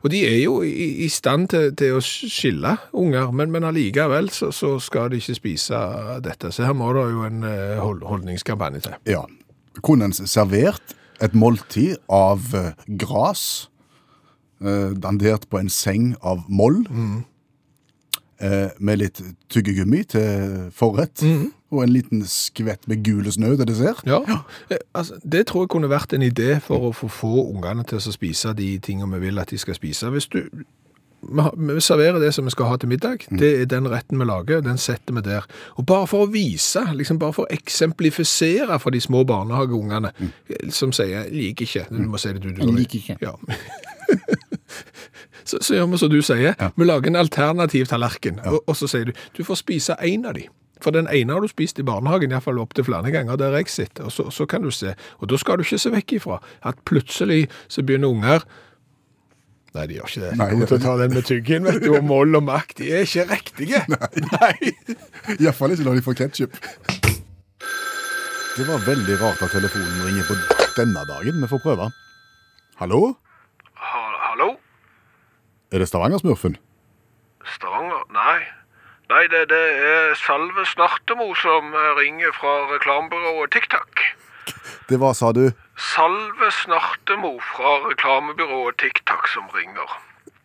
og 0.00 0.10
de 0.14 0.22
er 0.24 0.38
jo 0.46 0.62
i, 0.64 0.88
i 1.04 1.10
stand 1.12 1.50
til, 1.52 1.76
til 1.76 1.98
å 1.98 2.00
skille 2.00 2.72
unger, 2.96 3.36
men, 3.36 3.52
men 3.52 3.68
allikevel 3.68 4.32
så, 4.32 4.48
så 4.48 4.78
skal 4.80 5.12
de 5.12 5.20
ikke 5.20 5.36
spise 5.36 5.84
dette. 6.24 6.54
Så 6.56 6.64
her 6.64 6.76
må 6.78 6.94
det 6.96 7.06
jo 7.12 7.28
en 7.28 7.44
øh, 7.44 7.76
hold, 7.84 8.04
holdningskampanje 8.08 8.86
til. 8.88 8.98
Ja. 9.12 9.26
kunne 9.84 10.08
en 10.08 10.16
servert 10.16 10.96
et 11.20 11.36
måltid 11.36 11.98
av 12.12 12.48
eh, 12.56 12.72
gras, 13.00 13.68
dandert 14.56 15.42
på 15.52 15.58
en 15.60 15.68
seng 15.68 16.14
av 16.24 16.46
moll, 16.48 16.78
eh, 18.40 18.70
med 18.78 19.00
litt 19.02 19.20
tyggegummi 19.52 20.02
til 20.12 20.70
forrett, 20.76 21.22
og 21.70 21.82
en 21.82 21.92
liten 21.92 22.24
skvett 22.30 22.86
med 22.88 23.04
gule 23.04 23.32
snø 23.32 23.54
til 23.56 23.68
dessert. 23.68 24.02
Ja, 24.06 24.22
ja. 24.28 24.78
altså, 24.94 25.18
Det 25.24 25.46
tror 25.46 25.66
jeg 25.66 25.74
kunne 25.74 25.90
vært 25.90 26.14
en 26.14 26.22
idé 26.22 26.60
for 26.62 26.90
å 26.90 26.94
få 26.94 27.10
få 27.12 27.34
ungene 27.50 27.84
til 27.84 27.98
å 27.98 28.14
spise 28.14 28.54
de 28.56 28.76
tingene 28.78 29.18
vi 29.18 29.28
vil 29.28 29.42
at 29.42 29.50
de 29.50 29.58
skal 29.58 29.78
spise. 29.78 30.10
Hvis 30.14 30.30
du 30.32 30.42
vi 31.26 31.80
serverer 31.80 32.20
det 32.20 32.34
som 32.34 32.44
vi 32.44 32.50
skal 32.50 32.68
ha 32.70 32.76
til 32.76 32.88
middag, 32.88 33.24
det 33.30 33.48
er 33.60 33.64
den 33.70 33.88
retten 33.90 34.20
vi 34.20 34.26
lager, 34.28 34.60
den 34.62 34.78
setter 34.78 35.14
vi 35.16 35.24
der. 35.26 35.46
Og 35.76 35.86
bare 35.86 36.06
for 36.06 36.26
å 36.26 36.30
vise, 36.30 36.82
liksom 36.94 37.18
bare 37.18 37.34
for 37.34 37.46
å 37.46 37.56
eksemplifisere 37.56 38.78
for 38.78 38.94
de 38.94 39.00
små 39.02 39.24
barnehageungene, 39.26 40.12
som 40.70 40.92
sier, 40.94 41.26
liker 41.32 41.66
ikke, 41.66 41.86
du 41.90 42.04
må 42.06 42.20
si 42.20 42.34
det 42.36 42.44
du. 42.44 42.52
du 42.52 42.62
Jeg 42.62 42.76
liker 42.76 42.98
ikke. 43.00 43.18
Ja. 43.20 43.34
så, 45.46 45.60
så 45.62 45.78
gjør 45.78 45.88
vi 45.92 46.02
som 46.02 46.12
du 46.12 46.20
sier, 46.26 46.54
vi 46.76 46.86
lager 46.88 47.12
en 47.12 47.18
alternativ 47.22 47.88
tallerken, 47.90 48.40
og, 48.44 48.60
og 48.66 48.76
så 48.78 48.88
sier 48.90 49.10
du, 49.10 49.16
du 49.36 49.42
får 49.46 49.62
spise 49.62 49.96
en 50.02 50.28
av 50.28 50.36
de. 50.38 50.46
For 50.84 50.92
den 50.92 51.08
ene 51.08 51.32
har 51.32 51.40
du 51.40 51.48
spist 51.48 51.78
i 51.80 51.84
barnehagen, 51.86 52.30
i 52.30 52.36
hvert 52.36 52.44
fall 52.44 52.60
opp 52.60 52.74
til 52.76 52.84
flere 52.84 53.10
ganger 53.14 53.38
der 53.40 53.56
jeg 53.56 53.70
sitter, 53.72 54.10
og 54.10 54.12
så, 54.12 54.28
så 54.34 54.44
kan 54.50 54.64
du 54.66 54.70
se. 54.74 54.92
Og 55.22 55.30
da 55.32 55.38
skal 55.40 55.56
du 55.56 55.64
ikke 55.64 55.80
se 55.80 55.92
vekk 55.94 56.16
ifra 56.18 56.40
at 56.68 56.82
plutselig 56.88 57.46
så 57.72 57.84
begynner 57.86 58.12
unger 58.12 58.46
Nei, 59.76 59.82
de 59.90 59.98
gjør 59.98 60.06
ikke 60.08 60.20
det. 60.22 60.28
Nei, 60.38 60.44
De 60.46 60.52
kommer 60.54 60.68
til 60.70 60.78
å 60.78 60.84
ta 60.86 60.92
den 61.02 61.10
med 61.12 61.26
tyggen, 61.28 61.66
vet 61.68 61.82
du, 61.82 61.90
og 61.98 62.04
mål 62.08 62.38
og 62.38 62.44
makt. 62.46 62.78
De 62.78 62.86
er 62.96 63.02
ikke 63.04 63.26
riktige. 63.28 63.82
Nei. 64.30 64.70
Iallfall 65.34 65.74
ikke 65.74 65.84
når 65.84 65.98
de 65.98 66.04
får 66.06 66.16
ketsjup. 66.22 66.56
Det 68.56 68.64
var 68.64 68.86
veldig 68.86 69.18
rart 69.20 69.42
at 69.44 69.52
telefonen 69.52 70.06
ringer 70.06 70.30
på 70.30 70.38
denne 70.78 71.02
dagen. 71.10 71.42
Vi 71.44 71.50
får 71.50 71.60
prøve. 71.66 71.90
Hallo? 72.80 73.02
Er 75.72 75.78
det 75.82 75.88
Stavanger-smurfen? 75.90 76.56
Stavanger? 77.56 78.04
Nei. 78.14 78.38
Nei, 79.10 79.22
det, 79.30 79.44
det 79.50 79.62
er 79.86 80.14
Salve 80.18 80.64
Snartemo 80.66 81.28
som 81.38 81.74
eh, 81.74 81.90
ringer 82.00 82.32
fra 82.34 82.54
reklamebyrået 82.72 83.52
TikTok. 83.54 84.02
Det 84.90 84.98
var, 85.02 85.14
sa 85.18 85.32
du, 85.34 85.48
Salve 85.78 86.48
Snartemo 86.54 87.36
fra 87.52 87.76
reklamebyrået 87.88 88.78
TikTok 88.82 89.26
som 89.30 89.46
ringer. 89.54 89.90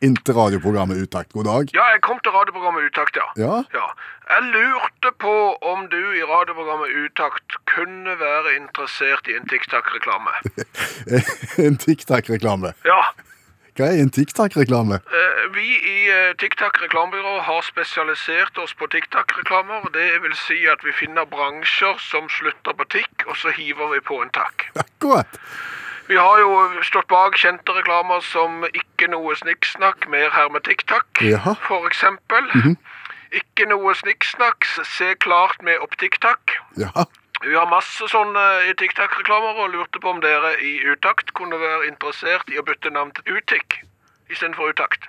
inntil 0.01 0.33
radioprogrammet 0.33 0.97
Utakt. 0.97 1.29
God 1.33 1.45
dag. 1.45 1.69
Ja, 1.77 1.83
jeg 1.93 2.01
kom 2.01 2.17
til 2.25 2.33
radioprogrammet 2.33 2.87
Utakt, 2.89 3.15
ja. 3.21 3.27
Ja? 3.37 3.59
Ja. 3.73 3.87
Jeg 4.31 4.47
lurte 4.55 5.11
på 5.21 5.33
om 5.61 5.85
du 5.91 5.99
i 6.17 6.23
radioprogrammet 6.25 6.89
Utakt 7.05 7.57
kunne 7.69 8.15
være 8.19 8.55
interessert 8.57 9.29
i 9.29 9.37
en 9.37 9.45
TikTok-reklame. 9.49 10.33
En 11.67 11.77
TikTak-reklame. 11.77 12.73
Ja. 12.85 13.01
Hva 13.77 13.87
er 13.87 14.01
en 14.03 14.11
TikTok-reklame? 14.11 14.99
Eh, 15.19 15.27
Vi 15.55 15.67
i 15.91 15.97
eh, 16.11 16.31
TikTok-reklamebyrået 16.39 17.43
har 17.43 17.61
spesialisert 17.67 18.57
oss 18.57 18.73
på 18.73 18.87
TikTok-reklamer. 18.87 19.89
Det 19.93 20.21
vil 20.23 20.35
si 20.35 20.65
at 20.71 20.83
vi 20.85 20.91
finner 20.95 21.25
bransjer 21.25 21.97
som 21.99 22.29
slutter 22.29 22.73
på 22.77 22.85
tikk, 22.93 23.25
og 23.27 23.35
så 23.37 23.51
hiver 23.55 23.91
vi 23.93 23.99
på 23.99 24.21
en 24.23 24.29
takk. 24.35 24.67
Akkurat. 24.79 25.39
Vi 26.07 26.15
har 26.19 26.39
jo 26.43 26.51
stått 26.83 27.07
bak 27.07 27.35
kjente 27.39 27.71
reklamer 27.75 28.19
som 28.25 28.65
Ikke 28.73 29.07
noe 29.11 29.35
snikksnakk, 29.39 30.07
mer 30.11 30.29
her 30.35 30.49
med 30.51 30.63
TikTok, 30.67 31.21
Jaha. 31.23 31.55
for 31.67 31.87
eksempel. 31.87 32.47
Ikke 33.31 33.65
noe 33.71 33.95
snikksnakk, 33.95 34.67
se 34.83 35.15
klart 35.15 35.61
med 35.63 35.79
opp 35.81 35.95
TikTok. 35.97 36.57
Ja. 36.77 36.91
Vi 37.41 37.55
har 37.57 37.65
masse 37.65 38.05
sånne 38.11 38.41
TikTok-reklamer 38.77 39.63
og 39.63 39.71
lurte 39.73 40.01
på 40.01 40.11
om 40.13 40.19
dere 40.21 40.51
i 40.61 40.75
Utakt 40.91 41.31
kunne 41.37 41.57
være 41.57 41.87
interessert 41.89 42.51
i 42.53 42.59
å 42.61 42.65
bytte 42.67 42.91
navn 42.93 43.09
til 43.17 43.39
Utik 43.39 43.79
istedenfor 44.29 44.75
Utakt. 44.75 45.07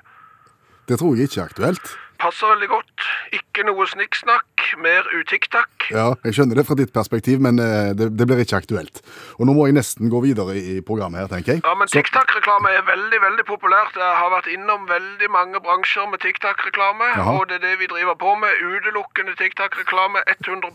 Det 0.88 0.97
tror 1.03 1.18
jeg 1.18 1.29
ikke 1.29 1.42
er 1.42 1.51
aktuelt. 1.53 1.92
Passer 2.23 2.55
veldig 2.55 2.71
godt. 2.73 3.05
Ikke 3.37 3.66
noe 3.68 3.85
snikksnakk, 3.90 4.49
mer 4.83 5.07
utikk-takk. 5.18 5.88
Ja, 5.90 6.12
Jeg 6.25 6.37
skjønner 6.37 6.59
det 6.61 6.66
fra 6.68 6.77
ditt 6.79 6.92
perspektiv, 6.94 7.40
men 7.44 7.59
eh, 7.62 7.92
det, 7.98 8.11
det 8.18 8.27
blir 8.29 8.42
ikke 8.44 8.61
aktuelt. 8.62 9.03
Og 9.38 9.46
nå 9.48 9.57
må 9.57 9.66
jeg 9.68 9.77
nesten 9.79 10.11
gå 10.12 10.22
videre 10.25 10.57
i, 10.59 10.81
programmet 10.87 11.22
her, 11.22 11.31
tenker 11.33 11.57
jeg. 11.57 11.64
Ja, 11.66 11.75
men 11.79 11.90
TikTok-reklame 11.92 12.72
er 12.77 12.87
veldig, 12.88 13.20
veldig 13.27 13.46
populært. 13.48 13.98
Jeg 13.98 14.18
har 14.20 14.31
vært 14.35 14.51
innom 14.53 14.88
veldig 14.90 15.31
mange 15.33 15.62
bransjer 15.64 16.09
med 16.11 16.22
TikTok-reklame, 16.25 17.12
og 17.37 17.48
det 17.51 17.61
er 17.61 17.64
det 17.68 17.75
vi 17.83 17.90
driver 17.90 18.18
på 18.18 18.35
med. 18.42 18.62
Utelukkende 18.62 19.37
TikTok-reklame 19.40 20.25
100 20.38 20.70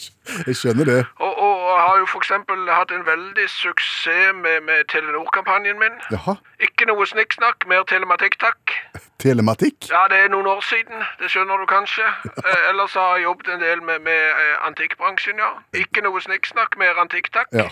Jeg, 0.48 0.56
skjønner 0.56 0.86
det. 0.86 1.00
og, 1.24 1.34
og 1.40 1.54
jeg 1.72 1.84
har 1.88 1.98
jo 2.02 2.08
eksempel 2.20 2.70
hatt 2.70 2.92
en 2.92 3.06
veldig 3.08 3.48
suksess 3.50 4.34
med, 4.44 4.62
med 4.68 4.86
Telenor-kampanjen 4.92 5.80
min. 5.80 5.96
Jaha. 6.12 6.38
Ikke 6.64 6.88
noe 6.90 7.06
snikksnakk, 7.08 7.68
mer 7.72 7.86
telematikk-takk. 7.92 8.74
Telematikk? 9.24 9.90
Ja, 9.90 10.06
det 10.12 10.18
er 10.24 10.30
noen 10.34 10.48
år 10.52 10.62
siden, 10.66 11.02
det 11.22 11.32
skjønner 11.34 11.62
du 11.62 11.68
kanskje. 11.70 12.08
Eh, 12.48 12.68
ellers 12.88 13.08
har 13.08 13.16
jeg 13.16 13.24
jobbet 13.24 13.48
en 13.54 13.62
del 13.62 13.84
med, 13.84 14.00
med 14.00 14.22
eh, 14.42 14.68
antikkbransjen, 14.68 15.38
ja. 15.38 15.52
Ikke 15.76 16.02
noe 16.06 16.22
snikksnakk, 16.22 16.78
mer 16.80 16.96
antikk-takk. 17.02 17.52
Ja. 17.54 17.68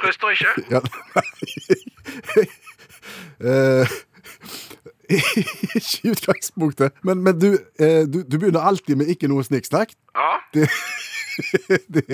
Frister 0.00 0.28
ikke. 0.32 0.52
ja. 0.74 0.80
Eh, 3.42 3.88
ikke 5.10 6.04
i 6.04 6.10
utgangspunktet. 6.12 6.92
Men, 7.02 7.18
men 7.26 7.40
du, 7.40 7.58
eh, 7.82 8.06
du, 8.06 8.22
du 8.22 8.38
begynner 8.38 8.62
alltid 8.62 8.96
med 8.96 9.10
ikke 9.10 9.26
noe 9.28 9.42
snikksnakk. 9.42 9.90
Ja. 10.14 10.36
Det, 10.54 10.68
det, 11.94 12.04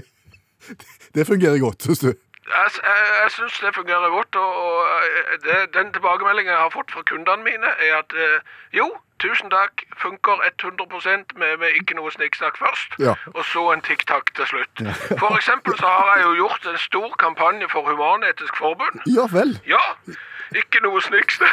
det 1.15 1.27
fungerer 1.29 1.61
godt, 1.61 1.85
syns 1.85 2.01
du. 2.01 2.09
Jeg, 2.09 2.71
jeg, 2.81 3.05
jeg 3.21 3.31
syns 3.37 3.61
det 3.61 3.75
fungerer 3.77 4.09
godt, 4.17 4.41
og, 4.41 4.57
og 4.65 5.05
eh, 5.05 5.37
det, 5.45 5.59
den 5.77 5.93
tilbakemeldingen 5.93 6.55
jeg 6.55 6.65
har 6.65 6.73
fått 6.73 6.95
fra 6.97 7.05
kundene 7.11 7.45
mine, 7.45 7.75
er 7.85 8.01
at 8.01 8.17
eh, 8.17 8.41
jo, 8.81 8.89
tusen 9.23 9.51
takk, 9.51 9.83
funker 10.03 10.41
100% 10.49 11.35
med, 11.39 11.57
med 11.63 11.77
ikke 11.81 11.95
noe 11.99 12.11
snikksnakk 12.15 12.59
først, 12.61 12.95
Ja. 13.03 13.15
og 13.35 13.45
så 13.53 13.65
en 13.73 13.83
tikk-takk 13.83 14.33
til 14.39 14.47
slutt. 14.47 14.85
For 15.23 15.37
eksempel 15.37 15.77
så 15.81 15.87
har 15.91 16.17
jeg 16.17 16.25
jo 16.27 16.35
gjort 16.45 16.67
en 16.73 16.79
stor 16.79 17.11
kampanje 17.19 17.69
for 17.73 17.83
Human-Etisk 17.91 18.57
Forbund. 18.59 19.01
Ja 19.07 19.27
vel. 19.33 19.57
Ja, 19.67 19.83
ikke 20.57 20.81
noe 20.87 21.01
snikksnakk. 21.03 21.53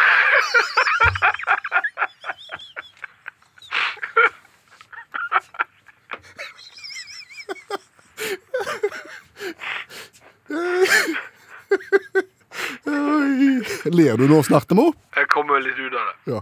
Ler 13.85 14.17
du 14.17 14.27
nå, 14.29 14.41
Snartemo? 14.45 14.91
Jeg 15.15 15.27
kommer 15.33 15.61
litt 15.63 15.79
ut 15.79 15.93
av 15.95 16.05
det. 16.09 16.15
Ja. 16.35 16.41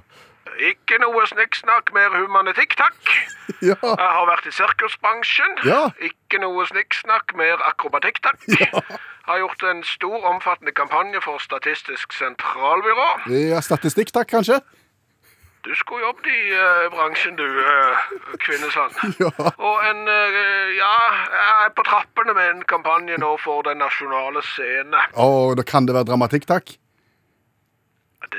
Ikke 0.60 1.00
noe 1.02 1.24
snikksnakk, 1.28 1.94
mer 1.94 2.14
humanetikk, 2.20 2.78
takk. 2.78 3.00
Ja. 3.64 3.76
Jeg 3.80 4.12
har 4.16 4.26
vært 4.28 4.46
i 4.48 4.52
sirkusbransjen. 4.56 5.58
Ja. 5.68 5.90
Ikke 6.04 6.40
noe 6.40 6.66
snikksnakk, 6.68 7.34
mer 7.40 7.60
akrobatikk, 7.68 8.20
takk. 8.24 8.44
Har 9.28 9.40
gjort 9.40 9.64
en 9.64 9.84
stor, 9.88 10.18
omfattende 10.28 10.72
kampanje 10.76 11.22
for 11.24 11.40
Statistisk 11.40 12.12
sentralbyrå. 12.16 13.10
ja 13.32 13.62
statistikk, 13.64 14.12
takk, 14.16 14.28
kanskje? 14.36 14.60
Du 15.64 15.72
skulle 15.80 16.04
jobbet 16.04 16.28
i 16.28 16.42
uh, 16.60 16.90
bransjen, 16.92 17.38
du, 17.40 17.46
uh, 17.48 18.36
Kvinnesland. 18.44 18.96
Ja. 19.24 19.32
Og 19.56 19.78
en 19.88 20.02
uh, 20.08 20.76
Ja, 20.76 20.96
jeg 21.32 21.54
er 21.68 21.72
på 21.78 21.86
trappene 21.88 22.36
med 22.36 22.50
en 22.52 22.64
kampanje 22.68 23.16
nå 23.22 23.38
for 23.40 23.64
den 23.64 23.80
nasjonale 23.80 24.44
scene. 24.44 25.06
Å, 25.16 25.28
da 25.56 25.64
kan 25.64 25.88
det 25.88 25.96
være 25.96 26.10
dramatikk, 26.12 26.50
takk. 26.52 26.76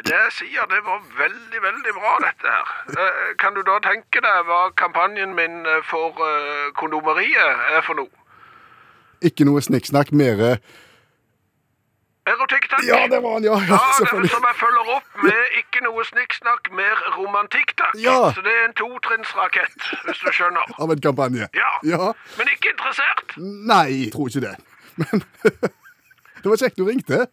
Det 0.02 0.14
jeg 0.14 0.32
sier, 0.38 0.66
det 0.70 0.80
var 0.86 1.02
veldig, 1.18 1.60
veldig 1.62 1.92
bra, 1.98 2.14
dette 2.24 2.54
her. 2.56 2.72
Eh, 2.98 3.28
kan 3.38 3.54
du 3.54 3.62
da 3.66 3.78
tenke 3.84 4.22
deg 4.24 4.48
hva 4.48 4.62
kampanjen 4.80 5.36
min 5.38 5.62
eh, 5.66 5.82
for 5.86 6.18
eh, 6.26 6.72
kondomeriet 6.80 7.68
er 7.76 7.84
for 7.86 8.00
noe? 8.00 8.10
Ikke 9.24 9.46
noe 9.46 9.62
snikksnakk, 9.64 10.10
mer 10.12 10.42
eh, 10.50 10.58
Erotikk, 12.24 12.70
takk. 12.72 12.84
Ja, 12.88 13.06
det 13.08 13.20
var 13.22 13.32
han, 13.36 13.44
ja. 13.44 13.56
ja 13.68 13.76
Ja, 13.76 14.06
som 14.08 14.44
jeg 14.48 14.56
følger 14.56 14.92
opp 14.96 15.24
med 15.26 15.56
ikke 15.60 15.82
noe 15.84 16.04
snikksnakk, 16.08 16.70
mer 16.72 17.02
romantikk, 17.18 17.74
takk. 17.76 17.98
Ja. 18.00 18.30
Så 18.32 18.40
det 18.46 18.54
er 18.54 18.62
en 18.70 18.76
totrinnsrakett, 18.80 19.76
hvis 20.06 20.22
du 20.24 20.30
skjønner. 20.32 20.72
Av 20.80 20.94
en 20.94 21.02
kampanje. 21.04 21.50
Ja. 21.52 21.72
ja. 21.84 22.12
Men 22.38 22.52
ikke 22.54 22.72
interessert. 22.72 23.36
Nei, 23.36 24.08
tror 24.14 24.32
ikke 24.32 24.46
det. 24.46 24.54
Men 25.02 25.24
det 26.40 26.48
var 26.48 26.62
kjekt 26.64 26.80
du 26.80 26.86
ringte. 26.88 27.26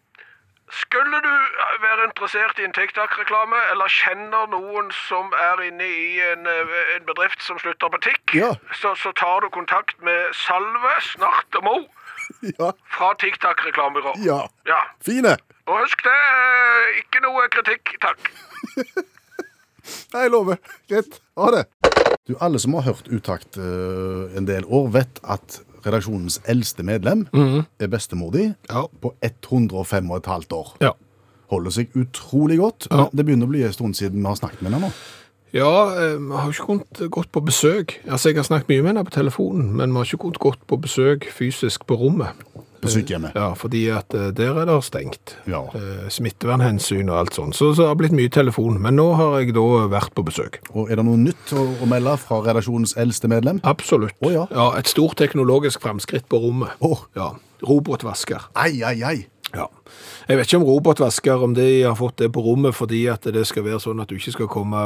Skulle 0.72 1.18
du 1.20 1.32
være 1.84 2.04
interessert 2.08 2.58
i 2.58 2.64
en 2.64 2.72
TikTok-reklame, 2.72 3.58
eller 3.72 3.90
kjenner 3.92 4.46
noen 4.48 4.88
som 4.96 5.32
er 5.36 5.60
inne 5.66 5.84
i 5.84 6.20
en, 6.32 6.46
eh, 6.48 6.72
en 6.96 7.04
bedrift 7.08 7.42
som 7.44 7.58
slutter 7.60 7.92
på 7.92 8.00
TIK, 8.06 8.34
Ja. 8.38 8.54
så, 8.80 8.94
så 8.96 9.12
tar 9.12 9.44
du 9.44 9.50
kontakt 9.52 10.00
med 10.02 10.32
Salve 10.32 10.94
Snart 11.12 11.58
og 11.60 11.64
Mo 11.68 11.76
Ja. 12.58 12.70
fra 12.96 13.12
TikTok-reklamebyrå. 13.20 14.14
Ja. 14.24 14.40
Ja. 14.66 14.80
Fine. 15.04 15.36
Og 15.66 15.82
husk 15.84 16.02
det, 16.08 16.16
eh, 16.16 17.02
ikke 17.02 17.20
noe 17.26 17.44
kritikk, 17.52 17.92
takk. 18.00 18.32
Nei, 20.14 20.20
jeg 20.24 20.30
lover. 20.30 20.56
Greit. 20.88 21.20
Ha 21.36 21.50
det. 21.52 21.66
Du, 22.28 22.36
alle 22.40 22.58
som 22.62 22.74
har 22.78 22.84
hørt 22.86 23.08
Utakt 23.10 23.56
uh, 23.58 24.30
en 24.38 24.46
del 24.46 24.64
år, 24.70 24.88
vet 24.94 25.18
at 25.26 25.56
redaksjonens 25.84 26.40
eldste 26.48 26.82
medlem, 26.86 27.26
er 27.80 27.88
bestemor 27.88 28.32
di, 28.32 28.54
Ja. 28.70 28.84
på 29.00 29.14
105 29.22 30.10
og 30.10 30.16
et 30.16 30.26
halvt 30.26 30.52
år. 30.52 30.76
Ja. 30.80 30.92
Holder 31.50 31.70
seg 31.70 31.90
utrolig 31.94 32.58
godt. 32.58 32.86
Ja. 32.90 33.08
Det 33.12 33.26
begynner 33.26 33.46
å 33.46 33.50
bli 33.50 33.62
en 33.62 33.72
stund 33.72 33.94
siden 33.96 34.22
vi 34.22 34.26
har 34.28 34.36
snakket 34.36 34.62
med 34.62 34.72
henne 34.72 34.86
nå. 34.88 34.92
Ja, 35.52 35.90
eh, 36.00 36.16
vi 36.16 36.32
har 36.32 36.48
ikke 36.48 36.64
kunnet 36.66 37.10
gått 37.10 37.30
på 37.32 37.42
besøk. 37.44 37.98
Altså, 38.08 38.30
jeg 38.30 38.36
har 38.36 38.44
snakket 38.44 38.68
mye 38.68 38.82
med 38.82 38.94
henne 38.94 39.04
på 39.04 39.10
telefonen, 39.12 39.74
men 39.76 39.90
vi 39.92 39.98
har 39.98 40.04
ikke 40.08 40.22
kunnet 40.22 40.38
gått 40.40 40.66
på 40.66 40.78
besøk 40.80 41.26
fysisk 41.28 41.84
på 41.86 41.98
rommet. 42.00 42.32
På 42.82 42.90
sykehjemmet. 42.90 43.36
Ja, 43.38 43.52
fordi 43.58 43.84
at 43.94 44.14
eh, 44.18 44.30
der 44.34 44.56
er 44.58 44.66
det 44.66 44.78
stengt. 44.86 45.36
Ja. 45.46 45.62
Eh, 45.78 46.08
Smittevernhensyn 46.10 47.10
og 47.12 47.20
alt 47.20 47.38
sånt. 47.38 47.56
Så, 47.56 47.70
så 47.76 47.84
det 47.84 47.90
har 47.92 48.00
blitt 48.00 48.16
mye 48.18 48.32
telefon. 48.32 48.80
Men 48.82 48.98
nå 48.98 49.12
har 49.18 49.38
jeg 49.40 49.54
da 49.54 49.66
vært 49.92 50.14
på 50.18 50.24
besøk. 50.26 50.58
Og 50.74 50.90
er 50.90 50.98
det 50.98 51.06
noe 51.06 51.20
nytt 51.20 51.54
å, 51.54 51.66
å 51.78 51.88
melde 51.90 52.16
fra 52.24 52.40
redaksjonens 52.42 52.96
eldste 52.98 53.30
medlem? 53.30 53.62
Absolutt. 53.62 54.18
Å, 54.18 54.32
ja. 54.34 54.48
ja. 54.50 54.68
Et 54.80 54.90
stort 54.90 55.20
teknologisk 55.22 55.84
framskritt 55.84 56.26
på 56.26 56.42
rommet. 56.42 56.74
Å. 56.82 56.96
Ja. 57.18 57.32
Robotvasker. 57.62 58.50
Ai, 58.58 58.82
ai, 58.82 58.98
ai. 59.06 59.18
Ja. 59.52 59.66
Jeg 60.28 60.38
vet 60.38 60.48
ikke 60.48 60.58
om 60.62 60.64
robotvasker, 60.64 61.42
om 61.44 61.54
de 61.54 61.66
har 61.82 61.96
fått 61.98 62.22
det 62.22 62.30
på 62.32 62.40
rommet 62.44 62.76
fordi 62.76 63.02
at 63.12 63.26
det 63.34 63.42
skal 63.48 63.66
være 63.66 63.80
sånn 63.82 64.00
at 64.00 64.08
du 64.08 64.16
ikke 64.16 64.34
skal 64.36 64.48
komme, 64.50 64.82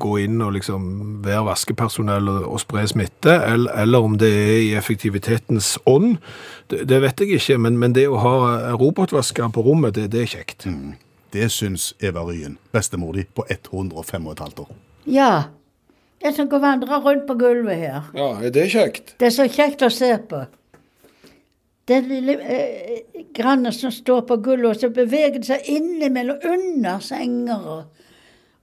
gå 0.00 0.16
inn 0.24 0.40
og 0.42 0.56
liksom 0.56 0.88
være 1.26 1.44
vaskepersonell 1.46 2.30
og, 2.32 2.46
og 2.48 2.62
spre 2.62 2.86
smitte, 2.90 3.36
eller, 3.36 3.74
eller 3.84 4.08
om 4.08 4.16
det 4.18 4.30
er 4.32 4.54
i 4.64 4.72
effektivitetens 4.78 5.76
ånd. 5.86 6.16
Det, 6.72 6.82
det 6.90 7.02
vet 7.04 7.22
jeg 7.22 7.38
ikke, 7.38 7.60
men, 7.62 7.78
men 7.78 7.94
det 7.94 8.08
å 8.10 8.18
ha 8.24 8.34
robotvasker 8.80 9.52
på 9.54 9.66
rommet, 9.68 9.94
det, 9.98 10.08
det 10.16 10.24
er 10.24 10.32
kjekt. 10.34 10.66
Det 11.32 11.46
syns 11.52 11.92
Eva 12.00 12.24
Ryen, 12.26 12.56
bestemor 12.72 13.14
di 13.14 13.26
på 13.28 13.44
105 13.46 14.26
og 14.26 14.34
et 14.34 14.44
halvt 14.46 14.64
år. 14.64 14.74
Ja. 15.08 15.32
Jeg 16.18 16.34
skal 16.34 16.48
gå 16.50 16.58
og 16.58 16.64
vandre 16.64 16.96
rundt 17.04 17.28
på 17.28 17.36
gulvet 17.38 17.78
her. 17.78 18.08
Ja, 18.16 18.32
er 18.42 18.50
det 18.50 18.70
kjekt? 18.72 19.12
Det 19.20 19.28
er 19.28 19.34
så 19.36 19.46
kjekt 19.46 19.84
å 19.86 19.90
se 19.92 20.10
på. 20.30 20.40
Den 21.88 22.08
lille 22.10 22.34
eh, 22.42 23.24
grannet 23.34 23.74
som 23.74 23.92
står 23.94 24.26
på 24.28 24.36
gulvet, 24.44 24.70
og 24.70 24.82
så 24.82 24.90
beveger 24.92 25.38
det 25.38 25.48
seg 25.48 25.70
innimellom 25.72 26.42
under 26.44 27.00
senger 27.04 27.64
og, 27.76 28.04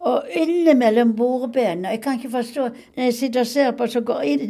og 0.06 0.38
innimellom 0.38 1.16
bordbenene. 1.18 1.96
Jeg 1.96 2.04
kan 2.04 2.20
ikke 2.20 2.36
forstå 2.38 2.70
Når 2.70 3.04
jeg 3.08 3.14
sitter 3.14 3.42
og 3.46 3.48
ser 3.50 3.72
på, 3.80 3.88
så 3.90 4.04
går 4.06 4.26
inn 4.30 4.48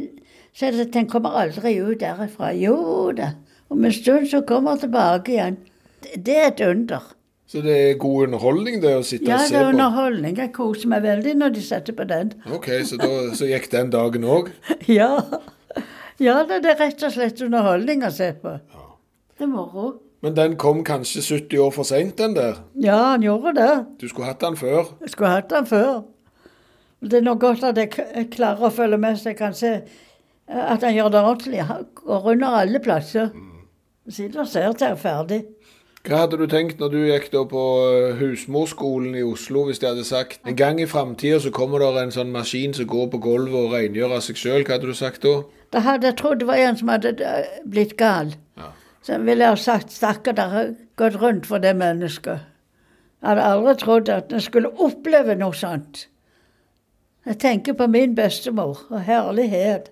så 0.55 0.69
er 0.69 0.71
det 0.71 0.85
at 0.87 0.93
den 0.95 1.07
kommer 1.11 1.35
aldri 1.35 1.75
ut 1.83 1.99
derifra. 1.99 2.53
Jo 2.55 3.11
da. 3.15 3.33
Om 3.69 3.85
en 3.85 3.93
stund 3.93 4.29
så 4.31 4.39
kommer 4.47 4.75
den 4.75 4.85
tilbake 4.85 5.33
igjen. 5.33 5.57
Det, 6.03 6.21
det 6.25 6.37
er 6.37 6.47
et 6.47 6.61
under. 6.63 7.09
Så 7.45 7.61
det 7.61 7.75
er 7.75 7.97
god 7.99 8.27
underholdning 8.27 8.79
det 8.81 8.93
å 8.97 9.03
sitte 9.05 9.27
Ja, 9.29 9.41
og 9.43 9.51
det 9.51 9.59
er 9.59 9.73
underholdning. 9.73 10.37
Jeg 10.39 10.53
koser 10.55 10.89
meg 10.93 11.03
veldig 11.03 11.35
når 11.41 11.57
de 11.57 11.65
setter 11.65 11.97
på 11.97 12.07
den. 12.09 12.31
Ok, 12.55 12.71
så, 12.87 12.97
da, 13.01 13.09
så 13.35 13.49
gikk 13.51 13.67
den 13.73 13.91
dagen 13.93 14.25
òg? 14.37 14.53
Ja. 14.99 15.11
Ja, 16.19 16.39
det 16.47 16.61
er 16.63 16.79
rett 16.79 17.03
og 17.03 17.13
slett 17.13 17.41
underholdning 17.43 18.03
å 18.07 18.11
se 18.13 18.31
på. 18.41 18.57
Det 19.35 19.43
er 19.43 19.51
moro. 19.51 19.93
Men 20.23 20.35
den 20.35 20.55
kom 20.57 20.83
kanskje 20.83 21.21
70 21.21 21.59
år 21.61 21.71
for 21.75 21.85
seint, 21.85 22.17
den 22.17 22.35
der? 22.37 22.61
Ja, 22.81 22.97
han 23.11 23.23
gjorde 23.23 23.53
det. 23.59 23.73
Du 24.01 24.07
skulle 24.09 24.31
hatt 24.31 24.41
den 24.41 24.55
før? 24.57 24.95
Jeg 25.01 25.11
skulle 25.13 25.33
hatt 25.35 25.49
den 25.51 25.67
før. 25.69 26.05
Det 27.05 27.19
er 27.19 27.25
nå 27.25 27.35
godt 27.37 27.65
at 27.67 27.77
jeg 27.77 28.29
klarer 28.33 28.65
å 28.65 28.73
følge 28.73 28.97
med, 28.97 29.19
så 29.19 29.33
jeg 29.33 29.37
kan 29.37 29.53
se 29.53 29.73
eh, 29.75 30.63
at 30.63 30.81
han 30.81 30.95
gjør 30.95 31.11
det 31.13 31.21
ordentlig. 31.21 31.61
Han 31.69 31.83
går 31.99 32.31
under 32.31 32.57
alle 32.61 32.81
plasser. 32.81 33.29
Sitter 34.09 34.41
og 34.41 34.49
ser 34.49 34.71
til 34.73 34.87
jeg 34.87 34.95
er 34.95 35.03
ferdig. 35.03 35.41
Hva 36.05 36.19
hadde 36.21 36.37
du 36.37 36.45
tenkt 36.45 36.81
når 36.81 36.91
du 36.93 36.99
gikk 37.01 37.31
da 37.33 37.43
på 37.49 37.61
eh, 37.89 38.17
husmorskolen 38.19 39.15
i 39.17 39.23
Oslo, 39.25 39.63
hvis 39.65 39.81
de 39.81 39.89
hadde 39.89 40.05
sagt 40.05 40.41
en 40.45 40.57
gang 40.57 40.81
i 40.81 40.85
framtida 40.89 41.39
så 41.41 41.53
kommer 41.53 41.81
det 41.81 42.01
en 42.01 42.13
sånn 42.13 42.33
maskin 42.33 42.73
som 42.77 42.89
går 42.89 43.07
på 43.13 43.21
gulvet 43.25 43.57
og 43.57 43.73
rengjør 43.73 44.17
av 44.17 44.25
seg 44.25 44.37
sjøl, 44.37 44.65
hva 44.65 44.77
hadde 44.77 44.89
du 44.89 44.97
sagt 44.97 45.25
da? 45.25 45.39
Da 45.73 45.81
hadde 45.85 46.09
jeg 46.09 46.17
trodd 46.21 46.41
det 46.41 46.49
var 46.49 46.61
en 46.61 46.77
som 46.79 46.91
hadde 46.93 47.15
eh, 47.21 47.61
blitt 47.65 47.95
gal. 47.99 48.35
Så 49.05 49.19
ville 49.21 49.45
jeg 49.45 49.53
ha 49.53 49.61
sagt 49.61 49.93
stakkar, 49.93 50.33
det 50.33 50.45
har 50.49 50.69
gått 50.97 51.17
rundt 51.21 51.45
for 51.45 51.61
det 51.61 51.75
mennesket. 51.77 52.45
Jeg 53.21 53.29
hadde 53.29 53.49
aldri 53.51 53.75
trodd 53.81 54.09
at 54.09 54.33
en 54.33 54.41
skulle 54.41 54.71
oppleve 54.81 55.35
noe 55.37 55.53
sånt. 55.53 56.07
Jeg 57.25 57.37
tenker 57.41 57.77
på 57.77 57.87
min 57.89 58.15
bestemor 58.17 58.81
og 58.89 59.05
herlighet. 59.05 59.91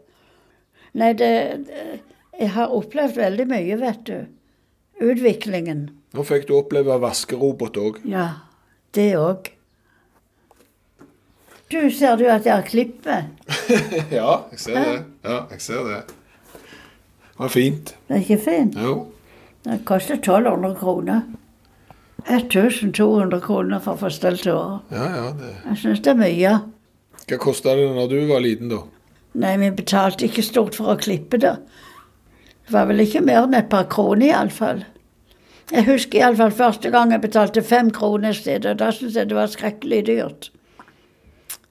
Nei, 0.93 1.13
det, 1.17 1.30
det 1.69 1.86
Jeg 2.39 2.49
har 2.55 2.74
opplevd 2.74 3.17
veldig 3.21 3.45
mye, 3.45 3.78
vet 3.78 4.05
du. 4.09 4.26
Utviklingen. 5.01 5.84
Nå 6.17 6.26
fikk 6.26 6.47
du 6.49 6.55
oppleve 6.57 6.97
vaskerobot 7.01 7.78
òg. 7.78 7.99
Ja, 8.09 8.28
det 8.97 9.11
òg. 9.17 9.53
Du, 11.74 11.80
ser 11.89 12.17
du 12.19 12.28
at 12.30 12.45
jeg 12.45 12.53
har 12.53 12.65
klippet? 12.67 13.47
ja, 14.19 14.34
jeg 14.51 14.59
ser 14.61 14.76
det. 14.78 14.99
Ja, 15.26 15.38
jeg 15.49 15.61
ser 15.63 15.88
det. 15.88 16.01
Det 16.53 17.39
var 17.39 17.49
fint. 17.49 17.95
Det 18.07 18.19
er 18.19 18.21
ikke 18.21 18.43
fint? 18.43 18.78
Jo. 18.78 18.93
Det 19.65 19.80
koster 19.88 20.19
1200 20.19 20.76
kroner. 20.78 21.24
1200 22.30 23.41
kroner 23.41 23.82
for 23.82 23.95
å 23.97 24.01
få 24.05 24.11
stelt 24.13 24.45
håret. 24.45 24.93
Ja, 24.93 25.09
ja. 25.17 25.26
Det. 25.39 25.51
Jeg 25.71 25.82
syns 25.82 26.05
det 26.05 26.13
er 26.13 26.21
mye. 26.21 26.53
Hva 27.24 27.39
kosta 27.41 27.74
det 27.80 27.89
når 27.95 28.09
du 28.11 28.17
var 28.30 28.43
liten, 28.43 28.69
da? 28.71 28.84
Nei, 29.39 29.55
vi 29.57 29.74
betalte 29.74 30.28
ikke 30.28 30.45
stort 30.45 30.78
for 30.78 30.93
å 30.93 30.99
klippe 30.99 31.39
det. 31.41 31.55
Det 32.67 32.76
var 32.76 32.86
vel 32.91 33.01
ikke 33.03 33.24
mer 33.26 33.47
enn 33.47 33.57
et 33.57 33.71
par 33.71 33.89
kroner, 33.91 34.30
iallfall. 34.30 34.86
Jeg 35.71 35.88
husker 35.88 36.21
iallfall 36.21 36.53
første 36.53 36.91
gang 36.93 37.11
jeg 37.15 37.24
betalte 37.24 37.63
fem 37.65 37.89
kroner 37.95 38.36
sted, 38.38 38.67
og 38.69 38.78
da 38.84 38.91
syntes 38.93 39.17
jeg 39.17 39.32
det 39.32 39.39
var 39.39 39.49
skrekkelig 39.51 40.03
dyrt. 40.11 40.51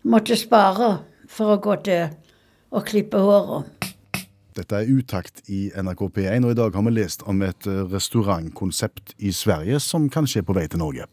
Måtte 0.02 0.34
spare 0.38 0.96
for 1.30 1.54
å 1.54 1.60
gå 1.62 1.78
til 1.86 2.10
å 2.72 2.82
klippe 2.82 3.20
håret. 3.22 3.82
Dette 4.52 4.82
er 4.82 4.90
Utakt 4.92 5.46
i 5.48 5.70
NRK 5.72 6.02
P1, 6.12 6.44
og 6.44 6.52
i 6.52 6.56
dag 6.58 6.74
har 6.76 6.84
vi 6.84 6.92
lest 6.92 7.22
om 7.30 7.40
et 7.46 7.66
eh, 7.70 7.84
restaurantkonsept 7.88 9.14
i 9.24 9.32
Sverige 9.32 9.78
som 9.80 10.10
kanskje 10.12 10.42
er 10.42 10.46
på 10.48 10.56
vei 10.56 10.66
til 10.68 10.82
Norge. 10.82 11.06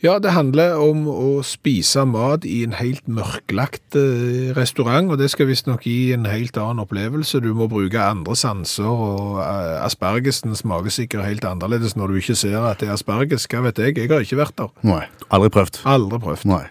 Ja, 0.00 0.14
det 0.22 0.32
handler 0.32 0.78
om 0.80 1.04
å 1.12 1.42
spise 1.44 2.06
mat 2.08 2.46
i 2.48 2.62
en 2.64 2.78
helt 2.78 3.04
mørklagt 3.04 3.98
eh, 4.00 4.54
restaurant, 4.56 5.12
og 5.12 5.20
det 5.20 5.28
skal 5.34 5.50
visstnok 5.50 5.84
gi 5.84 6.14
en 6.16 6.24
helt 6.30 6.56
annen 6.56 6.80
opplevelse. 6.86 7.42
Du 7.44 7.52
må 7.58 7.68
bruke 7.68 8.00
andre 8.00 8.38
sanser, 8.38 8.88
og 8.88 9.42
eh, 9.44 9.76
aspergesen 9.84 10.56
smaker 10.56 10.96
sikkert 11.02 11.28
helt 11.28 11.44
annerledes 11.44 11.98
når 12.00 12.14
du 12.14 12.22
ikke 12.22 12.40
ser 12.46 12.62
at 12.64 12.80
det 12.80 12.88
er 12.88 12.96
asperges. 12.96 13.44
Hva 13.50 13.66
vet 13.68 13.84
jeg? 13.84 13.98
Jeg 14.00 14.14
har 14.14 14.24
ikke 14.24 14.40
vært 14.40 14.56
der. 14.62 14.72
Nei, 14.88 15.04
aldri 15.28 15.52
prøvd. 15.58 15.84
Aldri 15.84 16.24
prøvd. 16.30 16.48
Nei. 16.48 16.64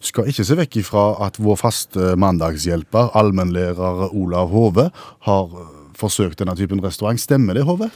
Skal 0.00 0.30
ikke 0.30 0.46
se 0.48 0.56
vekk 0.56 0.78
ifra 0.80 1.04
at 1.26 1.36
vår 1.42 1.58
faste 1.60 2.14
mandagshjelper, 2.20 3.12
allmennlærer 3.20 4.08
Olav 4.16 4.48
Hove, 4.54 4.88
har 5.26 5.52
eh, 5.60 5.68
forsøkt 6.00 6.40
denne 6.40 6.56
typen 6.56 6.80
restaurant. 6.84 7.20
Stemmer 7.20 7.58
det, 7.58 7.66
Hove? 7.68 7.90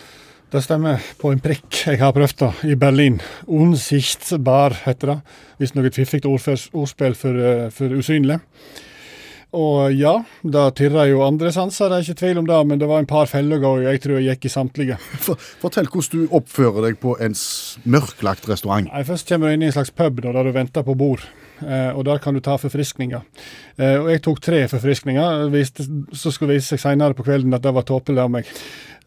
Det 0.52 0.60
stemmer 0.62 1.00
på 1.18 1.32
en 1.32 1.40
prikk. 1.42 1.66
Jeg 1.88 1.98
har 1.98 2.12
prøvd 2.14 2.36
det 2.44 2.50
i 2.70 2.76
Berlin. 2.78 3.16
Unsichtsbar 3.48 4.76
heter 4.84 5.14
det. 5.14 5.20
Hvis 5.58 5.72
noe 5.74 5.90
fiffig 5.90 6.20
ordspill 6.28 7.16
for, 7.18 7.40
eh, 7.40 7.70
for 7.74 7.96
usynlig. 7.96 8.38
Og 9.54 9.94
ja, 9.94 10.16
det 10.42 10.64
tirra 10.78 11.06
jo 11.06 11.22
andre 11.22 11.52
sanser, 11.54 11.88
det 11.88 11.96
er 11.96 12.06
ikke 12.08 12.20
tvil 12.20 12.40
om 12.40 12.46
det, 12.48 12.58
men 12.66 12.80
det 12.80 12.88
var 12.90 12.98
en 13.00 13.06
par 13.06 13.28
feller 13.30 13.62
og 13.62 13.84
jeg 13.86 14.00
tror 14.02 14.18
jeg 14.18 14.34
gikk 14.34 14.48
i 14.48 14.52
samtlige. 14.52 14.96
For, 15.24 15.38
fortell 15.62 15.86
hvordan 15.86 16.24
du 16.26 16.34
oppfører 16.34 16.88
deg 16.88 16.98
på 16.98 17.14
en 17.22 17.36
mørklagt 17.86 18.48
restaurant. 18.50 18.90
Nei, 18.90 19.04
Først 19.06 19.30
kommer 19.30 19.48
du 19.48 19.54
inn 19.54 19.62
i 19.62 19.70
en 19.70 19.76
slags 19.76 19.94
pub 19.94 20.18
da, 20.24 20.34
der 20.34 20.50
du 20.50 20.54
venter 20.56 20.82
på 20.82 20.96
bord. 20.98 21.22
Eh, 21.62 21.90
og 21.96 22.04
Der 22.04 22.18
kan 22.18 22.34
du 22.34 22.40
ta 22.40 22.56
forfriskninger. 22.56 23.22
Eh, 23.78 23.96
og 24.00 24.10
Jeg 24.10 24.22
tok 24.22 24.40
tre 24.42 24.66
forfriskninger. 24.68 25.48
Viste, 25.50 25.86
så 26.12 26.32
skulle 26.32 26.54
vise 26.54 26.74
seg 26.74 26.80
senere 26.80 27.14
på 27.14 27.24
kvelden 27.24 27.54
at 27.54 27.62
det 27.62 27.74
var 27.74 27.86
tåpelig 27.86 28.20
av 28.20 28.30
meg. 28.30 28.50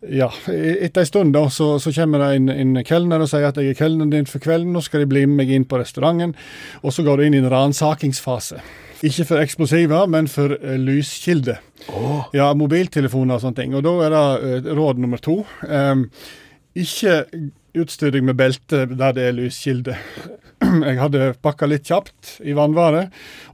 Ja, 0.07 0.29
Etter 0.47 1.01
en 1.01 1.09
stund 1.09 1.33
da, 1.33 1.47
så, 1.49 1.79
så 1.81 1.91
kommer 1.91 2.21
det 2.21 2.35
en, 2.37 2.49
en 2.53 2.83
kelner 2.85 3.23
og 3.23 3.29
sier 3.31 3.47
at 3.47 3.57
jeg 3.57 3.73
er 3.73 3.79
kelneren 3.79 4.11
din 4.13 4.29
for 4.29 4.39
kvelden. 4.39 4.71
Nå 4.73 4.83
skal 4.85 5.03
de 5.03 5.09
bli 5.09 5.25
med 5.25 5.41
meg 5.41 5.53
inn 5.55 5.65
på 5.65 5.79
restauranten. 5.81 6.35
Og 6.83 6.93
så 6.93 7.03
går 7.03 7.17
du 7.17 7.27
inn 7.27 7.37
i 7.37 7.41
en 7.41 7.49
ransakingsfase. 7.49 8.61
Ikke 9.05 9.25
for 9.29 9.41
eksplosiver, 9.41 10.07
men 10.09 10.27
for 10.27 10.53
lyskilder. 10.77 11.59
lyskilde. 11.61 12.33
Ja, 12.33 12.53
mobiltelefoner 12.57 13.37
og 13.37 13.43
sånne 13.43 13.61
ting. 13.61 13.75
Og 13.77 13.85
da 13.85 13.93
er 14.05 14.13
det 14.13 14.25
eh, 14.49 14.69
råd 14.77 15.01
nummer 15.01 15.21
to. 15.21 15.43
Um, 15.67 16.07
ikke 16.77 17.23
utstyr 17.77 18.13
deg 18.13 18.25
med 18.25 18.37
belte 18.37 18.85
der 18.89 19.13
det 19.17 19.27
er 19.27 19.37
lyskilde. 19.37 19.97
Jeg 20.89 20.97
hadde 20.97 21.27
pakka 21.45 21.67
litt 21.69 21.85
kjapt 21.87 22.37
i 22.47 22.55
vannvare 22.57 23.07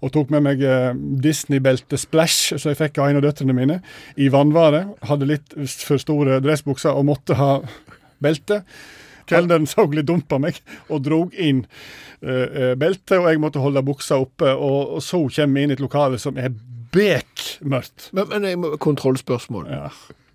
og 0.03 0.11
tok 0.15 0.31
med 0.33 0.45
meg 0.45 0.61
eh, 0.63 0.93
Disney-belte 1.23 1.99
Splash, 1.99 2.55
så 2.59 2.71
jeg 2.71 2.79
fikk 2.79 2.99
av 3.03 3.09
en 3.11 3.19
av 3.19 3.25
døtrene 3.25 3.55
mine, 3.57 3.77
i 4.15 4.29
vannvare. 4.31 4.85
Hadde 5.09 5.27
litt 5.29 5.55
for 5.83 5.99
store 6.01 6.39
dressbukser 6.43 6.95
og 6.95 7.07
måtte 7.11 7.35
ha 7.39 7.57
belte. 8.23 8.61
Kelneren 9.29 9.67
så 9.69 9.85
litt 9.91 10.07
dumt 10.09 10.27
på 10.31 10.39
meg 10.43 10.59
og 10.91 11.03
drog 11.05 11.35
inn 11.39 11.63
eh, 12.23 12.73
beltet, 12.79 13.17
og 13.19 13.29
jeg 13.31 13.39
måtte 13.43 13.63
holde 13.63 13.83
buksa 13.87 14.19
oppe. 14.23 14.51
Og, 14.55 14.97
og 14.97 15.03
så 15.03 15.21
kommer 15.27 15.59
vi 15.59 15.67
inn 15.67 15.75
i 15.75 15.77
et 15.77 15.83
lokale 15.83 16.19
som 16.19 16.39
er 16.39 16.51
bekmørkt. 16.93 18.09
Men, 18.15 18.27
men 18.31 18.49
jeg 18.49 18.59
må- 18.63 18.75
kontrollspørsmål. 18.83 19.69
Ja. 19.71 19.87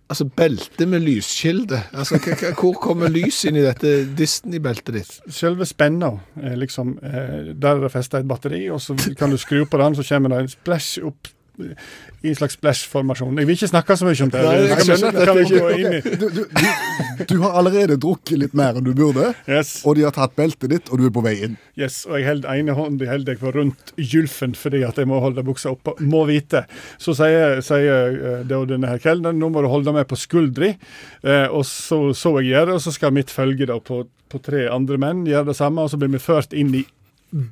Altså, 0.09 0.25
belte 0.25 0.87
med 0.89 1.03
lyskilde. 1.05 1.83
Altså, 1.93 2.17
Hvor 2.61 2.73
kommer 2.81 3.11
lys 3.13 3.43
inn 3.45 3.59
i 3.61 3.65
dette 3.65 4.07
Disney-beltet 4.17 4.95
ditt? 4.97 5.11
Selve 5.29 5.67
spenna 5.69 6.15
er 6.41 6.57
liksom 6.57 6.95
eh, 7.05 7.51
Der 7.53 7.75
er 7.75 7.83
det 7.85 7.93
festa 7.93 8.23
et 8.23 8.29
batteri, 8.29 8.63
og 8.73 8.81
så 8.81 8.97
kan 9.19 9.31
du 9.31 9.37
skru 9.37 9.67
på 9.69 9.81
den, 9.83 9.99
så 9.99 10.07
kommer 10.09 10.33
det 10.33 10.41
en 10.47 10.55
splash 10.55 11.05
opp 11.05 11.29
i 11.59 12.29
en 12.31 12.37
slags 12.39 12.55
splash-formasjon. 12.59 13.37
Jeg 13.39 13.49
vil 13.49 13.57
ikke 13.59 13.69
snakke 13.71 13.97
så 13.99 14.07
mye 14.09 14.23
om 14.27 14.31
det. 14.35 14.43
Nei, 14.45 14.55
jeg 14.59 14.77
Det 14.79 14.87
skjønner 14.89 15.33
at 15.33 15.39
det 15.39 15.45
ikke-. 15.47 16.17
Du, 16.19 16.27
du, 16.35 16.43
du, 16.49 17.25
du 17.33 17.35
har 17.43 17.57
allerede 17.61 17.97
drukket 18.01 18.39
litt 18.41 18.55
mer 18.59 18.79
enn 18.79 18.87
du 18.87 18.93
burde, 18.97 19.33
Yes. 19.51 19.81
og 19.87 19.97
de 19.99 20.05
har 20.07 20.15
tatt 20.15 20.35
beltet 20.39 20.71
ditt, 20.73 20.91
og 20.93 21.01
du 21.01 21.07
er 21.09 21.13
på 21.15 21.23
vei 21.25 21.35
inn. 21.47 21.57
Yes, 21.79 22.01
og 22.09 22.19
jeg 22.19 22.29
holder 22.29 22.55
ene 22.59 22.75
hånden 22.79 23.09
holder 23.11 23.35
jeg 23.35 23.41
på 23.43 23.53
rundt 23.55 23.93
gylfen 23.99 24.55
fordi 24.59 24.83
at 24.87 24.99
jeg 24.99 25.09
må 25.11 25.21
holde 25.23 25.45
buksa 25.47 25.73
oppe. 25.75 25.95
Må 26.03 26.25
vite. 26.31 26.65
Så 27.03 27.15
sier, 27.19 27.59
sier 27.67 28.15
det 28.43 28.47
da 28.51 28.61
denne 28.69 28.91
her 28.93 29.03
kelneren 29.03 29.39
nå 29.41 29.51
må 29.55 29.63
du 29.65 29.71
holde 29.71 29.95
meg 29.95 30.07
på 30.11 30.19
skuldri. 30.19 30.75
Eh, 31.23 31.47
og 31.51 31.65
så 31.69 32.01
så 32.19 32.35
jeg 32.41 32.53
gjøre, 32.55 32.77
og 32.79 32.83
så 32.85 32.93
skal 32.95 33.15
mitt 33.15 33.31
følge 33.35 33.67
da 33.71 33.79
på, 33.83 34.03
på 34.31 34.41
tre 34.45 34.67
andre 34.73 34.99
menn 35.01 35.27
gjøre 35.29 35.51
det 35.53 35.59
samme, 35.59 35.85
og 35.85 35.91
så 35.93 35.99
blir 36.01 36.13
vi 36.15 36.23
ført 36.23 36.55
inn 36.57 36.71
i 36.79 36.85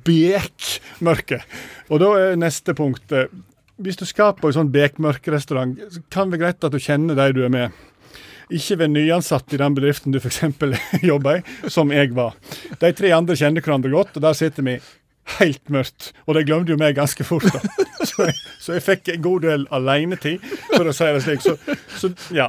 bekmørket. 0.07 1.43
Og 1.91 2.01
da 2.01 2.09
er 2.19 2.39
neste 2.39 2.73
punkt 2.77 3.13
eh, 3.15 3.27
Hvis 3.77 3.99
du 3.99 4.05
skal 4.09 4.33
på 4.37 4.49
en 4.49 4.55
sånn 4.55 4.71
bekmørkrestaurant, 4.73 5.77
så 5.93 6.01
kan 6.13 6.31
det 6.31 6.37
være 6.37 6.43
greit 6.47 6.65
at 6.65 6.73
du 6.73 6.81
kjenner 6.81 7.17
de 7.17 7.27
du 7.37 7.43
er 7.45 7.53
med. 7.53 7.83
Ikke 8.53 8.77
ved 8.79 8.93
nyansatt 8.93 9.51
i 9.53 9.59
den 9.59 9.75
bedriften 9.75 10.13
du 10.15 10.21
f.eks. 10.21 10.41
jobber 11.11 11.41
i, 11.41 11.69
som 11.69 11.91
jeg 11.93 12.13
var. 12.17 12.37
De 12.81 12.93
tre 12.95 13.11
andre 13.13 13.35
kjenner 13.37 13.61
hverandre 13.63 13.91
godt, 13.91 14.15
og 14.17 14.23
der 14.23 14.37
sitter 14.39 14.65
vi 14.65 14.77
helt 15.37 15.73
mørkt. 15.73 16.11
Og 16.25 16.37
de 16.37 16.45
glemte 16.47 16.71
jo 16.73 16.79
meg 16.79 16.95
ganske 16.97 17.25
fort, 17.27 17.49
da. 17.51 17.61
Så 18.07 18.23
jeg, 18.23 18.35
så 18.61 18.75
jeg 18.77 18.83
fikk 18.85 19.09
en 19.11 19.23
god 19.25 19.43
del 19.43 19.63
alenetid, 19.73 20.43
for 20.69 20.87
å 20.87 20.93
si 20.95 21.07
det 21.11 21.23
slik. 21.25 21.41
Så, 21.43 21.55
så 21.99 22.09
ja. 22.33 22.45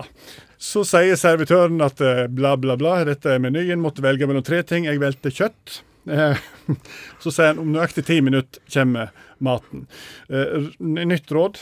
Så 0.61 0.85
sier 0.87 1.19
servitøren 1.19 1.81
at 1.83 2.03
eh, 2.05 2.27
bla, 2.31 2.53
bla, 2.61 2.77
bla, 2.79 2.93
dette 3.09 3.33
er 3.33 3.43
menyen, 3.43 3.81
måtte 3.83 4.05
velge 4.05 4.29
mellom 4.29 4.45
tre 4.47 4.61
ting. 4.67 4.87
Jeg 4.87 5.01
valgte 5.03 5.33
kjøtt. 5.35 5.81
Eh, 6.15 6.45
Så 7.23 7.33
sier 7.33 7.53
han 7.53 7.63
om 7.63 7.73
nøyaktig 7.75 8.07
ti 8.09 8.21
minutter 8.25 8.63
kommer 8.73 9.11
maten. 9.45 9.87
Eh, 10.29 10.71
Nytt 10.79 11.33
råd. 11.35 11.61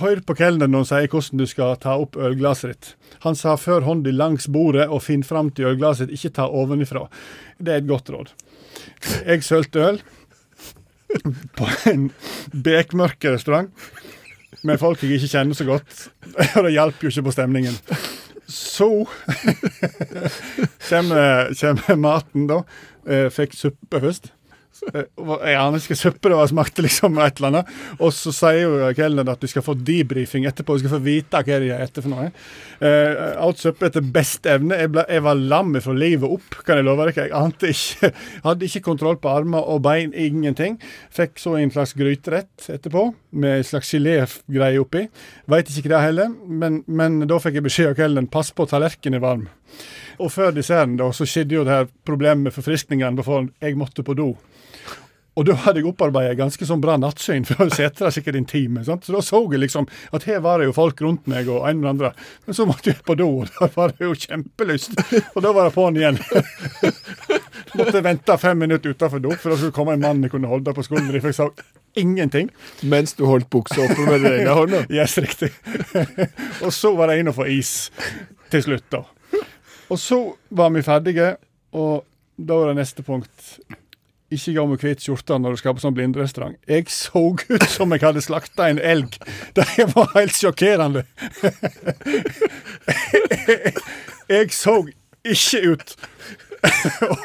Hør 0.00 0.20
på 0.26 0.34
kelneren 0.38 0.72
når 0.74 0.82
han 0.82 0.90
sier 0.90 1.12
hvordan 1.12 1.42
du 1.42 1.46
skal 1.46 1.76
ta 1.82 1.94
opp 2.02 2.16
ølglasset 2.18 2.72
ditt. 2.72 2.88
Han 3.22 3.36
sa 3.38 3.54
før 3.60 3.86
hånda 3.86 4.10
langs 4.14 4.48
bordet 4.50 4.88
og 4.90 5.04
finn 5.06 5.22
fram 5.26 5.52
til 5.54 5.70
ølglasset 5.74 6.10
ikke 6.14 6.32
ta 6.40 6.48
ovenifra. 6.50 7.06
Det 7.58 7.76
er 7.76 7.82
et 7.82 7.90
godt 7.90 8.10
råd. 8.10 8.32
Jeg 9.26 9.44
sølte 9.46 9.84
øl 9.92 10.00
på 11.58 11.68
en 11.92 12.08
bekmørk 12.50 13.22
restaurant 13.30 13.70
med 14.64 14.80
folk 14.80 15.02
jeg 15.04 15.18
ikke 15.18 15.30
kjenner 15.34 15.56
så 15.58 15.66
godt, 15.68 16.06
og 16.56 16.64
det 16.64 16.72
hjalp 16.74 17.02
jo 17.04 17.10
ikke 17.12 17.26
på 17.26 17.34
stemningen. 17.36 17.76
Så 18.50 18.88
kommer, 20.88 21.52
kommer 21.60 21.96
maten, 22.00 22.46
da. 22.50 22.62
Eh, 23.06 23.28
Fikk 23.34 23.54
suppe 23.58 24.00
først. 24.00 24.30
Eh, 24.90 25.04
Jeg 25.14 25.54
aner 25.54 25.78
ikke 25.78 25.94
suppe 25.94 26.30
det 26.32 26.34
var, 26.34 26.48
smakte 26.50 26.82
liksom 26.82 27.14
et 27.22 27.38
eller 27.38 27.50
annet. 27.52 27.68
Og 28.02 28.10
så 28.16 28.32
sier 28.34 28.64
jo 28.64 28.88
kelneren 28.98 29.30
at 29.30 29.38
du 29.40 29.46
skal 29.46 29.62
få 29.62 29.76
debrifing 29.78 30.48
etterpå, 30.50 30.74
du 30.74 30.82
skal 30.82 30.96
få 30.96 31.02
vite 31.04 31.42
hva 31.46 31.58
de 31.62 31.68
er 31.70 31.84
etter 31.84 32.02
for 32.02 32.10
noe. 32.10 32.32
Eh, 32.82 33.22
alt 33.38 33.62
suppe 33.62 33.86
etter 33.86 34.02
beste 34.02 34.50
evne. 34.56 34.80
Jeg, 34.82 34.90
ble, 34.96 35.04
jeg 35.14 35.22
var 35.28 35.38
lam 35.38 35.70
fra 35.84 35.94
livet 35.94 36.26
opp, 36.26 36.58
kan 36.66 36.80
jeg 36.80 36.88
love 36.88 37.06
dere. 37.06 37.28
Jeg 37.28 37.36
ante 37.38 37.70
ikke, 37.70 38.10
hadde 38.48 38.66
ikke 38.66 38.84
kontroll 38.90 39.20
på 39.22 39.30
armer 39.30 39.62
og 39.76 39.84
bein, 39.86 40.10
ingenting. 40.12 40.80
Fikk 41.14 41.38
så 41.42 41.54
en 41.60 41.70
slags 41.74 41.94
gryterett 41.94 42.66
etterpå, 42.74 43.06
med 43.30 43.60
en 43.60 43.68
slags 43.70 43.94
gelégreie 43.94 44.82
oppi. 44.82 45.06
Veit 45.50 45.70
ikke 45.70 45.92
det 45.94 46.00
er 46.00 46.08
heller, 46.10 46.34
men, 46.50 46.82
men 46.90 47.22
da 47.30 47.38
fikk 47.42 47.60
jeg 47.60 47.68
beskjed 47.70 47.92
av 47.94 48.00
kelneren 48.02 48.26
pass 48.30 48.50
på 48.50 48.66
tallerkenen 48.70 49.20
er 49.22 49.24
varm. 49.30 49.46
Og 50.22 50.30
før 50.32 50.54
desserten 50.54 50.98
da, 51.00 51.10
så 51.12 51.26
skjedde 51.26 51.58
jo 51.58 51.64
det 51.66 51.74
her 51.74 51.86
problemet 52.06 52.48
med 52.48 52.54
forfriskningen 52.54 53.18
på. 53.18 53.40
Jeg 53.62 53.78
måtte 53.80 54.06
på 54.06 54.14
do. 54.18 54.34
Og 55.34 55.46
da 55.48 55.56
hadde 55.64 55.80
jeg 55.82 55.88
opparbeidet 55.90 56.36
ganske 56.38 56.66
sånn 56.66 56.82
bra 56.82 56.94
nattsyn, 57.00 57.46
for 57.48 57.70
setra 57.74 58.12
sikkert 58.14 58.38
en 58.38 58.48
time. 58.48 58.84
Sant? 58.86 59.06
Så 59.06 59.14
da 59.16 59.22
så 59.24 59.40
jeg 59.50 59.64
liksom 59.64 59.88
at 60.14 60.26
her 60.28 60.42
var 60.44 60.60
det 60.62 60.68
jo 60.68 60.76
folk 60.76 61.00
rundt 61.02 61.26
meg 61.30 61.50
og 61.50 61.66
en 61.68 61.80
eller 61.80 61.94
andre. 61.94 62.10
Men 62.46 62.58
så 62.58 62.66
måtte 62.70 62.92
jeg 62.92 63.02
på 63.06 63.16
do, 63.18 63.30
og 63.42 63.50
da 63.56 63.68
var 63.74 63.94
det 63.94 64.06
jo 64.06 64.14
kjempelyst. 64.14 64.94
Og 65.34 65.40
da 65.42 65.54
var 65.56 65.68
det 65.68 65.74
på'n 65.74 65.98
igjen. 65.98 66.20
måtte 67.78 68.04
vente 68.06 68.36
fem 68.38 68.62
minutter 68.62 68.94
utafor 68.94 69.22
do, 69.22 69.34
for 69.34 69.52
da 69.52 69.58
skulle 69.58 69.74
komme 69.74 69.96
en 69.96 70.04
mann 70.04 70.22
jeg 70.22 70.34
kunne 70.36 70.50
holde 70.50 70.76
på 70.76 70.86
skulderen. 70.86 71.18
For 71.18 71.32
jeg 71.32 71.40
sa 71.40 71.50
ingenting. 71.98 72.52
Mens 72.86 73.18
du 73.18 73.26
holdt 73.26 73.50
buksa 73.50 73.82
oppe 73.88 74.06
med 74.06 74.22
den 74.22 74.40
ene 74.40 74.54
hånda. 74.54 74.84
Yes, 74.94 75.18
riktig. 75.18 75.50
og 76.62 76.70
så 76.74 76.94
var 76.94 77.10
det 77.10 77.18
inn 77.22 77.30
og 77.30 77.38
få 77.40 77.50
is 77.50 77.90
til 78.54 78.62
slutt, 78.62 78.86
da. 78.94 79.02
Og 79.92 79.98
så 80.00 80.18
var 80.48 80.70
vi 80.74 80.82
ferdige, 80.82 81.36
og 81.76 82.04
da 82.36 82.56
var 82.60 82.72
det 82.72 82.78
neste 82.80 83.04
punkt. 83.06 83.58
Ikke 84.32 84.54
gå 84.56 84.64
med 84.66 84.80
hvit 84.82 85.04
skjorte 85.04 85.36
når 85.38 85.54
du 85.54 85.60
skal 85.60 85.74
på 85.76 85.82
sånn 85.84 85.94
blindrestaurant. 85.94 86.56
Jeg 86.66 86.88
så 86.90 87.22
ut 87.36 87.66
som 87.70 87.92
jeg 87.94 88.02
hadde 88.02 88.22
slakta 88.24 88.70
en 88.72 88.80
elg. 88.82 89.18
Det 89.54 89.86
var 89.92 90.10
helt 90.16 90.34
sjokkerende. 90.34 91.04
Jeg 94.32 94.50
så 94.56 94.78
ikke 95.24 95.60
ut. 95.74 95.94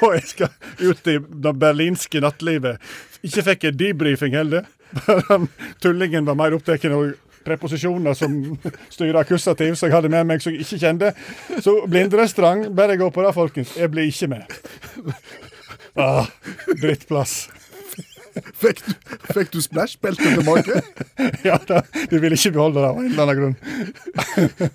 Og 0.03 0.09
jeg 0.17 0.25
skal 0.33 0.51
ut 0.83 1.07
i 1.07 1.15
det 1.17 1.55
berlinske 1.63 2.21
nattlivet. 2.21 2.83
Ikke 3.25 3.45
fikk 3.47 3.69
jeg 3.69 3.79
debrifing 3.79 4.35
heller. 4.35 4.67
Tullingen 5.81 6.27
var 6.27 6.37
mer 6.37 6.55
opptatt 6.59 6.85
av 6.91 7.13
preposisjoner 7.45 8.17
som 8.17 8.35
styrer 8.95 9.21
akkusativ, 9.23 9.75
som 9.75 9.89
jeg 9.89 9.95
hadde 9.97 10.11
med 10.13 10.27
meg 10.29 10.43
som 10.43 10.53
jeg 10.53 10.65
ikke 10.65 10.81
kjente. 10.83 11.13
Så 11.63 11.79
blindrestaurant, 11.89 12.69
bare 12.75 12.97
gå 12.99 13.09
på 13.13 13.25
det, 13.25 13.35
folkens. 13.37 13.77
Jeg 13.79 13.91
blir 13.93 14.09
ikke 14.09 14.33
med. 14.35 14.43
Ah, 15.99 16.27
drittplass. 16.81 17.47
Fikk 18.59 18.81
du, 18.85 18.91
fikk 19.33 19.49
du 19.53 19.59
splash-beltet 19.63 20.35
tilbake? 20.37 20.81
Ja, 21.47 21.57
da, 21.67 21.81
de 22.11 22.19
ville 22.21 22.37
ikke 22.37 22.51
beholde 22.55 22.79
det 22.79 22.87
av 22.87 22.97
en 22.99 23.05
eller 23.09 23.23
annen 23.23 23.39
grunn. 23.39 23.57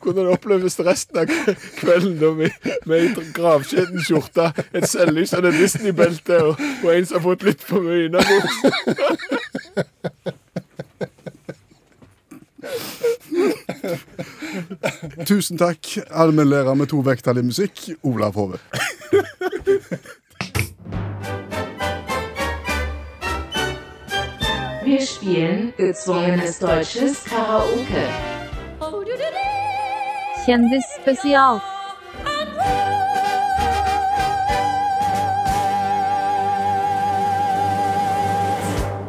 Hvordan 0.03 0.31
oppleves 0.35 0.77
resten 0.85 1.23
av 1.23 1.31
kvelden 1.79 2.19
da 2.21 2.31
med, 2.37 2.51
med 2.89 2.97
ei 2.99 3.09
gravskjeden 3.37 4.05
skjorte, 4.05 4.51
et 4.77 4.89
selvlysende 4.91 5.53
Disney-belte 5.57 6.41
og, 6.51 6.63
og 6.83 6.89
en 6.93 7.09
som 7.09 7.17
har 7.21 7.27
fått 7.29 7.47
litt 7.49 7.65
for 7.65 7.81
mye 7.85 8.09
innabords? 8.11 8.57
Tusen 15.27 15.59
takk, 15.59 15.99
allmennlærer 16.11 16.75
med 16.79 16.91
to 16.93 17.01
vekttall 17.05 17.39
i 17.41 17.47
musikk, 17.47 17.89
Olav 18.03 18.35
Hove. 18.39 18.59
Wir 24.85 25.01
spielen 25.01 25.73
gezwungenes 25.79 26.59
deutsches 26.59 27.23
Karaoke. 27.25 28.05
Kjendisspesial. 30.45 31.61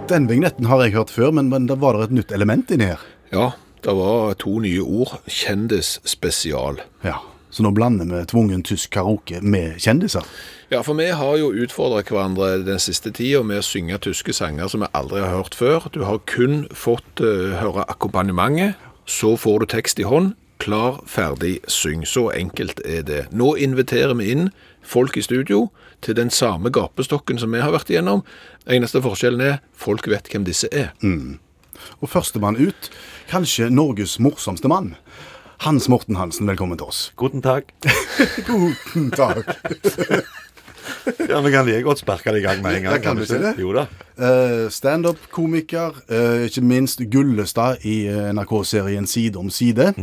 Den 0.09 0.29
vignetten 0.29 0.65
har 0.65 0.83
jeg 0.83 0.93
hørt 0.93 1.09
før, 1.09 1.31
men, 1.31 1.49
men 1.49 1.65
da 1.67 1.75
var 1.75 1.97
det 1.97 2.07
et 2.07 2.17
nytt 2.21 2.31
element 2.31 2.71
inni 2.71 2.87
her. 2.93 3.01
Ja, 3.35 3.49
det 3.83 3.91
var 3.97 4.33
to 4.39 4.59
nye 4.63 4.79
ord. 4.81 5.17
Kjendisspesial. 5.27 6.79
Ja, 7.03 7.17
Så 7.49 7.63
nå 7.63 7.69
blander 7.71 8.05
vi 8.05 8.25
tvungen 8.27 8.63
tysk 8.67 8.89
karaoke 8.91 9.39
med 9.41 9.77
kjendiser. 9.79 10.23
Ja, 10.71 10.81
for 10.83 10.93
vi 10.99 11.05
har 11.07 11.37
jo 11.39 11.53
utfordret 11.55 12.09
hverandre 12.11 12.65
den 12.67 12.79
siste 12.83 13.11
tida 13.15 13.43
med 13.47 13.61
å 13.61 13.63
synge 13.63 13.99
tyske 14.03 14.33
sanger 14.35 14.67
som 14.67 14.83
vi 14.83 14.89
aldri 14.91 15.21
har 15.23 15.31
hørt 15.37 15.55
før. 15.55 15.87
Du 15.93 16.01
har 16.03 16.19
kun 16.27 16.65
fått 16.75 17.23
uh, 17.23 17.55
høre 17.59 17.85
akkompagnementet, 17.87 18.75
så 19.07 19.37
får 19.39 19.63
du 19.63 19.69
tekst 19.71 19.99
i 20.03 20.07
hånd. 20.07 20.33
Klar, 20.59 20.99
ferdig, 21.07 21.59
syng. 21.67 22.03
Så 22.07 22.29
enkelt 22.35 22.79
er 22.83 23.03
det. 23.07 23.21
Nå 23.31 23.53
inviterer 23.55 24.15
vi 24.19 24.31
inn 24.31 24.49
folk 24.83 25.15
i 25.15 25.23
studio 25.23 25.69
til 26.03 26.15
den 26.15 26.31
samme 26.31 26.71
gapestokken 26.71 27.39
som 27.39 27.55
vi 27.55 27.63
har 27.63 27.75
vært 27.75 27.91
igjennom. 27.91 28.23
Eneste 28.67 29.03
forskjellen 29.03 29.43
er 29.43 29.57
folk 29.75 30.07
vet 30.11 30.31
hvem 30.31 30.47
disse 30.47 30.71
er. 30.71 30.91
Og 32.01 32.09
førstemann 32.09 32.57
ut, 32.59 32.89
kanskje 33.31 33.69
Norges 33.69 34.17
morsomste 34.19 34.67
mann. 34.71 34.95
Hans 35.63 35.87
Morten 35.89 36.17
Hansen, 36.19 36.47
velkommen 36.47 36.77
til 36.77 36.87
oss. 36.91 37.11
Guten 37.15 37.41
Tag. 37.41 37.71
Guten 38.49 39.11
Tag. 39.11 39.43
Ja, 41.29 41.39
Vi 41.41 41.49
kan 41.51 41.65
like 41.65 41.81
godt 41.81 41.99
sparke 42.03 42.29
det 42.33 42.39
i 42.39 42.45
gang 42.45 42.59
med 42.61 42.75
en 42.77 42.83
gang. 42.85 42.93
Ja, 42.93 43.01
kan 43.01 43.17
du 43.17 43.25
si 43.25 43.37
det? 43.41 43.55
Jo 43.57 43.71
da. 43.73 43.87
Uh, 44.21 44.67
Standup-komiker, 44.69 45.95
uh, 46.11 46.43
ikke 46.45 46.61
minst 46.61 47.01
Gullestad 47.11 47.81
i 47.89 48.05
eh, 48.05 48.29
NRK-serien 48.37 49.07
Side 49.09 49.37
om 49.41 49.49
side. 49.49 49.93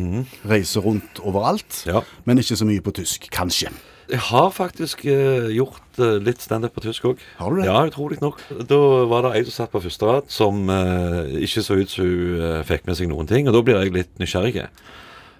Reiser 0.49 0.81
rundt 0.83 1.21
overalt, 1.23 1.85
Ja. 1.87 2.03
men 2.25 2.39
ikke 2.43 2.57
så 2.59 2.67
mye 2.67 2.83
på 2.83 2.91
tysk, 2.99 3.29
kanskje. 3.31 3.71
Jeg 4.11 4.21
har 4.29 4.49
faktisk 4.51 5.05
uh, 5.07 5.49
gjort 5.55 6.01
uh, 6.03 6.19
litt 6.23 6.43
standup 6.43 6.75
på 6.75 6.83
tysk 6.85 7.07
òg. 7.13 7.23
Har 7.39 7.53
du 7.53 7.61
det? 7.61 7.69
Ja, 7.69 7.85
utrolig 7.87 8.19
nok. 8.23 8.43
Da 8.69 8.81
var 9.11 9.27
det 9.27 9.35
ei 9.39 9.45
som 9.47 9.55
satt 9.55 9.73
på 9.75 9.83
første 9.85 10.09
rad, 10.09 10.29
som 10.33 10.67
uh, 10.71 11.23
ikke 11.39 11.63
så 11.63 11.79
ut 11.79 11.93
som 11.93 12.09
hun 12.09 12.67
fikk 12.69 12.89
med 12.89 12.99
seg 12.99 13.11
noen 13.13 13.31
ting. 13.31 13.49
Og 13.49 13.57
da 13.57 13.63
blir 13.67 13.79
jeg 13.79 13.95
litt 13.95 14.13
nysgjerrig. 14.23 14.67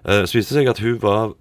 Så 0.03 0.35
viste 0.35 0.57
det 0.57 0.65
seg 0.65 0.69
at 0.71 0.81
hun 0.83 0.97
var 0.99 1.35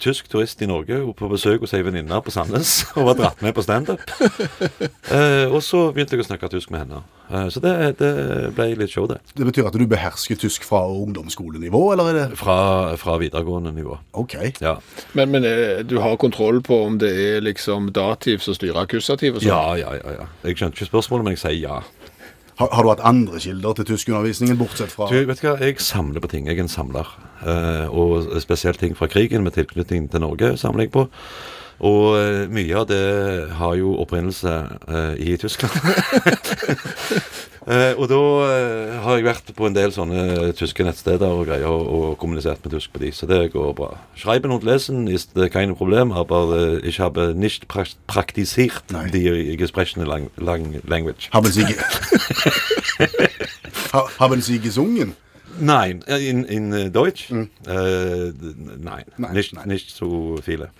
tysk 0.00 0.28
turist 0.30 0.60
i 0.62 0.68
Norge 0.68 1.00
på 1.16 1.28
besøk 1.30 1.64
hos 1.64 1.74
ei 1.76 1.82
venninne 1.86 2.20
på 2.24 2.32
Sandnes 2.34 2.80
og 2.96 3.10
var 3.10 3.18
dratt 3.18 3.44
med 3.44 3.56
på 3.56 3.64
standup. 3.66 4.04
Eh, 5.10 5.50
og 5.50 5.58
så 5.64 5.88
begynte 5.90 6.14
jeg 6.14 6.22
å 6.22 6.26
snakke 6.28 6.48
tysk 6.52 6.70
med 6.70 6.84
henne. 6.84 7.00
Eh, 7.32 7.48
så 7.50 7.58
det, 7.62 7.72
det 7.98 8.10
ble 8.54 8.68
litt 8.78 8.92
show, 8.92 9.08
det. 9.10 9.16
Det 9.34 9.42
betyr 9.48 9.66
at 9.66 9.74
du 9.74 9.82
behersker 9.90 10.38
tysk 10.38 10.62
fra 10.68 10.84
ungdomsskolenivå, 10.86 11.80
eller 11.94 12.10
er 12.12 12.18
det 12.18 12.38
Fra, 12.38 12.58
fra 13.00 13.16
videregående 13.18 13.72
nivå. 13.74 13.96
OK. 14.20 14.36
Ja. 14.62 14.76
Men, 15.18 15.32
men 15.34 15.46
eh, 15.48 15.80
du 15.82 15.96
har 16.04 16.14
kontroll 16.22 16.60
på 16.62 16.78
om 16.86 17.00
det 17.02 17.10
er 17.10 17.42
liksom 17.42 17.90
dativ 17.96 18.44
som 18.44 18.54
styrer 18.54 18.84
akkusativ 18.84 19.40
og 19.40 19.42
sånn? 19.42 19.50
ja, 19.50 19.64
ja, 19.82 19.96
ja, 19.98 20.14
ja. 20.20 20.28
Jeg 20.46 20.60
skjønte 20.60 20.78
ikke 20.78 20.92
spørsmålet, 20.92 21.26
men 21.26 21.34
jeg 21.34 21.42
sier 21.42 21.58
ja. 21.64 21.80
Har, 22.60 22.68
har 22.76 22.84
du 22.84 22.90
hatt 22.92 23.04
andre 23.08 23.40
kilder 23.40 23.78
til 23.78 23.86
tyskundervisningen, 23.88 24.58
bortsett 24.60 24.92
fra 24.92 25.08
Du, 25.08 25.16
vet 25.24 25.40
du 25.40 25.46
hva, 25.46 25.56
Jeg 25.64 25.80
samler 25.80 26.20
på 26.20 26.28
ting. 26.28 26.48
Jeg 26.48 26.58
er 26.58 26.66
en 26.66 26.68
samler. 26.68 27.08
Eh, 27.40 27.86
og 27.88 28.28
spesielt 28.44 28.80
ting 28.82 28.92
fra 28.98 29.08
krigen 29.08 29.46
med 29.46 29.56
tilknytning 29.56 30.10
til 30.12 30.20
Norge 30.20 30.52
samler 30.60 30.84
jeg 30.84 30.92
på. 30.92 31.06
Og 31.88 32.18
eh, 32.18 32.44
mye 32.52 32.76
av 32.76 32.90
det 32.90 33.00
har 33.56 33.78
jo 33.80 33.94
opprinnelse 34.02 34.56
eh, 34.92 35.14
i 35.32 35.38
Tyskland. 35.40 35.72
Eh, 37.68 37.92
og 38.00 38.06
da 38.08 38.18
eh, 38.48 38.92
har 39.04 39.18
jeg 39.18 39.26
vært 39.26 39.50
på 39.56 39.66
en 39.68 39.74
del 39.76 39.92
sånne 39.92 40.52
tyske 40.56 40.84
nettsteder 40.86 41.28
og 41.28 41.44
greier 41.44 41.68
og, 41.68 41.82
og 41.92 42.14
kommunisert 42.20 42.64
med 42.64 42.72
tysk 42.72 42.94
på 42.94 43.02
de, 43.02 43.10
så 43.12 43.28
det 43.28 43.52
går 43.52 43.74
bra. 43.76 43.90
Schreiben 44.16 44.50
und 44.50 44.64
lesen 44.64 45.08
ist 45.08 45.36
äh, 45.36 45.50
kein 45.50 45.74
Problem, 45.76 46.12
aber 46.12 46.82
ich 46.82 47.00
habe 47.00 47.34
nicht 47.34 47.68
praktisert 47.68 48.06
praktiziert 48.06 48.84
die 49.12 49.56
gesprochene 49.56 50.06
lang 50.06 50.30
lang 50.36 50.80
language. 50.86 51.28
Haben 51.32 51.52
Sie, 51.52 51.64
ge 51.64 51.76
haben 54.18 54.40
Sie 54.40 54.58
gesungen? 54.58 55.14
Nein, 55.60 56.02
äh, 56.06 56.28
in, 56.28 56.44
in 56.44 56.72
äh, 56.72 56.90
Deutsch? 56.90 57.30
Mm. 57.30 57.48
Uh, 57.66 58.32
nein, 58.78 59.04
nicht, 59.32 59.66
nicht 59.66 59.94
so 59.94 60.38
viele. 60.42 60.70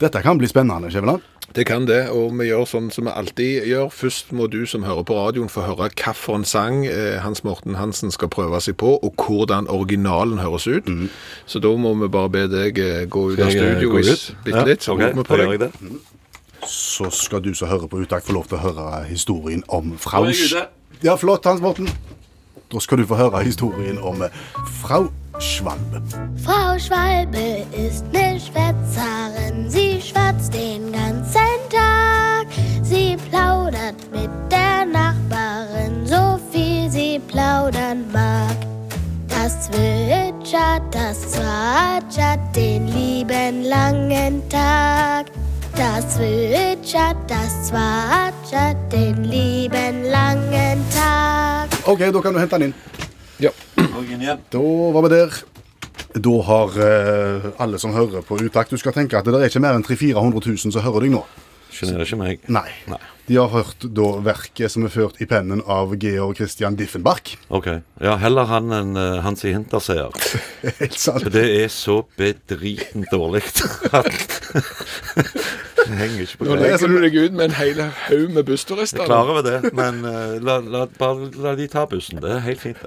Dette 0.00 0.22
kan 0.22 0.38
bli 0.38 0.48
spennende, 0.48 0.90
Skjæveland. 0.90 1.22
Det 1.56 1.66
kan 1.66 1.86
det, 1.86 2.06
og 2.08 2.32
vi 2.38 2.46
gjør 2.48 2.64
sånn 2.64 2.86
som 2.94 3.04
vi 3.08 3.12
alltid 3.12 3.66
gjør. 3.68 3.90
Først 3.92 4.30
må 4.32 4.46
du 4.48 4.62
som 4.68 4.86
hører 4.86 5.04
på 5.04 5.16
radioen 5.18 5.50
få 5.52 5.66
høre 5.66 5.90
hvilken 5.90 6.46
sang 6.48 6.86
eh, 6.88 7.18
Hans 7.20 7.42
Morten 7.44 7.76
Hansen 7.76 8.14
skal 8.14 8.30
prøve 8.32 8.60
seg 8.64 8.78
på, 8.80 8.94
og 8.96 9.20
hvordan 9.20 9.68
originalen 9.68 10.40
høres 10.40 10.66
ut. 10.70 10.88
Så 11.44 11.60
da 11.60 11.74
må 11.76 11.92
vi 12.00 12.08
bare 12.08 12.32
be 12.32 12.46
deg 12.48 12.80
eh, 12.80 13.04
gå 13.04 13.26
ut 13.34 13.42
av 13.42 13.52
studio 13.52 13.92
bitte 13.92 14.56
Ja, 14.56 14.64
litt, 14.64 14.86
så 14.86 14.96
ok, 14.96 15.04
på 15.26 15.36
gjør 15.36 15.52
deg. 15.52 15.52
jeg 15.52 15.62
det. 15.66 16.00
Så 16.72 17.10
skal 17.10 17.42
du 17.44 17.52
som 17.58 17.68
hører 17.68 17.90
på 17.90 18.00
utakt 18.00 18.30
få 18.30 18.38
lov 18.38 18.48
til 18.48 18.60
å 18.60 18.64
høre 18.70 18.88
historien 19.10 19.64
om 19.68 19.96
Frau 20.00 20.24
Da 20.24 20.32
jeg 20.32 20.54
ute. 20.54 20.66
Ja, 21.02 21.18
flott, 21.20 21.44
Hans 21.50 21.60
Morten. 21.60 21.90
Da 22.72 22.80
skal 22.80 22.98
du 22.98 23.06
få 23.06 23.14
høre 23.14 23.42
historien 23.44 23.98
om 23.98 24.22
eh, 24.22 24.28
Frau 24.80 25.10
Schwalbe. 25.38 26.00
Frau 26.44 26.78
Schwalbe 26.78 27.66
ist 27.76 28.04
ne 28.12 28.40
Schwätzerin, 28.40 29.68
sie 29.68 30.00
schwatzt 30.00 30.54
den 30.54 30.92
ganzen 30.92 31.58
Tag. 31.68 32.46
Sie 32.82 33.16
plaudert 33.28 34.00
mit 34.12 34.30
der 34.50 34.86
Nachbarin, 34.86 36.06
so 36.06 36.40
viel 36.50 36.90
sie 36.90 37.20
plaudern 37.28 38.10
mag. 38.12 38.56
Das 39.28 39.66
zwitschert, 39.66 40.82
das 40.90 41.32
zwatschert 41.32 42.56
den 42.56 42.86
lieben 42.86 43.64
langen 43.64 44.48
Tag. 44.48 45.26
Das 45.76 46.16
zwitschert, 46.16 47.16
das 47.26 47.68
zwatschert 47.68 48.76
den 48.92 49.24
lieben 49.24 50.04
langen 50.04 50.84
Tag. 50.92 51.68
OK, 51.86 51.98
da 52.12 52.20
kan 52.20 52.34
du 52.34 52.40
hente 52.40 52.58
den 52.58 52.68
inn. 52.68 52.74
Ja. 53.38 53.50
Da 54.50 54.58
var 54.58 55.02
vi 55.02 55.08
der. 55.08 55.30
Da 56.14 56.42
har 56.46 56.76
eh, 56.76 57.50
alle 57.58 57.78
som 57.78 57.94
hører 57.94 58.20
på 58.20 58.36
utakt 58.36 58.70
Du 58.70 58.76
skal 58.76 58.92
tenke 58.92 59.16
at 59.16 59.24
det 59.24 59.32
er 59.34 59.48
ikke 59.48 59.62
mer 59.64 59.78
enn 59.78 59.84
300 59.84 60.12
000-400 60.20 60.48
000 60.68 60.72
som 60.74 60.84
hører 60.84 61.06
deg 61.06 61.14
nå. 61.14 61.22
Sjenerer 61.72 62.06
ikke 62.06 62.20
meg. 62.20 62.46
Nei. 62.52 62.68
De 63.28 63.36
har 63.38 63.48
hørt 63.52 63.84
da 63.96 64.08
verket 64.24 64.72
som 64.74 64.84
er 64.84 64.90
ført 64.92 65.20
i 65.22 65.26
pennen 65.30 65.62
av 65.70 65.94
Georg 66.02 66.36
Christian 66.36 66.74
Diffenbach. 66.76 67.36
Ok. 67.54 67.68
Ja, 68.02 68.16
heller 68.20 68.48
han 68.50 68.74
enn 68.74 68.98
uh, 68.98 69.22
Hansi 69.24 69.52
Hinterseer. 69.54 70.10
Helt 70.80 70.98
sant. 70.98 71.22
For 71.22 71.32
det 71.32 71.44
er 71.62 71.70
så 71.72 72.00
bedritent 72.18 73.06
dårlig 73.14 73.44
at 73.46 73.62
det 75.82 75.98
henger 76.00 76.24
ikke 76.24 76.40
på 76.40 76.48
Nå 76.48 76.58
legger 76.60 76.90
du 76.90 76.98
deg 77.06 77.18
ut 77.22 77.38
med 77.38 77.46
en 77.48 77.56
hel 77.60 77.84
haug 78.08 78.34
med 78.36 78.48
bussturister. 78.50 79.04
Jeg 79.04 79.06
er 79.06 79.12
klar 79.14 79.30
over 79.32 79.46
det, 79.46 79.72
men 79.78 80.02
uh, 80.04 80.36
la, 80.42 80.58
la, 80.60 80.86
bare 80.98 81.30
la 81.46 81.54
de 81.58 81.68
ta 81.70 81.86
bussen. 81.88 82.20
Det 82.22 82.36
er 82.36 82.42
helt 82.50 82.64
fint. 82.64 82.82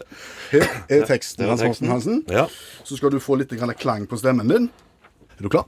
Her 0.51 0.67
er 0.91 1.07
teksten, 1.07 1.47
Hans 1.49 1.63
Morten. 1.63 1.93
Hansen. 1.95 2.21
Ja. 2.29 2.49
Så 2.83 2.99
skal 2.99 3.15
du 3.15 3.23
få 3.23 3.39
litt 3.39 3.55
klang 3.79 4.05
på 4.05 4.19
stemmen 4.19 4.51
din. 4.51 4.69
Er 5.39 5.47
du 5.47 5.49
klar? 5.49 5.65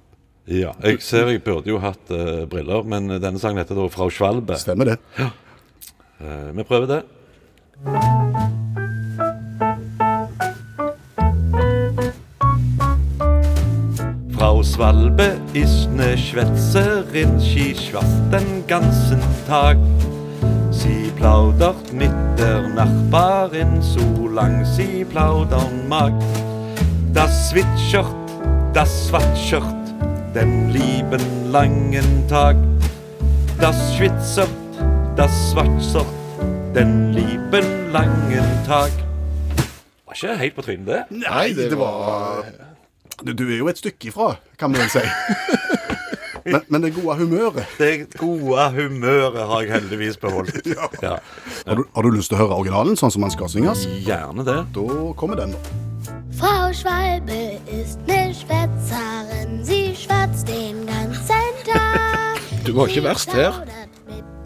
Ja, 0.47 0.69
jeg 0.79 1.01
ser 1.03 1.27
jeg 1.27 1.41
burde 1.43 1.67
jo 1.67 1.79
hatt 1.83 2.07
uh, 2.07 2.45
briller, 2.47 2.85
men 2.87 3.09
denne 3.19 3.39
sangen 3.39 3.59
heter 3.59 3.75
da 3.75 3.89
Frau 3.91 4.07
Schwalbe. 4.07 4.55
Stemmer 4.55 4.93
det. 4.93 4.97
Ja. 5.19 5.27
Uh, 6.23 6.55
vi 6.55 6.63
prøver 6.63 6.87
det. 6.87 7.01
Frau 14.37 14.63
Svalbe 14.63 15.35
ist 15.53 15.89
ne 15.91 16.15
Schwätzerin, 16.15 17.35
sie 17.41 17.75
schwatzt 17.75 18.31
den 18.31 18.63
ganzen 18.67 19.19
Tag. 19.49 19.75
Sie 20.71 21.11
plaudert 21.17 21.91
mit 21.91 22.15
der 22.37 22.69
Nachbarin, 22.69 23.81
solang 23.81 24.63
sie 24.63 25.03
plaudern 25.03 25.89
mag. 25.89 26.13
Das 27.11 27.49
zwitschert, 27.49 28.15
das 28.73 29.07
swatschert 29.07 29.86
den 30.37 30.69
lieben 30.69 31.51
langen 31.51 32.27
Tag. 32.29 32.55
Das 33.59 33.95
schwitzert, 33.95 34.49
das 35.15 35.31
Schwatzert, 35.51 36.05
den 36.75 37.11
lieben 37.11 37.91
langen 37.91 38.45
Tag. 38.67 38.91
Var 40.05 40.13
ikke 40.13 40.35
helt 40.37 40.55
på 40.55 40.61
trynet, 40.61 40.87
det? 40.87 41.01
Nei, 41.23 41.53
det, 41.57 41.73
var 41.79 42.45
du, 43.23 43.33
du 43.33 43.47
er 43.49 43.57
jo 43.57 43.71
et 43.71 43.81
stykke 43.81 44.11
ifra, 44.11 44.35
kan 44.61 44.69
vi 44.73 44.83
vel 44.83 44.93
si. 44.93 45.01
men, 46.53 46.61
men 46.67 46.85
det 46.85 46.93
gode 46.95 47.17
humøret 47.17 47.65
Det 47.81 48.13
gode 48.19 48.69
humøret 48.77 49.41
har 49.41 49.65
jeg 49.65 49.73
heldigvis 49.73 50.21
beholdt. 50.21 50.61
Ja. 51.01 51.17
har, 51.65 51.81
du, 51.81 51.83
har 51.95 52.05
du 52.05 52.13
lyst 52.13 52.29
til 52.29 52.37
å 52.37 52.43
høre 52.45 52.61
originalen 52.61 52.93
sånn 52.99 53.09
som 53.09 53.25
den 53.25 53.33
skal 53.33 53.49
synges? 53.49 53.87
Gjerne 54.05 54.45
det. 54.45 54.61
Da 54.77 54.87
kommer 55.17 55.41
den, 55.41 55.57
da. 55.57 55.86
Frau 56.37 56.71
Schwalbe 56.71 57.59
ist 57.81 57.99
ne 58.07 58.31
Schwätzerin, 58.33 59.63
sie 59.63 59.95
schwatzt 59.95 60.47
den 60.47 60.85
ganzen 60.85 61.25
Tag. 61.65 62.39
Du 62.63 62.75
var 62.75 62.87
ikke 62.87 63.01
verst 63.01 63.33
her. 63.33 63.53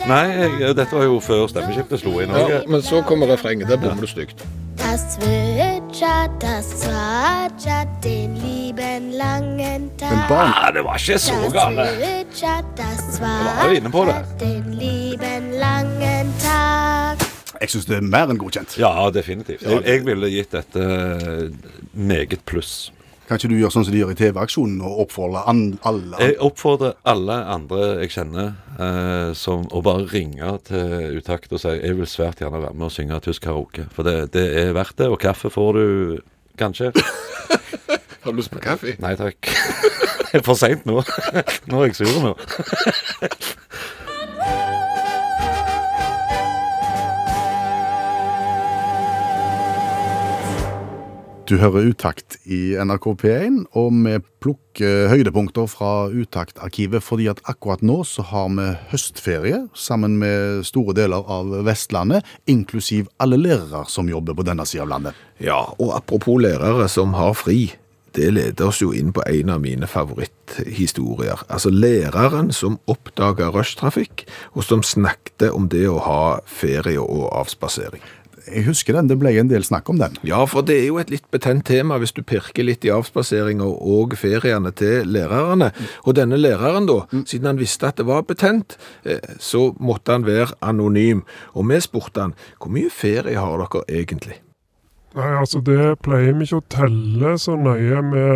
Nei, 0.08 0.28
jeg, 0.60 0.76
dette 0.78 0.96
var 0.96 1.04
jo 1.04 1.18
før 1.20 1.48
stemmeskiftet 1.50 2.00
slo 2.04 2.20
inn. 2.22 2.30
Ja, 2.34 2.62
men 2.70 2.82
så 2.86 3.02
kommer 3.02 3.28
refrenget. 3.28 3.68
Der 3.70 3.78
bommer 3.82 4.02
du 4.02 4.08
stygt. 4.08 4.44
Das 4.78 5.16
zwitschert, 5.16 6.32
das 6.39 6.70
zwatschert 6.82 7.89
den 8.04 8.36
lieben 8.36 9.12
langen 9.18 9.89
Tag. 9.98 10.32
Ah, 10.32 10.72
det 10.72 10.84
var 10.86 10.96
ikke 11.02 11.20
så 11.20 11.34
gale. 11.54 11.76
Das 11.76 11.98
zwitschert, 11.98 12.66
das 12.78 13.22
var 13.22 13.68
jo 13.68 13.76
inne 13.82 13.89
på 13.89 14.06
det. 14.06 14.16
zwatschert 14.16 14.42
den 14.42 14.74
lieben 14.80 15.52
langen 15.60 16.34
Tag. 16.42 17.31
Jeg 17.62 17.76
syns 17.76 17.86
det 17.86 17.99
er 17.99 18.07
mer 18.07 18.32
enn 18.32 18.39
godkjent. 18.41 18.74
Ja, 18.82 18.89
definitivt. 19.14 19.62
Jeg, 19.62 19.84
jeg 19.86 20.01
ville 20.07 20.32
gitt 20.34 20.55
dette 20.55 20.82
eh, 20.82 21.70
meget 21.93 22.41
pluss. 22.49 22.89
Kan 23.30 23.38
ikke 23.39 23.51
du 23.53 23.59
gjøre 23.62 23.72
sånn 23.72 23.86
som 23.88 23.93
de 23.93 23.99
gjør 24.01 24.09
i 24.12 24.18
TV-aksjonen, 24.20 24.82
og 24.84 25.05
oppfordre 25.05 25.43
alle 25.47 26.18
Jeg 26.20 26.34
oppfordrer 26.43 26.97
alle 27.07 27.38
andre 27.53 27.86
jeg 28.01 28.12
kjenner, 28.18 28.49
eh, 28.76 29.30
som 29.38 29.64
å 29.72 29.84
bare 29.86 30.09
ringe 30.12 30.49
til 30.68 31.22
Utakt 31.22 31.53
og 31.53 31.62
si 31.62 31.72
jeg 31.78 31.95
vil 31.99 32.09
svært 32.09 32.41
gjerne 32.43 32.59
være 32.66 32.76
med 32.76 32.89
og 32.89 32.91
synge 32.91 33.22
tysk 33.24 33.45
karaoke. 33.45 33.86
For 33.95 34.03
det, 34.03 34.34
det 34.36 34.47
er 34.66 34.74
verdt 34.76 34.97
det. 34.99 35.07
Og 35.14 35.22
kaffe 35.22 35.53
får 35.53 35.80
du 35.80 35.86
kanskje. 36.59 36.91
Har 38.26 38.34
du 38.34 38.41
lyst 38.41 38.51
på 38.51 38.59
kaffe? 38.62 38.97
Nei 39.01 39.16
takk. 39.22 39.38
Det 40.32 40.39
er 40.39 40.43
for 40.45 40.55
seint 40.55 40.86
nå. 40.88 41.01
Nå 41.72 41.80
er 41.82 41.89
jeg 41.89 41.97
sur 41.99 42.22
nå. 42.24 42.36
Du 51.52 51.58
hører 51.60 51.89
Utakt 51.91 52.38
i 52.47 52.78
NRK 52.80 53.10
P1, 53.20 53.56
og 53.76 53.89
vi 54.06 54.14
plukker 54.39 55.10
høydepunkter 55.12 55.66
fra 55.68 56.06
Utakt-arkivet, 56.08 57.04
fordi 57.04 57.26
at 57.28 57.41
akkurat 57.43 57.84
nå 57.84 57.97
så 58.08 58.24
har 58.30 58.47
vi 58.56 58.70
høstferie 58.93 59.60
sammen 59.76 60.16
med 60.22 60.62
store 60.70 60.95
deler 60.95 61.28
av 61.28 61.52
Vestlandet, 61.68 62.24
inklusiv 62.47 63.10
alle 63.20 63.41
lærere 63.41 63.84
som 63.91 64.08
jobber 64.08 64.38
på 64.39 64.45
denne 64.47 64.64
siden 64.64 64.86
av 64.86 64.93
landet. 64.93 65.20
Ja, 65.43 65.60
og 65.76 65.91
apropos 65.97 66.39
lærere 66.39 66.88
som 66.88 67.18
har 67.20 67.36
fri, 67.36 67.74
det 68.16 68.32
leder 68.32 68.72
oss 68.72 68.80
jo 68.80 68.93
inn 68.95 69.12
på 69.12 69.28
en 69.28 69.52
av 69.52 69.60
mine 69.64 69.91
favoritthistorier. 69.91 71.43
Altså 71.52 71.68
læreren 71.72 72.56
som 72.56 72.80
oppdaga 72.91 73.52
rushtrafikk, 73.52 74.24
og 74.56 74.64
som 74.68 74.88
snakket 74.88 75.49
om 75.52 75.68
det 75.72 75.84
å 75.91 75.99
ha 76.08 76.24
ferie 76.47 77.04
og 77.04 77.28
avspasering. 77.43 78.04
Jeg 78.48 78.66
husker 78.66 78.98
den, 78.98 79.10
det 79.12 79.18
ble 79.22 79.34
en 79.38 79.50
del 79.52 79.66
snakk 79.66 79.89
om 79.92 80.00
den. 80.02 80.16
Ja, 80.28 80.42
for 80.50 80.66
det 80.66 80.80
er 80.80 80.88
jo 80.89 81.00
et 81.02 81.12
litt 81.14 81.28
betent 81.34 81.66
tema 81.70 82.00
hvis 82.02 82.16
du 82.18 82.24
pirker 82.26 82.66
litt 82.66 82.86
i 82.88 82.94
avspaseringa 82.94 83.68
og 83.68 84.16
feriene 84.20 84.74
til 84.76 85.10
lærerne. 85.10 85.72
Og 86.06 86.18
denne 86.18 86.39
læreren, 86.39 86.89
da, 86.89 87.04
siden 87.22 87.52
han 87.52 87.62
visste 87.62 87.92
at 87.92 88.02
det 88.02 88.08
var 88.10 88.26
betent, 88.28 88.78
eh, 89.06 89.22
så 89.39 89.70
måtte 89.80 90.18
han 90.18 90.26
være 90.28 90.58
anonym. 90.62 91.26
Og 91.54 91.70
vi 91.70 91.82
spurte 91.84 92.28
han 92.28 92.38
hvor 92.58 92.74
mye 92.74 92.89
ferie 92.94 93.38
har 93.38 93.62
dere 93.62 93.86
egentlig? 94.02 94.42
Nei, 95.12 95.28
altså 95.36 95.60
det 95.68 95.98
pleier 96.06 96.38
vi 96.38 96.46
ikke 96.46 96.62
å 96.62 96.68
telle 96.72 97.34
så 97.42 97.58
nøye. 97.60 98.00
Vi, 98.14 98.28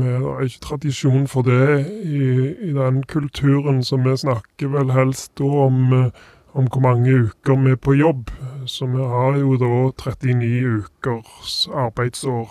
Det 0.00 0.14
har 0.24 0.42
ikke 0.42 0.64
tradisjon 0.64 1.28
for 1.30 1.46
det 1.46 1.86
i, 2.02 2.22
i 2.66 2.72
den 2.74 3.04
kulturen, 3.06 3.84
så 3.86 4.00
vi 4.02 4.16
snakker 4.18 4.72
vel 4.74 4.90
helst 4.96 5.36
da 5.38 5.46
om, 5.68 5.84
eh, 5.94 6.24
om 6.58 6.66
hvor 6.66 6.82
mange 6.82 7.28
uker 7.28 7.62
vi 7.62 7.76
er 7.76 7.78
på 7.78 7.94
jobb. 7.94 8.32
Så 8.66 8.88
vi 8.90 9.02
har 9.02 9.38
jo 9.40 9.56
da 9.60 9.72
39 9.94 10.82
ukers 10.82 11.58
arbeidsår. 11.72 12.50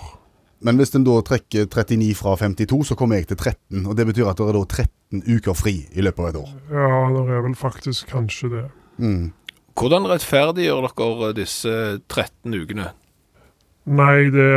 Men 0.66 0.80
hvis 0.80 0.96
en 0.98 1.06
da 1.06 1.20
trekker 1.22 1.68
39 1.68 2.16
fra 2.18 2.36
52, 2.40 2.82
så 2.90 2.98
kommer 2.98 3.20
jeg 3.20 3.30
til 3.30 3.38
13. 3.38 3.86
Og 3.86 3.96
det 3.98 4.08
betyr 4.10 4.32
at 4.32 4.40
det 4.40 4.48
er 4.48 4.58
da 4.58 4.66
13 4.66 5.26
uker 5.38 5.58
fri 5.58 5.76
i 5.94 6.06
løpet 6.06 6.24
av 6.24 6.30
et 6.30 6.42
år. 6.42 6.54
Ja, 6.72 7.02
det 7.14 7.26
er 7.38 7.44
vel 7.46 7.58
faktisk 7.60 8.14
kanskje 8.14 8.52
det. 8.54 8.68
Mm. 8.98 9.34
Hvordan 9.76 10.08
rettferdiggjør 10.08 10.88
dere 10.96 11.34
disse 11.36 11.74
13 12.08 12.56
ukene? 12.56 12.94
Nei, 13.86 14.32
det, 14.34 14.48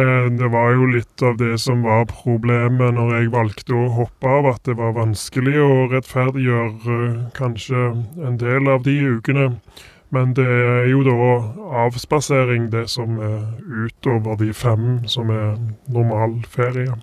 det 0.40 0.48
var 0.48 0.70
jo 0.72 0.86
litt 0.88 1.22
av 1.26 1.34
det 1.36 1.59
som 1.61 1.82
var 1.84 2.06
problemet 2.09 2.94
når 2.96 3.11
jeg 3.12 3.32
valgte 3.34 3.74
å 3.76 3.90
hoppe 3.98 4.30
av, 4.38 4.46
at 4.54 4.62
det 4.64 4.78
var 4.78 4.94
vanskelig 4.96 5.59
å 5.61 5.72
rettferdiggjøre 5.92 6.94
eh, 6.94 7.18
kanskje 7.36 7.82
en 8.24 8.38
del 8.40 8.70
av 8.72 8.86
de 8.86 8.94
ukene. 9.18 9.50
Men 10.11 10.32
det 10.36 10.46
er 10.46 10.86
jo 10.88 11.02
da 11.04 11.16
avspasering, 11.84 12.70
det 12.72 12.86
som 12.90 13.18
er 13.20 13.42
utover 13.68 14.38
de 14.40 14.52
fem 14.56 15.02
som 15.06 15.30
er 15.30 15.59
normal 15.92 16.38
ferie. 16.48 16.94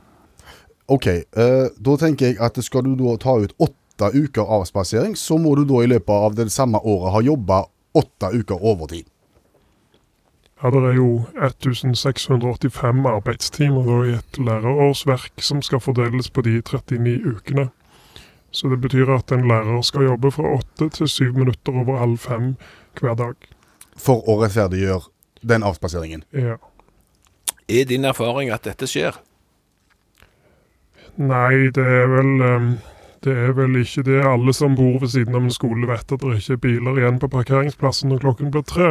OK, 0.88 1.08
eh, 1.08 1.68
da 1.86 1.97
tenker 2.01 2.32
jeg 2.32 2.39
at 2.41 2.58
skal 2.66 2.86
du 2.86 2.95
da 2.97 3.16
ta 3.22 3.38
ut 3.41 3.53
åtte 3.62 4.10
uker 4.14 4.49
avspasering, 4.60 5.16
så 5.18 5.38
må 5.38 5.56
du 5.56 5.66
da 5.70 5.84
i 5.84 5.89
løpet 5.89 6.14
av 6.14 6.38
det 6.38 6.51
samme 6.53 6.82
året 6.82 7.14
ha 7.14 7.22
jobba 7.26 7.66
åtte 7.95 8.32
uker 8.34 8.62
overtid. 8.62 9.06
Ja, 10.64 10.70
det 10.72 10.82
er 10.89 10.93
jo 10.97 11.10
1685 11.38 13.06
arbeidstimer 13.06 14.06
i 14.06 14.14
et 14.18 14.38
lærerårsverk 14.39 15.41
som 15.43 15.62
skal 15.62 15.82
fordeles 15.84 16.30
på 16.30 16.41
de 16.41 16.62
39 16.62 17.20
ukene. 17.36 17.70
Så 18.56 18.70
det 18.72 18.80
betyr 18.80 19.10
at 19.12 19.32
en 19.36 19.47
lærer 19.49 19.82
skal 19.84 20.08
jobbe 20.08 20.32
fra 20.32 20.53
åtte 20.56 20.88
til 20.95 21.10
syv 21.12 21.36
minutter 21.36 21.76
over 21.76 21.99
halv 21.99 22.18
fem 22.24 22.53
hver 22.95 23.18
dag. 23.20 23.36
For 23.99 24.24
å 24.24 24.38
rettferdiggjøre 24.39 25.12
den 25.43 25.66
avspaseringen. 25.68 26.24
Ja. 26.32 26.56
Er 27.68 27.88
din 27.89 28.08
erfaring 28.08 28.53
at 28.56 28.64
dette 28.64 28.88
skjer? 28.88 29.18
Nei, 31.20 31.72
det 31.76 31.84
er 31.84 32.08
vel 32.12 32.43
ehm, 32.43 32.72
Det 33.26 33.34
er 33.34 33.56
vel 33.58 33.80
ikke 33.80 34.03
det. 34.06 34.20
Alle 34.24 34.53
som 34.53 34.76
bor 34.78 34.99
ved 35.01 35.10
siden 35.10 35.36
av 35.36 35.47
en 35.47 35.53
skole 35.53 35.88
vet 35.89 36.12
at 36.14 36.22
det 36.22 36.36
ikke 36.38 36.56
er 36.56 36.64
biler 36.64 36.99
igjen 37.01 37.20
på 37.20 37.32
parkeringsplassen 37.34 38.12
når 38.12 38.22
klokken 38.22 38.51
blir 38.53 38.64
tre. 38.70 38.89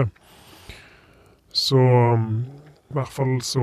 Så 1.55 1.79
i 2.95 2.99
hvert 3.01 3.11
fall 3.11 3.41
så 3.43 3.63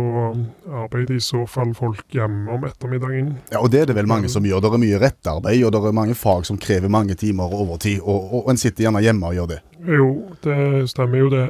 arbeider 0.68 1.16
i 1.16 1.24
så 1.24 1.46
fall 1.48 1.72
folk 1.76 2.04
hjemme 2.12 2.52
om 2.52 2.66
ettermiddagen. 2.68 3.30
Ja, 3.54 3.62
og 3.64 3.72
det 3.72 3.82
er 3.82 3.86
det 3.88 3.96
vel 3.96 4.10
mange 4.12 4.28
som 4.30 4.44
gjør. 4.44 4.60
Det 4.60 4.72
er 4.74 4.82
mye 4.84 5.00
rettarbeid, 5.00 5.64
og 5.64 5.72
det 5.72 5.80
er 5.88 5.96
mange 5.96 6.16
fag 6.20 6.44
som 6.50 6.60
krever 6.60 6.92
mange 6.92 7.16
timer 7.16 7.54
overtid, 7.56 8.02
og, 8.04 8.34
og 8.36 8.52
en 8.52 8.60
sitter 8.60 8.90
gjerne 8.90 9.04
hjemme 9.06 9.30
og 9.30 9.38
gjør 9.40 9.52
det. 9.54 9.60
Jo, 9.88 10.10
det 10.44 10.58
stemmer 10.92 11.24
jo 11.24 11.30
det. 11.32 11.46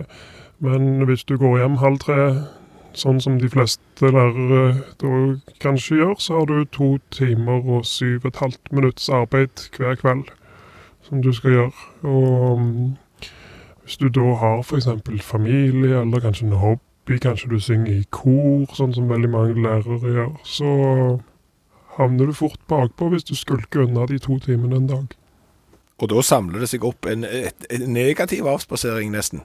Men 0.61 1.01
hvis 1.09 1.23
du 1.25 1.39
går 1.41 1.57
hjem 1.63 1.79
halv 1.81 1.97
tre, 2.03 2.19
sånn 2.93 3.21
som 3.23 3.39
de 3.41 3.49
fleste 3.49 4.11
lærere 4.13 4.83
da 5.01 5.15
kanskje 5.63 5.97
gjør, 6.03 6.13
så 6.21 6.37
har 6.37 6.51
du 6.51 6.69
to 6.69 6.91
timer 7.09 7.65
og 7.65 7.87
syv 7.89 8.27
og 8.27 8.29
et 8.29 8.43
halvt 8.43 8.71
minutts 8.75 9.09
arbeid 9.09 9.65
hver 9.77 9.97
kveld 10.03 10.29
som 11.07 11.25
du 11.25 11.31
skal 11.33 11.57
gjøre. 11.57 11.89
Og 12.05 12.61
um, 12.61 12.93
hvis 13.81 13.97
du 13.97 14.05
da 14.13 14.35
har 14.37 14.61
f.eks. 14.61 14.91
familie, 15.25 16.01
eller 16.05 16.21
kanskje 16.21 16.51
en 16.51 16.59
hobby, 16.61 16.90
kanskje 17.07 17.49
du 17.49 17.59
synger 17.59 17.93
i 17.93 18.05
kor, 18.09 18.67
sånn 18.77 18.93
som 18.93 19.09
veldig 19.09 19.29
mange 19.29 19.55
lærere 19.61 20.13
gjør, 20.15 20.35
så 20.45 20.73
havner 21.97 22.29
du 22.29 22.33
fort 22.33 22.61
bakpå 22.71 23.09
hvis 23.11 23.27
du 23.27 23.35
skulker 23.35 23.85
unna 23.87 24.05
de 24.07 24.19
to 24.19 24.39
timene 24.39 24.77
en 24.77 24.87
dag. 24.87 25.17
Og 26.01 26.09
da 26.09 26.21
samler 26.25 26.63
det 26.63 26.69
seg 26.71 26.85
opp 26.85 27.05
en, 27.05 27.25
et, 27.25 27.67
en 27.69 27.89
negativ 27.93 28.47
avspasering, 28.49 29.11
nesten. 29.13 29.43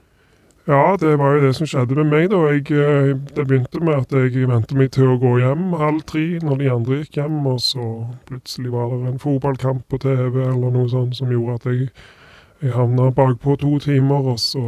Ja, 0.67 0.97
det 1.01 1.19
var 1.19 1.37
jo 1.37 1.43
det 1.45 1.53
som 1.55 1.67
skjedde 1.67 1.95
med 1.95 2.09
meg. 2.11 2.31
da. 2.31 2.37
Jeg, 2.51 2.71
eh, 2.71 3.15
det 3.37 3.47
begynte 3.47 3.81
med 3.81 3.95
at 3.95 4.13
jeg 4.13 4.49
vente 4.49 4.75
meg 4.75 4.91
til 4.91 5.13
å 5.13 5.19
gå 5.23 5.37
hjem 5.39 5.77
halv 5.79 6.03
tre 6.11 6.41
når 6.43 6.59
de 6.59 6.71
andre 6.73 6.99
gikk 7.03 7.21
hjem, 7.21 7.47
og 7.47 7.61
så 7.63 7.85
plutselig 8.27 8.73
var 8.73 8.91
det 8.91 9.13
en 9.13 9.23
fotballkamp 9.23 9.85
på 9.89 10.01
TV 10.03 10.43
eller 10.43 10.75
noe 10.75 10.89
sånt 10.91 11.15
som 11.17 11.31
gjorde 11.31 11.55
at 11.61 11.69
jeg, 11.71 11.91
jeg 12.63 12.75
havna 12.75 13.13
bakpå 13.15 13.55
to 13.63 13.79
timer, 13.79 14.33
og 14.35 14.41
så 14.43 14.65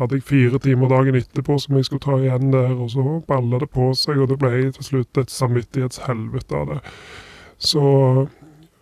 hadde 0.00 0.18
jeg 0.18 0.26
fire 0.26 0.58
timer 0.64 0.90
dagen 0.90 1.18
etterpå 1.18 1.58
som 1.60 1.76
jeg 1.76 1.86
skulle 1.88 2.04
ta 2.04 2.18
igjen 2.18 2.52
der, 2.54 2.72
og 2.74 2.90
så 2.94 3.04
balla 3.28 3.60
det 3.60 3.70
på 3.74 3.90
seg, 3.96 4.18
og 4.18 4.30
det 4.32 4.38
ble 4.40 4.52
til 4.76 4.86
slutt 4.86 5.20
et 5.20 5.32
samvittighetshelvete 5.32 6.56
av 6.56 6.70
det. 6.74 6.78
Så 7.60 7.82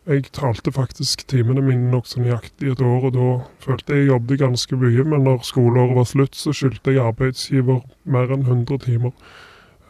jeg 0.09 0.31
talte 0.33 0.73
faktisk 0.73 1.27
timene 1.29 1.61
mine 1.61 1.91
nokså 1.93 2.23
nøyaktig 2.23 2.71
et 2.73 2.81
år, 2.81 3.11
og 3.11 3.13
da 3.17 3.27
følte 3.61 3.93
jeg 3.93 4.07
jeg 4.07 4.13
jobbet 4.15 4.41
ganske 4.41 4.79
mye, 4.81 5.05
men 5.05 5.27
når 5.27 5.43
skoleåret 5.45 5.99
var 5.99 6.07
slutt, 6.09 6.39
så 6.39 6.55
skyldte 6.57 6.95
jeg 6.95 7.05
arbeidsgiver 7.05 7.83
mer 8.09 8.33
enn 8.33 8.47
100 8.47 8.79
timer. 8.87 9.13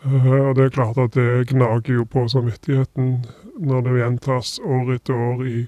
Eh, 0.03 0.33
og 0.33 0.57
det 0.57 0.64
er 0.64 0.74
klart 0.74 0.99
at 0.99 1.14
det 1.14 1.47
gnager 1.53 2.01
jo 2.01 2.05
på 2.09 2.24
samvittigheten 2.31 3.12
når 3.59 3.87
det 3.87 3.95
gjentas 4.01 4.57
år 4.64 4.93
etter 4.97 5.14
år 5.29 5.47
i, 5.47 5.62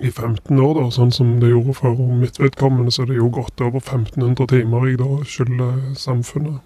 i 0.00 0.10
15 0.10 0.60
år, 0.62 0.74
da, 0.78 0.88
sånn 0.94 1.12
som 1.14 1.36
det 1.42 1.50
gjorde 1.50 1.74
for 1.78 1.98
mitt 2.20 2.38
vedkommende, 2.40 2.92
så 2.94 3.04
er 3.04 3.12
det 3.12 3.20
jo 3.20 3.30
godt 3.34 3.60
over 3.64 3.82
1500 3.82 4.50
timer 4.52 4.88
jeg 4.88 5.00
da 5.02 5.10
skylder 5.26 5.78
samfunnet. 5.98 6.60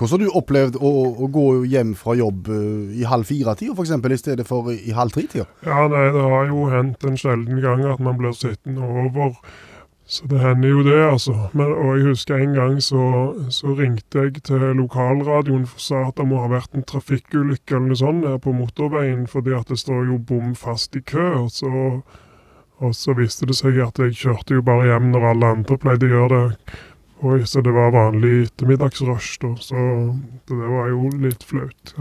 Hvordan 0.00 0.22
har 0.22 0.30
du 0.30 0.36
opplevd 0.38 0.76
å, 0.80 0.90
å 1.20 1.26
gå 1.28 1.46
hjem 1.68 1.90
fra 1.98 2.14
jobb 2.16 2.46
eh, 2.54 3.00
i 3.02 3.08
halv 3.08 3.28
fire-tida 3.28 3.74
f.eks., 3.74 3.90
i 3.92 4.20
stedet 4.22 4.46
for 4.48 4.70
i 4.72 4.94
halv 4.96 5.12
tre-tida? 5.12 5.44
Ja, 5.66 5.82
nei, 5.92 6.06
det 6.14 6.22
har 6.24 6.46
jo 6.48 6.68
hendt 6.72 7.04
en 7.04 7.18
sjelden 7.20 7.60
gang 7.60 7.82
at 7.84 8.00
man 8.00 8.16
blir 8.16 8.32
sittende 8.36 8.86
over. 8.86 9.34
Så 10.10 10.26
det 10.26 10.40
hender 10.42 10.72
jo 10.72 10.80
det, 10.82 10.98
altså. 11.06 11.32
Men, 11.54 11.68
og 11.70 11.92
jeg 11.94 12.08
husker 12.08 12.40
en 12.42 12.54
gang 12.56 12.80
så, 12.82 13.02
så 13.54 13.74
ringte 13.78 14.24
jeg 14.24 14.40
til 14.42 14.64
lokalradioen 14.74 15.68
og 15.68 15.76
sa 15.78 16.00
at 16.08 16.16
det 16.18 16.26
må 16.26 16.40
ha 16.42 16.48
vært 16.50 16.74
en 16.74 16.82
trafikkulykke 16.82 17.76
eller 17.76 17.92
noe 17.92 17.98
sånt 18.00 18.26
her 18.26 18.40
på 18.42 18.50
motorveien, 18.56 19.28
fordi 19.30 19.54
at 19.54 19.70
det 19.70 19.78
står 19.78 20.08
jo 20.10 20.18
bom 20.18 20.56
fast 20.58 20.98
i 20.98 21.04
kø. 21.06 21.28
Og 21.44 21.52
så, 21.54 21.70
og 22.82 22.96
så 22.98 23.14
viste 23.14 23.46
det 23.46 23.54
seg 23.60 23.78
at 23.84 24.02
jeg 24.02 24.18
kjørte 24.18 24.58
jo 24.58 24.64
bare 24.66 24.88
hjem 24.90 25.12
når 25.14 25.28
alle 25.30 25.52
andre 25.60 25.78
pleide 25.78 26.10
å 26.10 26.12
gjøre 26.16 26.42
det. 26.42 26.74
Oi, 27.30 27.38
så 27.46 27.62
det 27.62 27.76
var 27.76 27.94
vanlig 27.94 28.48
ettermiddagsrush, 28.48 29.38
da. 29.44 29.52
Så 29.62 29.86
det 30.50 30.58
var 30.74 30.90
jo 30.90 31.06
litt 31.22 31.46
flaut. 31.46 31.94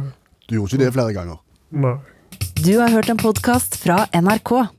Du 0.49 0.57
gjorde 0.57 0.73
ikke 0.73 0.81
det 0.87 0.91
flere 0.97 1.13
ganger? 1.13 1.37
Nei. 1.77 1.97
Du 2.65 2.73
har 2.79 2.89
hørt 2.89 3.13
en 3.13 3.21
podkast 3.21 3.77
fra 3.83 4.07
NRK. 4.17 4.78